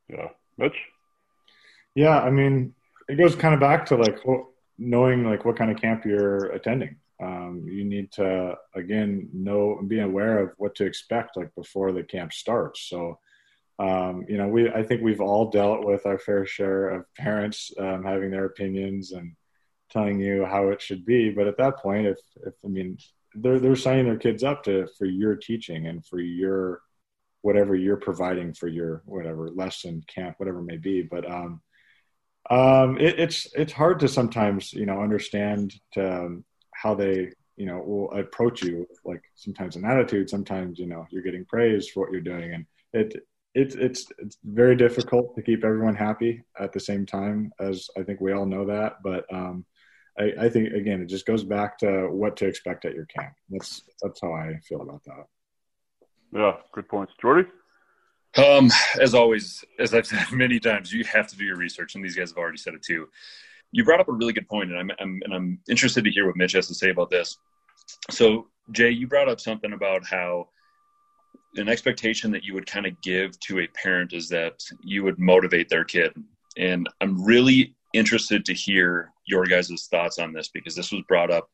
Yeah 0.09 0.29
mitch? 0.57 0.77
Yeah 1.95 2.19
i 2.19 2.29
mean 2.29 2.73
it 3.07 3.15
goes 3.15 3.35
kind 3.35 3.53
of 3.53 3.59
back 3.59 3.85
to 3.87 3.95
like 3.95 4.19
knowing 4.77 5.23
like 5.23 5.45
what 5.45 5.57
kind 5.57 5.71
of 5.71 5.81
camp 5.81 6.05
you're 6.05 6.51
attending. 6.51 6.95
Um, 7.21 7.65
you 7.67 7.83
need 7.83 8.11
to 8.13 8.55
again 8.75 9.29
know 9.33 9.77
and 9.79 9.89
be 9.89 10.01
aware 10.01 10.39
of 10.39 10.51
what 10.57 10.75
to 10.75 10.85
expect 10.85 11.35
like 11.35 11.53
before 11.55 11.91
the 11.91 12.03
camp 12.03 12.33
starts. 12.33 12.81
So 12.81 13.19
um, 13.79 14.25
you 14.27 14.37
know 14.37 14.47
we 14.47 14.69
i 14.71 14.83
think 14.83 15.01
we've 15.01 15.21
all 15.21 15.49
dealt 15.49 15.85
with 15.85 16.05
our 16.05 16.19
fair 16.19 16.45
share 16.45 16.89
of 16.89 17.05
parents 17.15 17.71
um, 17.79 18.03
having 18.03 18.31
their 18.31 18.45
opinions 18.45 19.11
and 19.11 19.35
telling 19.89 20.19
you 20.19 20.45
how 20.45 20.69
it 20.69 20.81
should 20.81 21.05
be. 21.05 21.31
But 21.31 21.47
at 21.47 21.57
that 21.57 21.77
point 21.77 22.07
if 22.07 22.19
if 22.45 22.53
i 22.63 22.67
mean 22.67 22.97
they're 23.35 23.59
they're 23.59 23.75
signing 23.75 24.05
their 24.05 24.17
kids 24.17 24.43
up 24.43 24.63
to 24.63 24.87
for 24.97 25.05
your 25.05 25.35
teaching 25.35 25.87
and 25.87 26.05
for 26.05 26.19
your 26.19 26.81
whatever 27.41 27.75
you're 27.75 27.97
providing 27.97 28.53
for 28.53 28.67
your 28.67 29.01
whatever 29.05 29.49
lesson 29.49 30.03
camp 30.07 30.35
whatever 30.37 30.61
may 30.61 30.77
be 30.77 31.01
but 31.01 31.29
um 31.29 31.61
um 32.49 32.97
it, 32.97 33.19
it's 33.19 33.47
it's 33.55 33.73
hard 33.73 33.99
to 33.99 34.07
sometimes 34.07 34.73
you 34.73 34.85
know 34.85 35.01
understand 35.01 35.73
to, 35.93 36.23
um, 36.23 36.43
how 36.73 36.93
they 36.93 37.29
you 37.55 37.65
know 37.65 37.79
will 37.79 38.11
approach 38.11 38.63
you 38.63 38.87
like 39.05 39.21
sometimes 39.35 39.75
an 39.75 39.85
attitude 39.85 40.29
sometimes 40.29 40.79
you 40.79 40.87
know 40.87 41.05
you're 41.09 41.23
getting 41.23 41.45
praised 41.45 41.91
for 41.91 42.01
what 42.01 42.11
you're 42.11 42.21
doing 42.21 42.53
and 42.53 42.65
it 42.93 43.15
it's 43.53 43.75
it's 43.75 44.05
it's 44.19 44.37
very 44.43 44.75
difficult 44.75 45.35
to 45.35 45.41
keep 45.41 45.63
everyone 45.63 45.95
happy 45.95 46.43
at 46.59 46.71
the 46.71 46.79
same 46.79 47.05
time 47.05 47.51
as 47.59 47.87
i 47.97 48.03
think 48.03 48.21
we 48.21 48.33
all 48.33 48.45
know 48.45 48.65
that 48.65 48.97
but 49.03 49.25
um 49.33 49.65
I, 50.19 50.33
I 50.39 50.49
think 50.49 50.73
again, 50.73 51.01
it 51.01 51.07
just 51.07 51.25
goes 51.25 51.43
back 51.43 51.77
to 51.79 52.07
what 52.09 52.37
to 52.37 52.47
expect 52.47 52.85
at 52.85 52.95
your 52.95 53.05
camp. 53.05 53.33
That's 53.49 53.83
that's 54.01 54.19
how 54.21 54.33
I 54.33 54.59
feel 54.67 54.81
about 54.81 55.03
that. 55.05 55.25
Yeah, 56.33 56.53
good 56.73 56.87
points, 56.89 57.13
Jordy. 57.21 57.47
Um, 58.35 58.69
as 58.99 59.13
always, 59.13 59.63
as 59.79 59.93
I've 59.93 60.05
said 60.05 60.25
many 60.31 60.59
times, 60.59 60.91
you 60.93 61.03
have 61.05 61.27
to 61.27 61.35
do 61.35 61.45
your 61.45 61.57
research, 61.57 61.95
and 61.95 62.03
these 62.03 62.15
guys 62.15 62.31
have 62.31 62.37
already 62.37 62.57
said 62.57 62.73
it 62.73 62.83
too. 62.83 63.09
You 63.71 63.83
brought 63.83 63.99
up 63.99 64.09
a 64.09 64.13
really 64.13 64.33
good 64.33 64.47
point, 64.47 64.71
and 64.71 64.79
I'm, 64.79 64.91
I'm 64.99 65.21
and 65.25 65.33
I'm 65.33 65.59
interested 65.69 66.03
to 66.03 66.11
hear 66.11 66.27
what 66.27 66.37
Mitch 66.37 66.53
has 66.53 66.67
to 66.67 66.75
say 66.75 66.89
about 66.89 67.09
this. 67.09 67.37
So, 68.09 68.47
Jay, 68.71 68.89
you 68.89 69.07
brought 69.07 69.29
up 69.29 69.39
something 69.39 69.73
about 69.73 70.05
how 70.05 70.49
an 71.55 71.67
expectation 71.69 72.31
that 72.31 72.43
you 72.43 72.53
would 72.53 72.67
kind 72.67 72.85
of 72.85 72.99
give 73.01 73.39
to 73.41 73.59
a 73.59 73.67
parent 73.67 74.13
is 74.13 74.29
that 74.29 74.61
you 74.83 75.03
would 75.03 75.19
motivate 75.19 75.69
their 75.69 75.83
kid, 75.83 76.13
and 76.57 76.87
I'm 77.01 77.23
really 77.23 77.75
interested 77.93 78.45
to 78.45 78.53
hear 78.53 79.11
your 79.25 79.45
guys' 79.45 79.87
thoughts 79.89 80.19
on 80.19 80.33
this 80.33 80.49
because 80.49 80.75
this 80.75 80.91
was 80.91 81.01
brought 81.07 81.31
up 81.31 81.49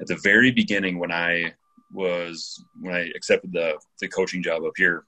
at 0.00 0.06
the 0.06 0.16
very 0.16 0.50
beginning 0.50 0.98
when 0.98 1.12
I 1.12 1.54
was 1.94 2.62
when 2.80 2.94
I 2.94 3.10
accepted 3.14 3.52
the 3.52 3.78
the 4.00 4.08
coaching 4.08 4.42
job 4.42 4.64
up 4.64 4.74
here. 4.76 5.04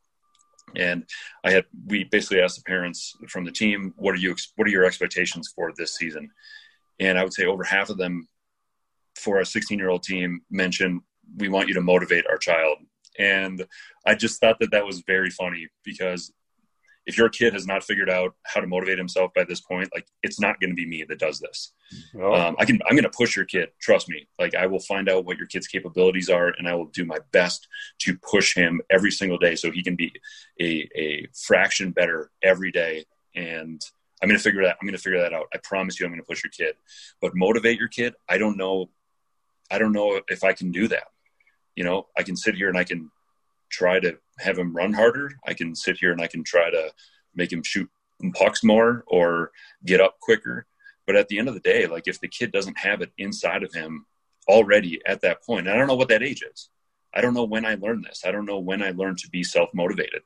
And 0.74 1.04
I 1.44 1.50
had 1.50 1.66
we 1.86 2.04
basically 2.04 2.40
asked 2.40 2.56
the 2.56 2.62
parents 2.62 3.14
from 3.28 3.44
the 3.44 3.52
team, 3.52 3.92
"What 3.96 4.14
are 4.14 4.18
you? 4.18 4.34
What 4.54 4.66
are 4.66 4.70
your 4.70 4.84
expectations 4.84 5.52
for 5.54 5.72
this 5.76 5.94
season?" 5.96 6.30
And 6.98 7.18
I 7.18 7.24
would 7.24 7.34
say 7.34 7.44
over 7.44 7.64
half 7.64 7.90
of 7.90 7.98
them, 7.98 8.28
for 9.16 9.40
a 9.40 9.46
16 9.46 9.78
year 9.78 9.90
old 9.90 10.02
team, 10.02 10.40
mentioned, 10.50 11.02
"We 11.36 11.48
want 11.48 11.68
you 11.68 11.74
to 11.74 11.80
motivate 11.80 12.26
our 12.26 12.38
child." 12.38 12.78
And 13.18 13.66
I 14.06 14.14
just 14.14 14.40
thought 14.40 14.58
that 14.60 14.70
that 14.72 14.86
was 14.86 15.02
very 15.06 15.30
funny 15.30 15.68
because 15.84 16.32
if 17.06 17.16
your 17.16 17.28
kid 17.28 17.52
has 17.52 17.66
not 17.66 17.84
figured 17.84 18.10
out 18.10 18.34
how 18.44 18.60
to 18.60 18.66
motivate 18.66 18.98
himself 18.98 19.32
by 19.34 19.44
this 19.44 19.60
point, 19.60 19.88
like 19.94 20.06
it's 20.22 20.40
not 20.40 20.58
going 20.60 20.70
to 20.70 20.74
be 20.74 20.86
me 20.86 21.04
that 21.04 21.20
does 21.20 21.38
this. 21.38 21.72
Oh. 22.18 22.34
Um, 22.34 22.56
I 22.58 22.64
can, 22.64 22.80
I'm 22.86 22.96
going 22.96 23.04
to 23.04 23.10
push 23.10 23.36
your 23.36 23.44
kid. 23.44 23.70
Trust 23.80 24.08
me. 24.08 24.28
Like 24.38 24.54
I 24.56 24.66
will 24.66 24.80
find 24.80 25.08
out 25.08 25.24
what 25.24 25.38
your 25.38 25.46
kid's 25.46 25.68
capabilities 25.68 26.28
are, 26.28 26.48
and 26.58 26.68
I 26.68 26.74
will 26.74 26.86
do 26.86 27.04
my 27.04 27.18
best 27.30 27.68
to 28.00 28.18
push 28.18 28.54
him 28.54 28.80
every 28.90 29.12
single 29.12 29.38
day 29.38 29.54
so 29.54 29.70
he 29.70 29.84
can 29.84 29.94
be 29.94 30.12
a, 30.60 30.88
a 30.96 31.28
fraction 31.32 31.92
better 31.92 32.30
every 32.42 32.72
day. 32.72 33.04
And 33.34 33.80
I'm 34.20 34.28
going 34.28 34.38
to 34.38 34.42
figure 34.42 34.64
that. 34.64 34.76
I'm 34.80 34.86
going 34.86 34.96
to 34.96 35.02
figure 35.02 35.20
that 35.20 35.32
out. 35.32 35.46
I 35.54 35.58
promise 35.62 36.00
you, 36.00 36.06
I'm 36.06 36.12
going 36.12 36.22
to 36.22 36.26
push 36.26 36.42
your 36.42 36.50
kid. 36.50 36.74
But 37.20 37.36
motivate 37.36 37.78
your 37.78 37.88
kid. 37.88 38.14
I 38.28 38.38
don't 38.38 38.56
know. 38.56 38.90
I 39.70 39.78
don't 39.78 39.92
know 39.92 40.20
if 40.28 40.42
I 40.42 40.52
can 40.52 40.72
do 40.72 40.88
that. 40.88 41.08
You 41.76 41.84
know, 41.84 42.06
I 42.16 42.22
can 42.24 42.36
sit 42.36 42.54
here 42.56 42.68
and 42.68 42.78
I 42.78 42.84
can 42.84 43.10
try 43.68 44.00
to 44.00 44.18
have 44.38 44.58
him 44.58 44.74
run 44.74 44.92
harder. 44.92 45.32
I 45.46 45.54
can 45.54 45.74
sit 45.74 45.98
here 45.98 46.12
and 46.12 46.20
I 46.20 46.26
can 46.26 46.44
try 46.44 46.70
to 46.70 46.90
make 47.34 47.52
him 47.52 47.62
shoot 47.62 47.88
pucks 48.34 48.64
more 48.64 49.04
or 49.06 49.50
get 49.84 50.00
up 50.00 50.18
quicker. 50.20 50.66
But 51.06 51.16
at 51.16 51.28
the 51.28 51.38
end 51.38 51.48
of 51.48 51.54
the 51.54 51.60
day, 51.60 51.86
like 51.86 52.08
if 52.08 52.20
the 52.20 52.28
kid 52.28 52.52
doesn't 52.52 52.78
have 52.78 53.00
it 53.00 53.12
inside 53.18 53.62
of 53.62 53.72
him 53.72 54.06
already 54.48 55.00
at 55.06 55.20
that 55.22 55.44
point, 55.44 55.68
I 55.68 55.76
don't 55.76 55.86
know 55.86 55.94
what 55.94 56.08
that 56.08 56.22
age 56.22 56.42
is. 56.42 56.68
I 57.14 57.20
don't 57.20 57.34
know 57.34 57.44
when 57.44 57.64
I 57.64 57.76
learned 57.76 58.04
this. 58.04 58.24
I 58.26 58.30
don't 58.30 58.44
know 58.44 58.58
when 58.58 58.82
I 58.82 58.90
learned 58.90 59.18
to 59.18 59.30
be 59.30 59.42
self 59.42 59.72
motivated. 59.72 60.22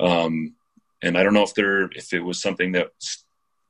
Um, 0.00 0.54
and 1.02 1.16
I 1.16 1.22
don't 1.22 1.34
know 1.34 1.44
if 1.44 1.54
there, 1.54 1.84
if 1.92 2.12
it 2.12 2.20
was 2.20 2.40
something 2.40 2.72
that, 2.72 2.90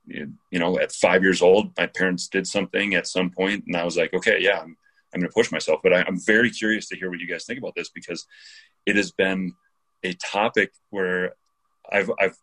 you 0.07 0.29
know, 0.51 0.79
at 0.79 0.91
five 0.91 1.21
years 1.21 1.41
old, 1.41 1.77
my 1.77 1.87
parents 1.87 2.27
did 2.27 2.47
something 2.47 2.95
at 2.95 3.07
some 3.07 3.29
point, 3.29 3.65
and 3.67 3.75
I 3.75 3.83
was 3.83 3.97
like, 3.97 4.13
okay, 4.13 4.37
yeah, 4.39 4.59
I'm, 4.59 4.77
I'm 5.13 5.19
going 5.19 5.29
to 5.29 5.33
push 5.33 5.51
myself. 5.51 5.81
But 5.83 5.93
I, 5.93 6.03
I'm 6.07 6.19
very 6.19 6.49
curious 6.49 6.87
to 6.89 6.95
hear 6.95 7.09
what 7.09 7.19
you 7.19 7.27
guys 7.27 7.45
think 7.45 7.59
about 7.59 7.75
this 7.75 7.89
because 7.89 8.25
it 8.85 8.95
has 8.95 9.11
been 9.11 9.53
a 10.05 10.13
topic 10.13 10.71
where 10.89 11.35
I've, 11.91 12.09
I've, 12.19 12.37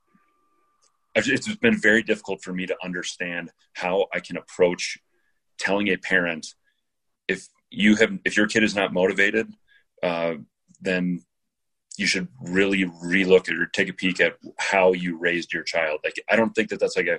I've, 1.17 1.29
it's 1.29 1.55
been 1.57 1.79
very 1.79 2.03
difficult 2.03 2.43
for 2.43 2.53
me 2.53 2.67
to 2.67 2.77
understand 2.83 3.51
how 3.75 4.07
I 4.15 4.21
can 4.21 4.37
approach 4.37 4.99
telling 5.59 5.89
a 5.89 5.97
parent 5.97 6.47
if 7.29 7.49
you 7.71 7.97
have 7.97 8.19
if 8.25 8.37
your 8.37 8.47
kid 8.47 8.63
is 8.63 8.75
not 8.75 8.93
motivated, 8.93 9.49
uh, 10.03 10.35
then 10.81 11.23
you 11.97 12.07
should 12.07 12.29
really 12.41 12.85
relook 12.85 13.49
at 13.49 13.59
or 13.59 13.67
take 13.67 13.89
a 13.89 13.93
peek 13.93 14.21
at 14.21 14.37
how 14.59 14.93
you 14.93 15.19
raised 15.19 15.53
your 15.53 15.63
child. 15.63 16.01
Like 16.05 16.21
I 16.29 16.37
don't 16.37 16.53
think 16.53 16.71
that 16.71 16.81
that's 16.81 16.97
like 16.97 17.07
a 17.07 17.19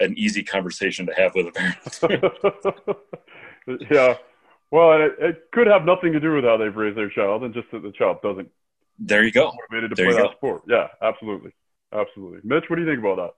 an 0.00 0.14
easy 0.16 0.42
conversation 0.42 1.06
to 1.06 1.14
have 1.14 1.34
with 1.34 1.48
a 1.48 1.52
parent. 1.52 2.86
yeah. 3.90 4.14
Well, 4.70 5.02
it, 5.02 5.12
it, 5.18 5.50
could 5.52 5.66
have 5.66 5.84
nothing 5.84 6.12
to 6.14 6.20
do 6.20 6.34
with 6.34 6.44
how 6.44 6.56
they've 6.56 6.74
raised 6.74 6.96
their 6.96 7.10
child, 7.10 7.44
and 7.44 7.52
just 7.52 7.70
that 7.72 7.82
the 7.82 7.92
child 7.92 8.22
doesn't 8.22 8.50
there 8.98 9.24
you 9.24 9.32
go. 9.32 9.52
Motivated 9.70 9.90
to 9.90 9.94
there 9.96 10.12
play 10.12 10.22
that 10.22 10.30
go. 10.30 10.36
sport. 10.36 10.62
Yeah, 10.68 10.88
absolutely, 11.00 11.52
absolutely. 11.92 12.40
Mitch, 12.44 12.64
what 12.68 12.76
do 12.76 12.82
you 12.82 12.88
think 12.88 13.00
about 13.00 13.16
that? 13.16 13.30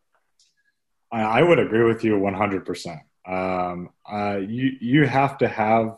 I, 1.16 1.40
I 1.40 1.42
would 1.42 1.58
agree 1.58 1.84
with 1.84 2.04
you 2.04 2.14
100%. 2.16 3.00
Um, 3.26 3.90
uh, 4.10 4.36
you 4.36 4.72
you 4.80 5.06
have 5.06 5.38
to 5.38 5.48
have 5.48 5.96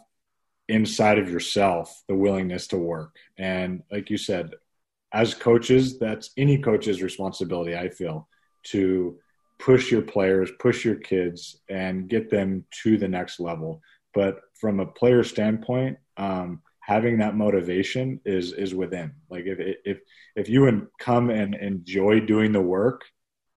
inside 0.69 1.19
of 1.19 1.29
yourself 1.29 2.03
the 2.09 2.15
willingness 2.15 2.69
to 2.69 2.77
work, 2.77 3.17
and 3.37 3.83
like 3.91 4.11
you 4.11 4.17
said, 4.17 4.51
as 5.13 5.35
coaches, 5.35 5.99
that's 5.99 6.31
any 6.37 6.59
coach's 6.59 7.03
responsibility. 7.03 7.77
I 7.77 7.89
feel 7.89 8.29
to 8.65 9.19
push 9.59 9.91
your 9.91 10.03
players, 10.03 10.51
push 10.61 10.85
your 10.85 10.97
kids, 10.97 11.61
and 11.69 12.09
get 12.09 12.31
them 12.31 12.65
to 12.83 12.97
the 12.99 13.09
next 13.09 13.41
level. 13.41 13.81
But 14.15 14.41
from 14.61 14.81
a 14.81 14.87
player 14.87 15.25
standpoint, 15.25 15.99
um, 16.17 16.63
having 16.87 17.19
that 17.19 17.37
motivation 17.37 18.21
is 18.25 18.53
is 18.53 18.73
within. 18.73 19.13
Like 19.29 19.45
if 19.47 19.59
if 19.85 19.99
if 20.37 20.49
you 20.49 20.69
and 20.69 20.87
come 21.01 21.31
and 21.31 21.55
enjoy 21.57 22.21
doing 22.21 22.53
the 22.53 22.63
work 22.63 23.03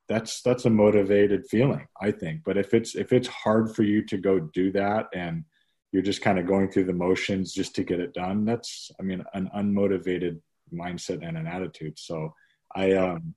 that's 0.08 0.40
that's 0.40 0.64
a 0.64 0.70
motivated 0.70 1.46
feeling 1.46 1.86
i 2.00 2.10
think. 2.10 2.40
But 2.44 2.56
if 2.56 2.72
it's 2.72 2.94
if 2.96 3.12
it's 3.12 3.28
hard 3.28 3.76
for 3.76 3.82
you 3.82 4.02
to 4.06 4.16
go 4.16 4.40
do 4.40 4.72
that 4.72 5.08
and 5.14 5.44
you're 5.92 6.02
just 6.10 6.22
kind 6.22 6.38
of 6.38 6.46
going 6.46 6.70
through 6.70 6.84
the 6.84 6.94
motions 6.94 7.52
just 7.52 7.74
to 7.74 7.84
get 7.84 8.00
it 8.00 8.14
done 8.14 8.44
that's 8.44 8.90
i 8.98 9.02
mean 9.02 9.22
an 9.34 9.50
unmotivated 9.54 10.40
mindset 10.72 11.26
and 11.26 11.36
an 11.36 11.46
attitude. 11.46 11.98
So 11.98 12.34
i 12.74 12.92
um 12.92 13.34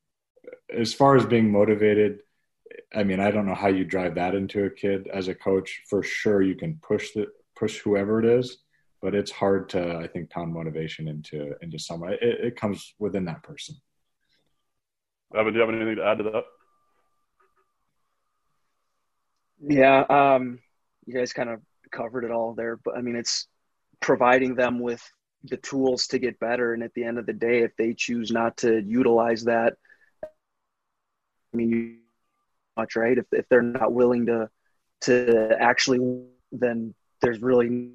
as 0.74 0.94
far 0.94 1.18
as 1.18 1.26
being 1.26 1.52
motivated 1.52 2.20
i 2.96 3.04
mean 3.04 3.20
i 3.20 3.30
don't 3.30 3.46
know 3.46 3.62
how 3.64 3.68
you 3.68 3.84
drive 3.84 4.16
that 4.16 4.36
into 4.36 4.64
a 4.64 4.70
kid. 4.70 5.10
As 5.14 5.28
a 5.28 5.36
coach 5.36 5.82
for 5.89 6.02
sure 6.02 6.42
you 6.42 6.56
can 6.56 6.80
push 6.82 7.12
the 7.12 7.28
push 7.58 7.80
whoever 7.80 8.20
it 8.24 8.26
is 8.39 8.58
but 9.02 9.16
it's 9.16 9.32
hard 9.32 9.70
to 9.70 9.97
I 9.97 10.08
think 10.08 10.30
pound 10.30 10.54
motivation 10.54 11.08
into 11.08 11.54
into 11.62 11.80
someone. 11.80 12.14
It, 12.14 12.22
it 12.22 12.56
comes 12.56 12.93
within 12.99 13.26
that 13.26 13.43
person. 13.43 13.76
Evan, 15.36 15.54
do 15.54 15.60
you 15.60 15.66
have 15.66 15.74
anything 15.74 15.95
to 15.95 16.06
add 16.06 16.18
to 16.18 16.24
that? 16.26 16.43
Yeah, 19.64 20.02
um, 20.10 20.60
you 21.06 21.14
guys 21.14 21.34
kind 21.34 21.49
of 21.49 21.62
covered 21.91 22.26
it 22.26 22.32
all 22.32 22.54
there, 22.54 22.78
but 22.78 22.97
I 22.97 23.02
mean, 23.02 23.16
it's 23.16 23.47
providing 23.99 24.56
them 24.56 24.80
with 24.80 25.02
the 25.43 25.58
tools 25.58 26.08
to 26.08 26.20
get 26.20 26.39
better. 26.39 26.74
And 26.74 26.84
at 26.84 26.93
the 26.93 27.04
end 27.04 27.18
of 27.18 27.26
the 27.26 27.34
day, 27.34 27.60
if 27.60 27.76
they 27.78 27.93
choose 27.93 28.32
not 28.32 28.58
to 28.58 28.82
utilize 28.82 29.43
that, 29.45 29.74
I 30.24 30.28
mean, 31.58 31.70
you 31.70 31.97
much, 32.78 32.95
right? 32.95 33.18
If 33.18 33.26
if 33.32 33.47
they're 33.49 33.62
not 33.62 33.93
willing 33.93 34.26
to 34.28 34.49
to 35.02 35.56
actually, 35.60 35.99
then 36.52 36.93
there's 37.22 37.41
really 37.41 37.91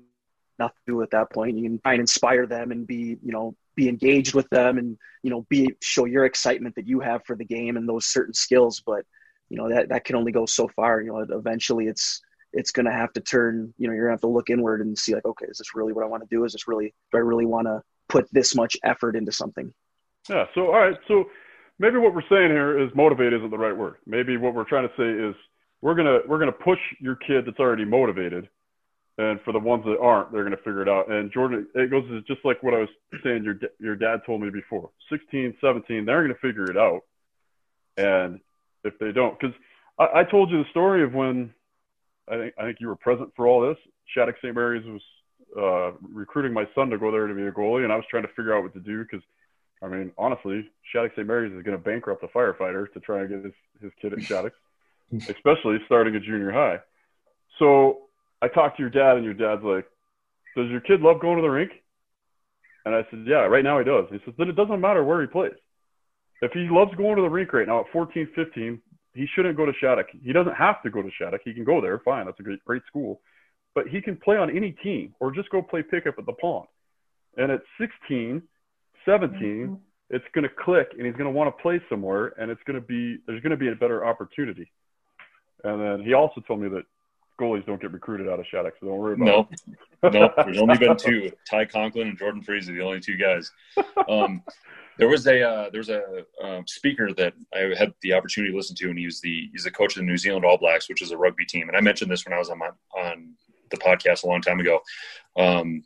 nothing 0.59 0.77
to 0.87 0.93
do 0.93 1.03
at 1.03 1.11
that 1.11 1.31
point. 1.31 1.57
You 1.57 1.65
can 1.65 1.79
try 1.79 1.93
and 1.93 2.01
inspire 2.01 2.47
them 2.47 2.71
and 2.71 2.87
be, 2.87 3.17
you 3.23 3.33
know, 3.33 3.55
be 3.77 3.89
engaged 3.89 4.35
with 4.35 4.49
them 4.51 4.79
and 4.79 4.97
you 5.23 5.31
know 5.31 5.47
be 5.49 5.71
show 5.81 6.07
your 6.07 6.25
excitement 6.25 6.75
that 6.77 6.89
you 6.89 7.01
have 7.01 7.25
for 7.25 7.37
the 7.37 7.45
game 7.45 7.77
and 7.77 7.89
those 7.89 8.07
certain 8.07 8.35
skills. 8.35 8.83
But 8.85 9.05
you 9.49 9.57
know 9.57 9.69
that 9.69 9.91
that 9.91 10.05
can 10.05 10.17
only 10.17 10.33
go 10.33 10.47
so 10.47 10.69
far. 10.69 11.01
You 11.01 11.13
know, 11.13 11.37
eventually 11.37 11.87
it's 11.87 12.23
it's 12.53 12.73
to 12.73 12.91
have 12.91 13.13
to 13.13 13.21
turn. 13.21 13.73
You 13.79 13.89
know, 13.89 13.95
you're 13.95 14.07
to 14.07 14.13
have 14.13 14.21
to 14.23 14.29
look 14.29 14.51
inward 14.51 14.81
and 14.81 14.99
see 14.99 15.15
like, 15.15 15.25
okay, 15.25 15.47
is 15.47 15.59
this 15.59 15.75
really 15.75 15.93
what 15.93 16.05
I 16.05 16.09
want 16.09 16.23
to 16.23 16.35
do? 16.35 16.45
Is 16.45 16.53
this 16.53 16.67
really 16.67 16.95
do 17.13 17.19
I 17.19 17.21
really 17.21 17.47
want 17.47 17.67
to 17.67 17.83
put 18.09 18.27
this 18.33 18.55
much 18.55 18.77
effort 18.83 19.15
into 19.15 19.33
something? 19.33 19.73
Yeah. 20.29 20.47
So 20.55 20.67
all 20.67 20.81
right. 20.81 20.97
So 21.07 21.27
maybe 21.79 21.99
what 21.99 22.15
we're 22.15 22.29
saying 22.29 22.51
here 22.51 22.81
is 22.81 22.91
motivate 22.95 23.33
isn't 23.33 23.51
the 23.51 23.59
right 23.59 23.77
word. 23.77 23.97
Maybe 24.07 24.37
what 24.37 24.55
we're 24.55 24.65
trying 24.65 24.89
to 24.89 24.95
say 24.97 25.09
is 25.09 25.35
we're 25.83 25.95
gonna 25.95 26.21
we're 26.27 26.39
gonna 26.39 26.53
push 26.53 26.81
your 27.01 27.17
kid 27.17 27.45
that's 27.47 27.61
already 27.61 27.85
motivated, 27.85 28.49
and 29.19 29.41
for 29.43 29.53
the 29.53 29.59
ones 29.59 29.85
that 29.85 29.99
aren't, 29.99 30.33
they're 30.33 30.45
gonna 30.45 30.57
figure 30.59 30.83
it 30.83 30.89
out. 30.89 31.11
And 31.11 31.33
Jordan, 31.33 31.67
it 31.75 31.91
goes 31.91 32.05
just 32.27 32.45
like 32.45 32.63
what 32.63 32.75
I 32.75 32.81
was 32.81 32.89
saying. 33.25 33.45
Your 33.45 33.59
your 33.79 33.97
dad 33.97 34.21
told 34.27 34.43
me 34.43 34.51
before. 34.51 34.91
16, 35.11 35.57
17, 35.61 36.05
they're 36.05 36.23
gonna 36.23 36.35
figure 36.41 36.71
it 36.71 36.77
out. 36.77 37.03
And 37.97 38.41
if 38.85 38.99
they 38.99 39.13
don't, 39.13 39.39
because 39.39 39.57
I, 39.99 40.21
I 40.21 40.25
told 40.25 40.51
you 40.51 40.63
the 40.63 40.71
story 40.71 41.03
of 41.03 41.15
when 41.15 41.53
I 42.29 42.37
think 42.37 42.55
I 42.59 42.63
think 42.65 42.79
you 42.81 42.89
were 42.89 42.97
present 42.97 43.33
for 43.37 43.47
all 43.47 43.67
this. 43.67 43.79
Shattuck 44.15 44.37
St. 44.43 44.55
Mary's 44.55 44.85
was 44.87 45.03
uh, 45.57 45.97
recruiting 46.13 46.53
my 46.53 46.65
son 46.75 46.91
to 46.91 46.99
go 46.99 47.11
there 47.11 47.27
to 47.27 47.35
be 47.35 47.47
a 47.47 47.53
goalie, 47.53 47.85
and 47.85 47.93
I 47.93 47.97
was 47.97 48.05
trying 48.11 48.25
to 48.25 48.29
figure 48.29 48.57
out 48.57 48.63
what 48.63 48.75
to 48.75 48.81
do 48.81 49.03
because, 49.03 49.25
I 49.83 49.89
mean, 49.89 50.13
honestly, 50.19 50.69
Shattuck 50.93 51.13
St. 51.13 51.27
Mary's 51.27 51.53
is 51.53 51.63
going 51.63 51.77
to 51.77 51.83
bankrupt 51.83 52.23
a 52.23 52.29
firefighter 52.29 52.93
to 52.93 53.01
try 53.01 53.21
and 53.21 53.29
get 53.29 53.45
his, 53.45 53.55
his 53.81 53.93
kid 54.01 54.13
at 54.13 54.23
Shattuck, 54.23 54.53
especially 55.13 55.79
starting 55.87 56.15
at 56.15 56.23
junior 56.23 56.53
high. 56.53 56.79
So 57.59 58.06
I 58.43 58.49
talked 58.49 58.77
to 58.77 58.83
your 58.83 58.91
dad, 58.91 59.17
and 59.17 59.25
your 59.25 59.35
dad's 59.35 59.63
like, 59.63 59.87
"Does 60.57 60.71
your 60.71 60.81
kid 60.81 61.01
love 61.01 61.21
going 61.21 61.37
to 61.37 61.43
the 61.43 61.49
rink?" 61.49 61.73
And 62.85 62.95
I 62.95 63.07
said, 63.11 63.25
"Yeah, 63.27 63.47
right 63.47 63.65
now 63.65 63.79
he 63.79 63.85
does." 63.85 64.07
He 64.11 64.19
says, 64.25 64.35
"Then 64.39 64.49
it 64.49 64.57
doesn't 64.57 64.81
matter 64.81 65.03
where 65.05 65.21
he 65.21 65.27
plays. 65.27 65.57
If 66.43 66.53
he 66.53 66.69
loves 66.71 66.95
going 66.97 67.17
to 67.17 67.23
the 67.23 67.31
rink 67.31 67.53
right 67.53 67.67
now 67.67 67.81
at 67.81 67.87
14, 67.93 68.29
15, 68.35 68.81
he 69.15 69.27
shouldn't 69.35 69.57
go 69.57 69.65
to 69.65 69.73
Shattuck. 69.81 70.07
He 70.23 70.33
doesn't 70.33 70.55
have 70.55 70.83
to 70.83 70.91
go 70.91 71.01
to 71.01 71.11
Shattuck. 71.11 71.41
He 71.45 71.55
can 71.55 71.65
go 71.65 71.81
there, 71.81 71.99
fine. 72.01 72.27
That's 72.27 72.41
a 72.41 72.43
great, 72.43 72.65
great 72.65 72.83
school." 72.87 73.21
but 73.77 73.87
he 73.87 74.01
can 74.01 74.17
play 74.17 74.39
on 74.39 74.49
any 74.51 74.73
team 74.83 75.15
or 75.21 75.31
just 75.31 75.51
go 75.51 75.61
play 75.61 75.83
pickup 75.83 76.15
at 76.19 76.25
the 76.25 76.33
pond. 76.33 76.67
And 77.37 77.53
at 77.53 77.61
16, 77.79 78.43
17, 79.05 79.39
mm-hmm. 79.39 79.75
it's 80.09 80.25
going 80.35 80.49
to 80.49 80.65
click 80.65 80.89
and 80.97 81.07
he's 81.07 81.15
going 81.15 81.27
to 81.27 81.31
want 81.31 81.55
to 81.55 81.63
play 81.63 81.79
somewhere 81.91 82.33
and 82.41 82.51
it's 82.51 82.63
going 82.67 82.81
to 82.81 82.87
be, 82.87 83.19
there's 83.27 83.43
going 83.43 83.51
to 83.51 83.59
be 83.59 83.69
a 83.69 83.75
better 83.75 84.05
opportunity. 84.05 84.73
And 85.63 85.79
then 85.81 86.07
he 86.07 86.15
also 86.15 86.41
told 86.41 86.61
me 86.61 86.71
that 86.71 86.85
goalies 87.41 87.67
don't 87.67 87.81
get 87.81 87.93
recruited 87.93 88.29
out 88.29 88.41
of 88.41 88.47
Shattuck, 88.47 88.75
so 88.81 88.87
don't 88.87 88.99
worry 88.99 89.15
about 89.15 89.27
nope. 89.27 89.53
it. 89.53 90.13
nope. 90.15 90.33
There's 90.37 90.59
only 90.59 90.79
been 90.79 90.97
two: 90.97 91.31
Ty 91.49 91.67
Conklin 91.67 92.09
and 92.09 92.19
Jordan 92.19 92.43
Parise, 92.43 92.67
the 92.67 92.81
only 92.81 93.01
two 93.01 93.17
guys. 93.17 93.51
Um, 94.09 94.43
there 94.99 95.09
was 95.09 95.27
a 95.27 95.43
uh, 95.43 95.71
there 95.71 95.81
was 95.81 95.91
a 95.91 96.25
um, 96.43 96.67
speaker 96.67 97.13
that 97.15 97.35
I 97.55 97.75
had 97.79 97.93
the 98.03 98.15
opportunity 98.15 98.53
to 98.53 98.57
listen 98.57 98.77
to, 98.77 98.89
and 98.89 98.99
he 98.99 99.05
was 99.05 99.21
the 99.21 99.49
he's 99.53 99.65
the 99.65 99.71
coach 99.71 99.97
of 99.97 100.01
the 100.01 100.07
New 100.07 100.17
Zealand 100.17 100.45
All 100.45 100.59
Blacks, 100.59 100.89
which 100.89 101.03
is 101.03 101.11
a 101.11 101.17
rugby 101.17 101.45
team. 101.45 101.69
And 101.69 101.77
I 101.77 101.81
mentioned 101.81 102.11
this 102.11 102.25
when 102.25 102.33
I 102.33 102.39
was 102.39 102.51
on 102.51 102.59
my 102.59 102.71
on 102.97 103.35
the 103.71 103.77
podcast 103.77 104.25
a 104.25 104.29
long 104.29 104.41
time 104.41 104.61
ago. 104.61 104.81
Um, 105.37 105.83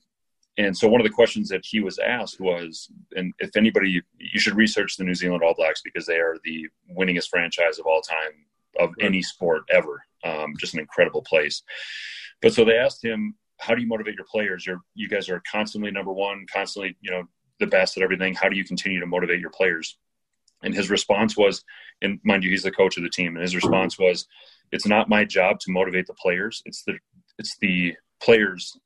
and 0.58 0.76
so 0.76 0.88
one 0.88 1.00
of 1.00 1.06
the 1.06 1.12
questions 1.12 1.48
that 1.48 1.64
he 1.64 1.80
was 1.80 1.98
asked 1.98 2.40
was, 2.40 2.90
and 3.16 3.32
if 3.38 3.56
anybody, 3.56 4.02
you 4.18 4.40
should 4.40 4.56
research 4.56 4.96
the 4.96 5.04
New 5.04 5.14
Zealand 5.14 5.42
All 5.42 5.54
Blacks 5.54 5.80
because 5.82 6.06
they 6.06 6.18
are 6.18 6.36
the 6.44 6.68
winningest 6.96 7.28
franchise 7.28 7.78
of 7.78 7.86
all 7.86 8.02
time 8.02 8.44
of 8.78 8.90
any 9.00 9.22
sport 9.22 9.62
ever. 9.70 10.02
Um, 10.24 10.54
just 10.58 10.74
an 10.74 10.80
incredible 10.80 11.22
place. 11.22 11.62
But 12.42 12.54
so 12.54 12.64
they 12.64 12.76
asked 12.76 13.04
him, 13.04 13.34
how 13.58 13.74
do 13.74 13.82
you 13.82 13.88
motivate 13.88 14.14
your 14.14 14.26
players? 14.30 14.66
You're, 14.66 14.80
you 14.94 15.08
guys 15.08 15.28
are 15.28 15.42
constantly 15.50 15.90
number 15.90 16.12
one, 16.12 16.46
constantly, 16.52 16.96
you 17.00 17.10
know, 17.10 17.24
the 17.58 17.66
best 17.66 17.96
at 17.96 18.02
everything. 18.02 18.34
How 18.34 18.48
do 18.48 18.56
you 18.56 18.64
continue 18.64 19.00
to 19.00 19.06
motivate 19.06 19.40
your 19.40 19.50
players? 19.50 19.98
And 20.62 20.74
his 20.74 20.90
response 20.90 21.36
was, 21.36 21.62
and 22.02 22.18
mind 22.24 22.44
you, 22.44 22.50
he's 22.50 22.62
the 22.62 22.70
coach 22.70 22.96
of 22.96 23.02
the 23.02 23.10
team. 23.10 23.34
And 23.34 23.42
his 23.42 23.54
response 23.54 23.98
was, 23.98 24.26
it's 24.72 24.86
not 24.86 25.08
my 25.08 25.24
job 25.24 25.58
to 25.60 25.72
motivate 25.72 26.06
the 26.06 26.14
players. 26.14 26.62
It's 26.64 26.82
the 26.84 26.94
it's 27.38 27.56
the 27.60 27.94
players 28.22 28.78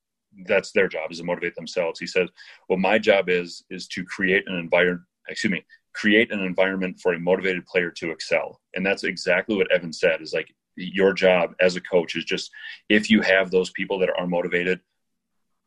that's 0.46 0.72
their 0.72 0.88
job 0.88 1.10
is 1.12 1.18
to 1.18 1.24
motivate 1.24 1.54
themselves. 1.54 2.00
He 2.00 2.06
said, 2.06 2.28
"Well, 2.68 2.78
my 2.78 2.98
job 2.98 3.28
is 3.28 3.64
is 3.70 3.86
to 3.88 4.04
create 4.04 4.44
an 4.46 4.56
environment. 4.56 5.02
Excuse 5.28 5.52
me, 5.52 5.64
create 5.94 6.32
an 6.32 6.40
environment 6.40 6.98
for 7.00 7.14
a 7.14 7.18
motivated 7.18 7.66
player 7.66 7.90
to 7.90 8.10
excel." 8.10 8.60
And 8.74 8.84
that's 8.84 9.04
exactly 9.04 9.56
what 9.56 9.70
Evan 9.70 9.92
said. 9.92 10.22
Is 10.22 10.32
like 10.32 10.54
your 10.76 11.12
job 11.12 11.54
as 11.60 11.76
a 11.76 11.80
coach 11.80 12.16
is 12.16 12.24
just 12.24 12.50
if 12.88 13.10
you 13.10 13.20
have 13.20 13.50
those 13.50 13.70
people 13.70 13.98
that 14.00 14.10
are 14.18 14.26
motivated, 14.26 14.80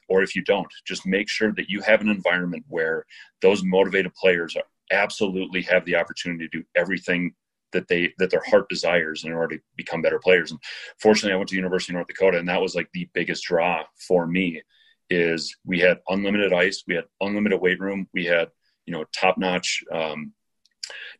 or 0.09 0.23
if 0.23 0.35
you 0.35 0.43
don't, 0.43 0.67
just 0.85 1.05
make 1.05 1.29
sure 1.29 1.53
that 1.53 1.69
you 1.69 1.81
have 1.81 2.01
an 2.01 2.09
environment 2.09 2.63
where 2.67 3.05
those 3.41 3.63
motivated 3.63 4.13
players 4.15 4.55
absolutely 4.91 5.61
have 5.63 5.83
the 5.85 5.95
opportunity 5.95 6.47
to 6.47 6.59
do 6.59 6.65
everything 6.75 7.33
that 7.73 7.87
they 7.87 8.13
that 8.17 8.29
their 8.29 8.43
heart 8.47 8.69
desires 8.69 9.25
in 9.25 9.33
order 9.33 9.57
to 9.57 9.63
become 9.75 10.01
better 10.01 10.19
players. 10.19 10.51
And 10.51 10.59
fortunately, 10.99 11.33
I 11.33 11.37
went 11.37 11.49
to 11.49 11.53
the 11.53 11.57
University 11.57 11.91
of 11.91 11.95
North 11.95 12.07
Dakota, 12.07 12.37
and 12.37 12.47
that 12.47 12.61
was 12.61 12.75
like 12.75 12.89
the 12.93 13.09
biggest 13.13 13.43
draw 13.43 13.83
for 14.07 14.25
me. 14.25 14.61
Is 15.09 15.55
we 15.65 15.79
had 15.79 15.99
unlimited 16.09 16.51
ice, 16.53 16.83
we 16.87 16.95
had 16.95 17.05
unlimited 17.21 17.61
weight 17.61 17.79
room, 17.79 18.07
we 18.13 18.25
had 18.25 18.49
you 18.85 18.93
know 18.93 19.05
top 19.17 19.37
notch 19.37 19.83
um, 19.91 20.33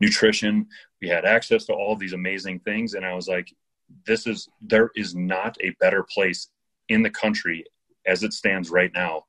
nutrition, 0.02 0.68
we 1.02 1.08
had 1.08 1.26
access 1.26 1.66
to 1.66 1.74
all 1.74 1.94
of 1.94 2.00
these 2.00 2.14
amazing 2.14 2.60
things, 2.60 2.94
and 2.94 3.06
I 3.06 3.14
was 3.14 3.28
like, 3.28 3.54
this 4.06 4.28
is 4.28 4.50
there 4.62 4.92
is 4.96 5.16
not 5.16 5.58
a 5.62 5.72
better 5.80 6.04
place 6.04 6.50
in 6.90 7.02
the 7.04 7.10
country 7.10 7.66
as 8.06 8.24
it 8.24 8.34
stands 8.34 8.70
right 8.70 8.92
now 8.94 9.24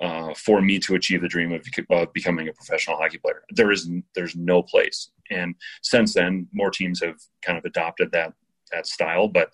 uh, 0.00 0.34
for 0.34 0.60
me 0.60 0.78
to 0.80 0.96
achieve 0.96 1.22
the 1.22 1.28
dream 1.28 1.52
of 1.52 2.12
becoming 2.12 2.48
a 2.48 2.52
professional 2.52 2.96
hockey 2.96 3.18
player. 3.18 3.42
There 3.50 3.70
is 3.70 3.88
there's 4.14 4.34
no 4.34 4.62
place, 4.62 5.10
and 5.30 5.54
since 5.82 6.14
then, 6.14 6.48
more 6.52 6.70
teams 6.70 7.00
have 7.02 7.16
kind 7.42 7.56
of 7.56 7.64
adopted 7.64 8.10
that 8.12 8.32
that 8.72 8.86
style. 8.86 9.28
But 9.28 9.50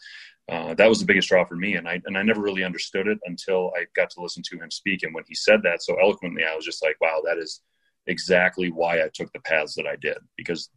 uh, 0.49 0.72
that 0.74 0.89
was 0.89 1.01
the 1.01 1.07
biggest 1.07 1.29
draw 1.29 1.45
for 1.45 1.57
me, 1.57 1.74
and 1.74 1.87
I 1.87 2.01
and 2.07 2.16
I 2.16 2.22
never 2.22 2.41
really 2.41 2.64
understood 2.64 3.09
it 3.09 3.18
until 3.26 3.72
I 3.76 3.85
got 3.95 4.11
to 4.11 4.22
listen 4.22 4.43
to 4.45 4.59
him 4.59 4.70
speak. 4.70 5.03
And 5.03 5.14
when 5.14 5.24
he 5.29 5.35
said 5.35 5.62
that 5.64 5.83
so 5.83 5.97
eloquently, 6.01 6.45
I 6.45 6.57
was 6.57 6.64
just 6.64 6.83
like, 6.83 6.97
wow, 7.01 7.20
that 7.26 7.37
is 7.37 7.61
exactly 8.07 8.70
why 8.70 9.03
I 9.03 9.11
took 9.12 9.31
the 9.33 9.41
paths 9.41 9.74
that 9.74 9.87
I 9.87 9.97
did 9.97 10.16
because 10.37 10.70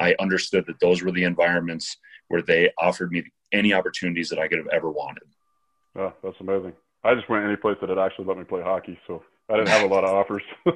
I 0.00 0.16
understood 0.18 0.66
that 0.66 0.80
those 0.80 1.02
were 1.02 1.12
the 1.12 1.22
environments 1.22 1.96
where 2.32 2.40
they 2.40 2.70
offered 2.78 3.12
me 3.12 3.22
any 3.52 3.74
opportunities 3.74 4.30
that 4.30 4.38
I 4.38 4.48
could 4.48 4.56
have 4.56 4.68
ever 4.68 4.90
wanted. 4.90 5.24
Oh, 5.94 6.14
that's 6.24 6.40
amazing. 6.40 6.72
I 7.04 7.14
just 7.14 7.28
went 7.28 7.44
any 7.44 7.56
place 7.56 7.76
that 7.82 7.90
had 7.90 7.98
actually 7.98 8.24
let 8.24 8.38
me 8.38 8.44
play 8.44 8.62
hockey, 8.62 8.98
so 9.06 9.22
I 9.50 9.56
didn't 9.56 9.68
have 9.68 9.82
a 9.82 9.94
lot 9.94 10.02
of 10.02 10.14
offers. 10.14 10.42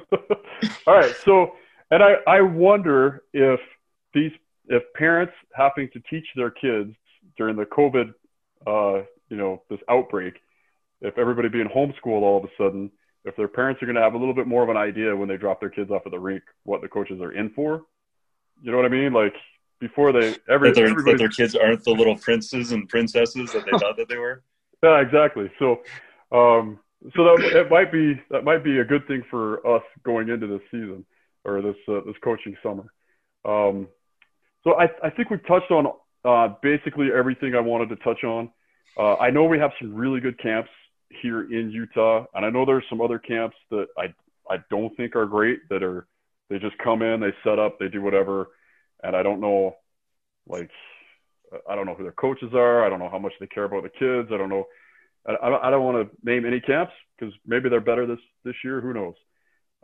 All 0.85 0.93
right, 0.93 1.15
so 1.25 1.53
and 1.89 2.03
I 2.03 2.17
I 2.27 2.41
wonder 2.41 3.23
if 3.33 3.59
these 4.13 4.31
if 4.67 4.83
parents 4.93 5.33
having 5.55 5.89
to 5.93 5.99
teach 6.11 6.27
their 6.35 6.51
kids 6.51 6.93
during 7.37 7.55
the 7.55 7.65
COVID, 7.65 8.13
uh, 8.67 9.03
you 9.29 9.37
know, 9.37 9.63
this 9.67 9.79
outbreak, 9.89 10.35
if 11.01 11.17
everybody 11.17 11.49
being 11.49 11.69
homeschooled 11.69 12.21
all 12.21 12.37
of 12.37 12.43
a 12.43 12.53
sudden, 12.55 12.91
if 13.25 13.35
their 13.35 13.47
parents 13.47 13.81
are 13.81 13.87
going 13.87 13.95
to 13.95 14.01
have 14.01 14.13
a 14.13 14.17
little 14.17 14.35
bit 14.35 14.45
more 14.45 14.61
of 14.61 14.69
an 14.69 14.77
idea 14.77 15.15
when 15.15 15.27
they 15.27 15.37
drop 15.37 15.59
their 15.59 15.71
kids 15.71 15.89
off 15.89 16.03
at 16.05 16.11
the 16.11 16.19
rink, 16.19 16.43
what 16.65 16.81
the 16.81 16.87
coaches 16.87 17.19
are 17.19 17.31
in 17.31 17.49
for. 17.49 17.81
You 18.61 18.71
know 18.71 18.77
what 18.77 18.85
I 18.85 18.89
mean? 18.89 19.11
Like 19.11 19.33
before 19.79 20.11
they 20.11 20.35
every 20.49 20.71
that, 20.71 21.03
that 21.05 21.17
their 21.17 21.29
kids 21.29 21.55
aren't 21.55 21.83
the 21.83 21.91
little 21.91 22.17
princes 22.17 22.71
and 22.71 22.87
princesses 22.89 23.51
that 23.53 23.65
they 23.65 23.77
thought 23.77 23.97
that 23.97 24.07
they 24.09 24.17
were. 24.17 24.43
Yeah, 24.83 25.01
exactly. 25.01 25.51
So 25.57 25.81
um, 26.31 26.77
so 27.15 27.23
that 27.23 27.51
it 27.51 27.71
might 27.71 27.91
be 27.91 28.21
that 28.29 28.43
might 28.43 28.63
be 28.63 28.77
a 28.77 28.85
good 28.85 29.07
thing 29.07 29.23
for 29.27 29.65
us 29.65 29.81
going 30.03 30.29
into 30.29 30.45
this 30.45 30.61
season 30.69 31.03
or 31.43 31.63
this 31.63 31.75
uh, 31.87 32.01
this 32.05 32.15
coaching 32.23 32.55
summer. 32.61 32.85
Um, 33.43 33.87
so 34.63 34.73
I, 34.73 34.87
I 35.03 35.09
think 35.09 35.31
we've 35.31 35.45
touched 35.47 35.71
on 35.71 35.87
uh, 36.23 36.53
basically 36.61 37.07
everything 37.11 37.55
I 37.55 37.59
wanted 37.59 37.89
to 37.89 37.95
touch 37.97 38.23
on. 38.23 38.51
Uh, 38.95 39.15
I 39.15 39.31
know 39.31 39.45
we 39.45 39.57
have 39.57 39.71
some 39.81 39.95
really 39.95 40.19
good 40.19 40.37
camps 40.39 40.69
here 41.21 41.41
in 41.51 41.71
Utah, 41.71 42.25
and 42.35 42.45
I 42.45 42.51
know 42.51 42.63
there's 42.63 42.83
some 42.87 43.01
other 43.01 43.17
camps 43.17 43.55
that 43.71 43.87
I 43.97 44.13
I 44.47 44.57
don't 44.69 44.95
think 44.95 45.15
are 45.15 45.25
great 45.25 45.67
that 45.69 45.81
are 45.81 46.07
they 46.49 46.59
just 46.59 46.77
come 46.77 47.01
in, 47.01 47.19
they 47.19 47.33
set 47.43 47.59
up, 47.59 47.77
they 47.79 47.89
do 47.89 48.01
whatever, 48.01 48.49
and 49.03 49.15
I 49.15 49.23
don't 49.23 49.41
know 49.41 49.75
like 50.47 50.69
I 51.69 51.75
don't 51.75 51.85
know 51.85 51.95
who 51.95 52.03
their 52.03 52.11
coaches 52.11 52.51
are. 52.53 52.85
I 52.85 52.89
don't 52.89 52.99
know 52.99 53.09
how 53.09 53.19
much 53.19 53.33
they 53.39 53.47
care 53.47 53.65
about 53.65 53.83
the 53.83 53.89
kids. 53.89 54.29
I 54.33 54.37
don't 54.37 54.49
know 54.49 54.65
I, 55.27 55.67
I 55.67 55.69
don't 55.69 55.83
want 55.83 56.09
to 56.09 56.17
name 56.23 56.45
any 56.45 56.59
camps 56.59 56.93
because 57.17 57.33
maybe 57.45 57.69
they're 57.69 57.81
better 57.81 58.05
this 58.05 58.19
this 58.43 58.55
year. 58.63 58.81
Who 58.81 58.93
knows? 58.93 59.15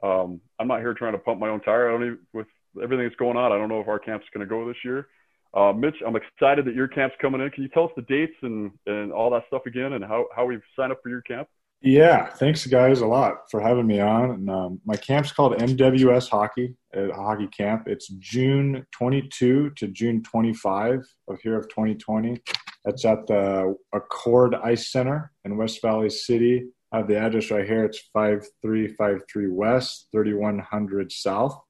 Um, 0.02 0.42
I'm 0.60 0.68
not 0.68 0.80
here 0.80 0.94
trying 0.94 1.14
to 1.14 1.20
pump 1.20 1.40
my 1.40 1.50
own 1.50 1.62
tire. 1.62 1.90
I 1.90 1.92
don't 1.92 2.06
even 2.06 2.20
with 2.34 2.48
everything 2.82 3.06
that's 3.06 3.16
going 3.18 3.38
on. 3.38 3.52
I 3.52 3.58
don't 3.58 3.70
know 3.70 3.82
if 3.82 3.88
our 3.88 4.00
camp's 4.00 4.26
going 4.34 4.46
to 4.46 4.50
go 4.50 4.68
this 4.68 4.78
year. 4.84 5.08
Uh, 5.54 5.72
Mitch, 5.72 5.96
I'm 6.06 6.16
excited 6.16 6.66
that 6.66 6.74
your 6.74 6.88
camp's 6.88 7.16
coming 7.22 7.40
in. 7.40 7.50
Can 7.52 7.64
you 7.64 7.70
tell 7.70 7.86
us 7.86 7.92
the 7.96 8.02
dates 8.04 8.34
and, 8.42 8.72
and 8.88 9.12
all 9.12 9.30
that 9.32 9.44
stuff 9.48 9.64
again 9.68 9.94
and 9.94 10.04
how, 10.04 10.26
how 10.36 10.46
we've 10.46 10.64
signed 10.76 10.92
up 10.92 11.00
for 11.04 11.10
your 11.10 11.22
camp? 11.22 11.48
Yeah, 11.86 12.28
thanks 12.28 12.66
guys 12.66 13.02
a 13.02 13.06
lot 13.06 13.52
for 13.52 13.60
having 13.60 13.86
me 13.86 14.00
on. 14.00 14.32
And 14.32 14.50
um, 14.50 14.82
my 14.86 14.96
camp's 14.96 15.34
called 15.34 15.58
MWS 15.58 16.30
Hockey 16.30 16.78
at 16.94 17.12
Hockey 17.12 17.48
Camp. 17.48 17.90
It's 17.90 18.08
June 18.20 18.88
22 18.92 19.72
to 19.72 19.88
June 19.90 20.24
25 20.24 21.06
of 21.28 21.42
here 21.42 21.58
of 21.58 21.68
2020. 21.68 22.42
That's 22.86 23.04
at 23.04 23.28
the 23.28 23.76
Acord 23.94 24.58
Ice 24.64 24.94
Center 24.94 25.34
in 25.44 25.58
West 25.58 25.82
Valley 25.82 26.10
City. 26.10 26.68
I 26.94 27.00
have 27.00 27.10
the 27.10 27.18
address 27.18 27.52
right 27.52 27.68
here. 27.68 27.84
It's 27.84 28.00
5353 28.14 29.50
West, 29.50 30.08
3100 30.14 31.12
South 31.12 31.62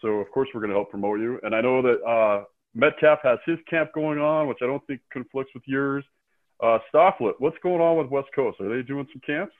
So 0.00 0.08
of 0.08 0.30
course 0.30 0.48
we're 0.52 0.60
going 0.60 0.70
to 0.70 0.76
help 0.76 0.90
promote 0.90 1.20
you. 1.20 1.38
And 1.42 1.54
I 1.54 1.60
know 1.60 1.82
that 1.82 2.02
uh, 2.04 2.44
Metcalf 2.74 3.20
has 3.22 3.38
his 3.46 3.58
camp 3.68 3.90
going 3.94 4.18
on, 4.18 4.48
which 4.48 4.58
I 4.62 4.66
don't 4.66 4.84
think 4.86 5.00
conflicts 5.12 5.52
with 5.54 5.62
yours. 5.66 6.04
Uh, 6.62 6.78
Stoflet, 6.92 7.34
what's 7.38 7.56
going 7.62 7.80
on 7.80 7.98
with 7.98 8.08
West 8.08 8.28
Coast? 8.34 8.60
Are 8.60 8.68
they 8.68 8.82
doing 8.82 9.06
some 9.12 9.20
camps? 9.24 9.54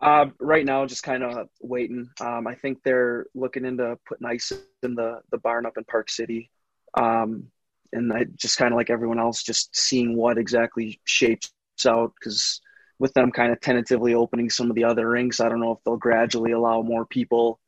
Uh, 0.00 0.26
right 0.40 0.66
now, 0.66 0.84
just 0.84 1.02
kind 1.02 1.22
of 1.22 1.48
waiting. 1.60 2.08
Um, 2.20 2.46
I 2.46 2.54
think 2.54 2.82
they're 2.82 3.26
looking 3.34 3.64
into 3.64 3.98
putting 4.06 4.26
ice 4.26 4.52
in 4.82 4.94
the 4.94 5.20
the 5.30 5.38
barn 5.38 5.64
up 5.64 5.78
in 5.78 5.84
Park 5.84 6.10
City, 6.10 6.50
um, 6.94 7.44
and 7.92 8.12
I 8.12 8.24
just 8.36 8.58
kind 8.58 8.72
of 8.72 8.76
like 8.76 8.90
everyone 8.90 9.18
else, 9.18 9.42
just 9.42 9.74
seeing 9.74 10.14
what 10.14 10.36
exactly 10.36 11.00
shapes 11.04 11.50
out. 11.86 12.12
Because 12.20 12.60
with 12.98 13.14
them 13.14 13.32
kind 13.32 13.52
of 13.52 13.60
tentatively 13.60 14.12
opening 14.12 14.50
some 14.50 14.68
of 14.68 14.76
the 14.76 14.84
other 14.84 15.08
rinks, 15.08 15.40
I 15.40 15.48
don't 15.48 15.60
know 15.60 15.72
if 15.72 15.78
they'll 15.84 15.96
gradually 15.96 16.52
allow 16.52 16.82
more 16.82 17.06
people 17.06 17.58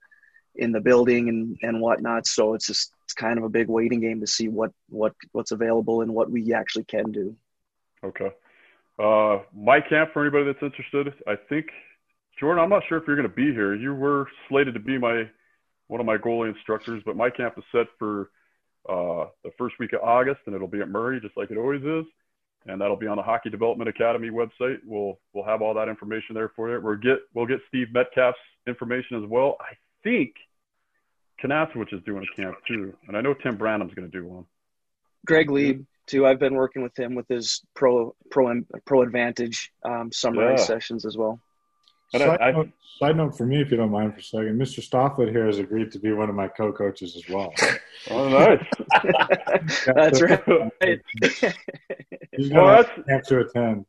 in 0.55 0.72
the 0.72 0.81
building 0.81 1.31
and 1.31 1.57
and 1.62 1.81
whatnot. 1.81 2.26
So 2.26 2.53
it's 2.53 2.66
just 2.66 2.93
it's 3.05 3.14
kind 3.14 3.39
of 3.39 3.45
a 3.45 3.49
big 3.49 3.68
waiting 3.68 4.01
game 4.01 4.20
to 4.20 4.26
see 4.26 4.49
what 4.49 4.72
what 4.91 5.14
what's 5.33 5.53
available 5.53 6.03
and 6.03 6.12
what 6.12 6.31
we 6.31 6.53
actually 6.53 6.85
can 6.85 7.11
do. 7.11 7.35
Okay. 8.05 8.31
Uh, 8.99 9.39
my 9.55 9.81
camp 9.81 10.12
for 10.12 10.22
anybody 10.22 10.45
that's 10.45 10.62
interested, 10.62 11.14
I 11.26 11.37
think 11.49 11.68
Jordan, 12.39 12.62
I'm 12.62 12.70
not 12.70 12.82
sure 12.89 12.99
if 12.99 13.05
you're 13.07 13.16
going 13.16 13.28
to 13.28 13.34
be 13.34 13.53
here. 13.53 13.74
You 13.74 13.95
were 13.95 14.28
slated 14.49 14.74
to 14.74 14.80
be 14.80 14.99
my 14.99 15.28
one 15.89 16.01
of 16.01 16.07
my 16.07 16.18
goalie 16.18 16.49
instructors, 16.55 17.03
but 17.05 17.16
my 17.16 17.30
camp 17.30 17.55
is 17.57 17.64
set 17.72 17.86
for 17.99 18.30
uh, 18.89 19.26
the 19.43 19.51
first 19.57 19.78
week 19.78 19.93
of 19.95 20.01
August, 20.03 20.41
and 20.47 20.55
it'll 20.55 20.68
be 20.68 20.80
at 20.80 20.89
Murray, 20.89 21.20
just 21.20 21.36
like 21.36 21.51
it 21.51 21.57
always 21.57 21.82
is. 21.82 22.05
And 22.66 22.80
that'll 22.80 22.97
be 22.97 23.07
on 23.07 23.16
the 23.16 23.22
Hockey 23.22 23.49
Development 23.51 23.89
Academy 23.89 24.28
website. 24.30 24.78
We'll 24.84 25.18
we'll 25.32 25.45
have 25.45 25.62
all 25.62 25.74
that 25.74 25.89
information 25.89 26.34
there 26.34 26.51
for 26.55 26.70
you. 26.70 26.80
We'll 26.80 26.97
get 26.97 27.18
we'll 27.34 27.47
get 27.47 27.61
Steve 27.68 27.89
Metcalf's 27.93 28.39
information 28.66 29.22
as 29.22 29.28
well. 29.28 29.57
I 29.61 29.74
think 30.05 30.34
Kanasowicz 31.43 31.95
is 31.95 32.03
doing 32.05 32.24
a 32.30 32.36
camp 32.41 32.57
too, 32.66 32.95
and 33.07 33.16
I 33.16 33.20
know 33.20 33.34
Tim 33.34 33.57
Branham's 33.57 33.95
going 33.95 34.11
to 34.11 34.16
do 34.16 34.26
one. 34.26 34.45
Greg 35.26 35.51
Lieb 35.51 35.86
too. 36.07 36.26
I've 36.26 36.39
been 36.39 36.55
working 36.55 36.82
with 36.82 36.99
him 36.99 37.14
with 37.14 37.28
his 37.28 37.62
pro 37.74 38.14
pro 38.30 38.61
pro 38.84 39.03
advantage 39.03 39.72
um, 39.84 40.12
summer 40.12 40.51
Yeah. 40.51 40.57
sessions 40.57 41.07
as 41.07 41.16
well. 41.16 41.41
And 42.15 42.23
Side, 42.23 42.41
I- 42.41 42.49
I- 42.49 42.53
note, 42.53 42.69
side 42.99 43.17
note 43.17 43.37
for 43.37 43.45
me, 43.47 43.61
if 43.61 43.71
you 43.71 43.77
don't 43.77 43.91
mind 43.91 44.15
for 44.15 44.21
a 44.21 44.23
second, 44.23 44.59
Mr. 44.59 44.81
Stoflet 44.81 45.31
here 45.31 45.47
has 45.47 45.59
agreed 45.59 45.93
to 45.93 45.99
be 45.99 46.13
one 46.13 46.29
of 46.29 46.35
my 46.35 46.49
co-coaches 46.49 47.17
as 47.17 47.29
well. 47.33 47.53
Oh, 48.11 48.29
nice. 48.29 48.65
That's 49.87 50.23
right. 50.23 50.41
He's 51.21 52.51
Well, 52.51 52.65
going 52.65 52.77
that's- 52.77 52.95
to 52.97 53.03
camp 53.09 53.25
to 53.25 53.41
attend. 53.41 53.87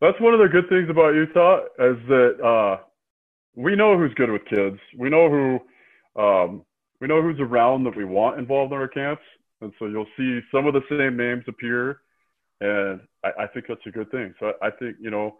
That's 0.00 0.20
one 0.20 0.34
of 0.34 0.40
the 0.40 0.48
good 0.48 0.68
things 0.68 0.90
about 0.90 1.14
Utah 1.14 1.60
is 1.78 1.96
that 2.08 2.44
uh, 2.44 2.80
we 3.56 3.74
know 3.76 3.96
who's 3.96 4.12
good 4.14 4.30
with 4.30 4.44
kids. 4.44 4.78
We 4.98 5.08
know 5.08 5.30
who 5.30 6.22
um, 6.22 6.64
we 7.00 7.06
know 7.08 7.22
who's 7.22 7.40
around 7.40 7.84
that 7.84 7.96
we 7.96 8.04
want 8.04 8.38
involved 8.38 8.72
in 8.72 8.78
our 8.78 8.88
camps, 8.88 9.22
and 9.62 9.72
so 9.78 9.86
you'll 9.86 10.06
see 10.18 10.40
some 10.52 10.66
of 10.66 10.74
the 10.74 10.82
same 10.90 11.16
names 11.16 11.44
appear, 11.48 12.00
and 12.60 13.00
I, 13.24 13.44
I 13.44 13.46
think 13.46 13.64
that's 13.68 13.86
a 13.86 13.90
good 13.90 14.10
thing. 14.10 14.34
So 14.38 14.52
I, 14.60 14.66
I 14.66 14.70
think 14.70 14.96
you 15.00 15.10
know, 15.10 15.38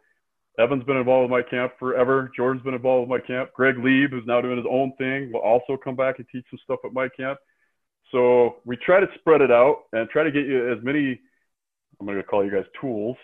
Evan's 0.58 0.84
been 0.84 0.96
involved 0.96 1.30
with 1.30 1.44
my 1.44 1.48
camp 1.48 1.72
forever. 1.78 2.30
Jordan's 2.36 2.64
been 2.64 2.74
involved 2.74 3.08
with 3.08 3.20
my 3.20 3.26
camp. 3.26 3.52
Greg 3.54 3.76
Lieb, 3.78 4.10
who's 4.10 4.26
now 4.26 4.40
doing 4.40 4.56
his 4.56 4.66
own 4.70 4.92
thing, 4.98 5.32
will 5.32 5.40
also 5.40 5.76
come 5.76 5.96
back 5.96 6.18
and 6.18 6.26
teach 6.30 6.44
some 6.50 6.60
stuff 6.62 6.78
at 6.84 6.92
my 6.92 7.08
camp. 7.08 7.38
So 8.12 8.56
we 8.64 8.76
try 8.76 9.00
to 9.00 9.06
spread 9.18 9.40
it 9.40 9.50
out 9.50 9.84
and 9.92 10.08
try 10.08 10.22
to 10.22 10.30
get 10.30 10.46
you 10.46 10.72
as 10.72 10.82
many. 10.84 11.20
I'm 11.98 12.06
going 12.06 12.18
to 12.18 12.22
call 12.22 12.44
you 12.44 12.50
guys 12.50 12.66
tools 12.80 13.16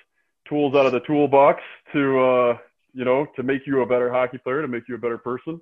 tools 0.51 0.75
out 0.75 0.85
of 0.85 0.93
the 0.93 1.01
toolbox 1.01 1.63
to 1.93 2.19
uh, 2.19 2.59
you 2.93 3.05
know 3.05 3.27
to 3.37 3.43
make 3.43 3.67
you 3.67 3.81
a 3.81 3.87
better 3.87 4.13
hockey 4.13 4.39
player, 4.39 4.61
to 4.61 4.69
make 4.69 4.89
you 4.89 4.97
a 4.97 4.99
better 4.99 5.19
person. 5.19 5.61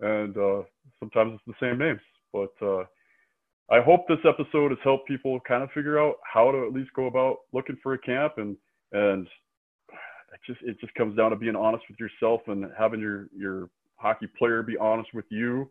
And 0.00 0.36
uh, 0.36 0.62
sometimes 1.00 1.34
it's 1.34 1.58
the 1.58 1.66
same 1.66 1.78
names, 1.78 2.00
but 2.32 2.52
uh, 2.62 2.84
I 3.70 3.80
hope 3.80 4.06
this 4.06 4.24
episode 4.24 4.70
has 4.70 4.78
helped 4.84 5.08
people 5.08 5.40
kind 5.40 5.62
of 5.62 5.72
figure 5.72 5.98
out 5.98 6.16
how 6.22 6.52
to 6.52 6.66
at 6.66 6.72
least 6.72 6.90
go 6.94 7.06
about 7.06 7.38
looking 7.52 7.78
for 7.82 7.94
a 7.94 7.98
camp 7.98 8.34
and 8.36 8.56
and 8.92 9.26
it 10.32 10.40
just 10.46 10.60
it 10.62 10.80
just 10.80 10.94
comes 10.94 11.16
down 11.16 11.30
to 11.30 11.36
being 11.36 11.56
honest 11.56 11.84
with 11.88 11.98
yourself 11.98 12.42
and 12.46 12.70
having 12.78 13.00
your 13.00 13.28
your 13.36 13.68
hockey 13.96 14.26
player 14.38 14.62
be 14.62 14.76
honest 14.76 15.12
with 15.14 15.24
you 15.28 15.68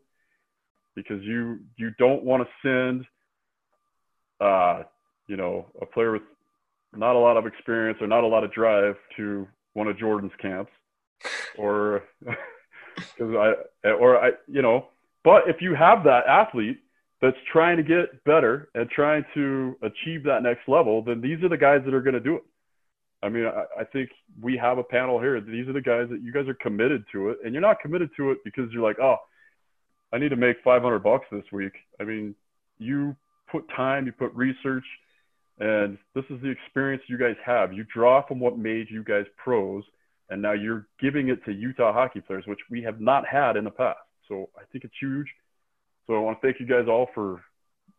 because 0.95 1.21
you 1.23 1.59
you 1.77 1.91
don't 1.97 2.23
want 2.23 2.43
to 2.43 2.67
send 2.67 3.05
uh 4.41 4.83
you 5.27 5.37
know 5.37 5.65
a 5.81 5.85
player 5.85 6.11
with 6.11 6.23
not 6.95 7.15
a 7.15 7.19
lot 7.19 7.37
of 7.37 7.45
experience 7.45 7.97
or 8.01 8.07
not 8.07 8.23
a 8.23 8.27
lot 8.27 8.43
of 8.43 8.51
drive 8.51 8.95
to 9.15 9.47
one 9.73 9.87
of 9.87 9.97
Jordan's 9.97 10.31
camps 10.41 10.71
or 11.57 12.03
because 12.95 13.35
I 13.35 13.89
or 13.89 14.17
I 14.17 14.31
you 14.47 14.61
know 14.61 14.87
but 15.23 15.43
if 15.47 15.61
you 15.61 15.75
have 15.75 16.03
that 16.03 16.25
athlete 16.27 16.79
that's 17.21 17.37
trying 17.51 17.77
to 17.77 17.83
get 17.83 18.23
better 18.25 18.69
and 18.75 18.89
trying 18.89 19.25
to 19.33 19.75
achieve 19.81 20.23
that 20.23 20.43
next 20.43 20.67
level 20.67 21.01
then 21.01 21.21
these 21.21 21.41
are 21.43 21.49
the 21.49 21.57
guys 21.57 21.81
that 21.85 21.93
are 21.93 22.01
going 22.01 22.13
to 22.13 22.19
do 22.19 22.35
it 22.37 22.43
I 23.23 23.29
mean 23.29 23.45
I, 23.45 23.81
I 23.81 23.83
think 23.83 24.09
we 24.41 24.57
have 24.57 24.77
a 24.77 24.83
panel 24.83 25.19
here 25.19 25.39
these 25.41 25.67
are 25.67 25.73
the 25.73 25.81
guys 25.81 26.07
that 26.09 26.21
you 26.21 26.31
guys 26.31 26.47
are 26.47 26.53
committed 26.55 27.03
to 27.11 27.29
it 27.29 27.37
and 27.43 27.53
you're 27.53 27.61
not 27.61 27.79
committed 27.79 28.09
to 28.17 28.31
it 28.31 28.39
because 28.43 28.71
you're 28.71 28.83
like 28.83 28.99
oh 28.99 29.17
I 30.13 30.17
need 30.17 30.29
to 30.29 30.35
make 30.35 30.57
500 30.63 30.99
bucks 30.99 31.25
this 31.31 31.45
week 31.51 31.73
I 31.99 32.03
mean 32.03 32.35
you 32.77 33.15
put 33.51 33.65
time 33.75 34.05
you 34.05 34.11
put 34.11 34.33
research 34.33 34.85
and 35.59 35.97
this 36.13 36.23
is 36.29 36.39
the 36.41 36.49
experience 36.49 37.01
you 37.07 37.17
guys 37.17 37.35
have. 37.43 37.73
You 37.73 37.83
draw 37.93 38.25
from 38.27 38.39
what 38.39 38.57
made 38.57 38.87
you 38.89 39.03
guys 39.03 39.25
pros, 39.37 39.83
and 40.29 40.41
now 40.41 40.53
you're 40.53 40.87
giving 41.01 41.29
it 41.29 41.43
to 41.45 41.51
Utah 41.51 41.93
hockey 41.93 42.21
players, 42.21 42.45
which 42.45 42.59
we 42.69 42.83
have 42.83 43.01
not 43.01 43.27
had 43.27 43.57
in 43.57 43.63
the 43.63 43.71
past. 43.71 43.97
So 44.27 44.49
I 44.55 44.63
think 44.71 44.83
it's 44.83 44.93
huge. 45.01 45.27
So 46.05 46.13
I 46.13 46.19
want 46.19 46.39
to 46.39 46.47
thank 46.47 46.59
you 46.59 46.67
guys 46.67 46.87
all 46.87 47.07
for 47.15 47.41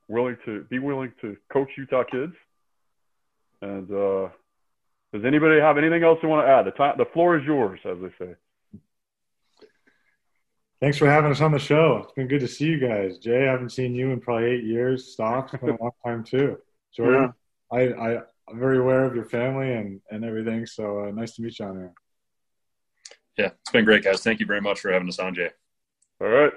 willing 0.07 0.37
to 0.45 0.64
be 0.71 0.79
willing 0.79 1.12
to 1.21 1.37
coach 1.53 1.69
Utah 1.77 2.05
kids. 2.05 2.33
And 3.61 3.91
uh, 3.91 4.29
does 5.12 5.24
anybody 5.24 5.61
have 5.61 5.78
anything 5.78 6.02
else 6.04 6.18
they 6.20 6.28
want 6.28 6.46
to 6.46 6.50
add? 6.50 6.66
The 6.66 6.70
time, 6.72 6.94
the 6.98 7.06
floor 7.06 7.38
is 7.38 7.44
yours, 7.44 7.80
as 7.84 7.98
they 8.00 8.24
say. 8.24 8.34
Thanks 10.80 10.96
for 10.96 11.11
having 11.11 11.30
us 11.30 11.40
on 11.40 11.50
the 11.50 11.59
show. 11.59 12.02
It's 12.04 12.12
been 12.12 12.28
good 12.28 12.40
to 12.40 12.48
see 12.48 12.66
you 12.66 12.78
guys. 12.78 13.18
Jay, 13.18 13.48
I 13.48 13.50
haven't 13.50 13.70
seen 13.70 13.94
you 13.94 14.12
in 14.12 14.20
probably 14.20 14.50
eight 14.50 14.64
years. 14.64 15.12
Stock, 15.12 15.52
it's 15.52 15.62
been 15.62 15.74
a 15.74 15.82
long 15.82 15.90
time 16.04 16.22
too. 16.22 16.59
Jordan, 16.94 17.32
I, 17.72 17.88
I, 17.88 18.16
I'm 18.48 18.59
very 18.59 18.78
aware 18.78 19.04
of 19.04 19.14
your 19.14 19.24
family 19.24 19.72
and, 19.72 20.00
and 20.11 20.24
everything. 20.24 20.66
So 20.66 21.04
uh, 21.04 21.11
nice 21.11 21.34
to 21.34 21.42
meet 21.42 21.59
you 21.59 21.64
on 21.66 21.76
there. 21.76 21.92
Yeah, 23.36 23.50
it's 23.61 23.70
been 23.72 23.84
great, 23.84 24.04
guys. 24.04 24.22
Thank 24.22 24.40
you 24.40 24.46
very 24.46 24.61
much 24.61 24.80
for 24.80 24.92
having 24.92 25.09
us 25.09 25.18
on, 25.18 25.34
Jay. 25.34 25.50
All 26.20 26.28
right. 26.28 26.52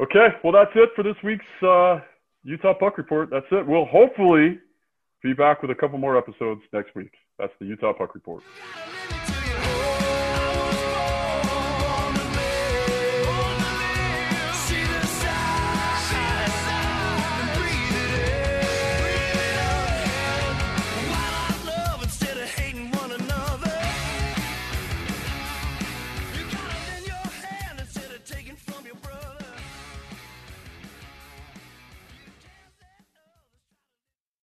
Okay. 0.00 0.28
Well, 0.44 0.52
that's 0.52 0.72
it 0.74 0.90
for 0.94 1.02
this 1.02 1.16
week's 1.22 1.44
uh, 1.62 2.00
Utah 2.44 2.74
Puck 2.74 2.98
Report. 2.98 3.30
That's 3.30 3.46
it. 3.50 3.66
We'll 3.66 3.84
hopefully 3.84 4.58
be 5.22 5.32
back 5.32 5.62
with 5.62 5.70
a 5.70 5.74
couple 5.74 5.98
more 5.98 6.16
episodes 6.16 6.62
next 6.72 6.94
week. 6.94 7.12
That's 7.40 7.52
the 7.58 7.66
Utah 7.66 7.94
Puck 7.94 8.14
Report. 8.14 8.42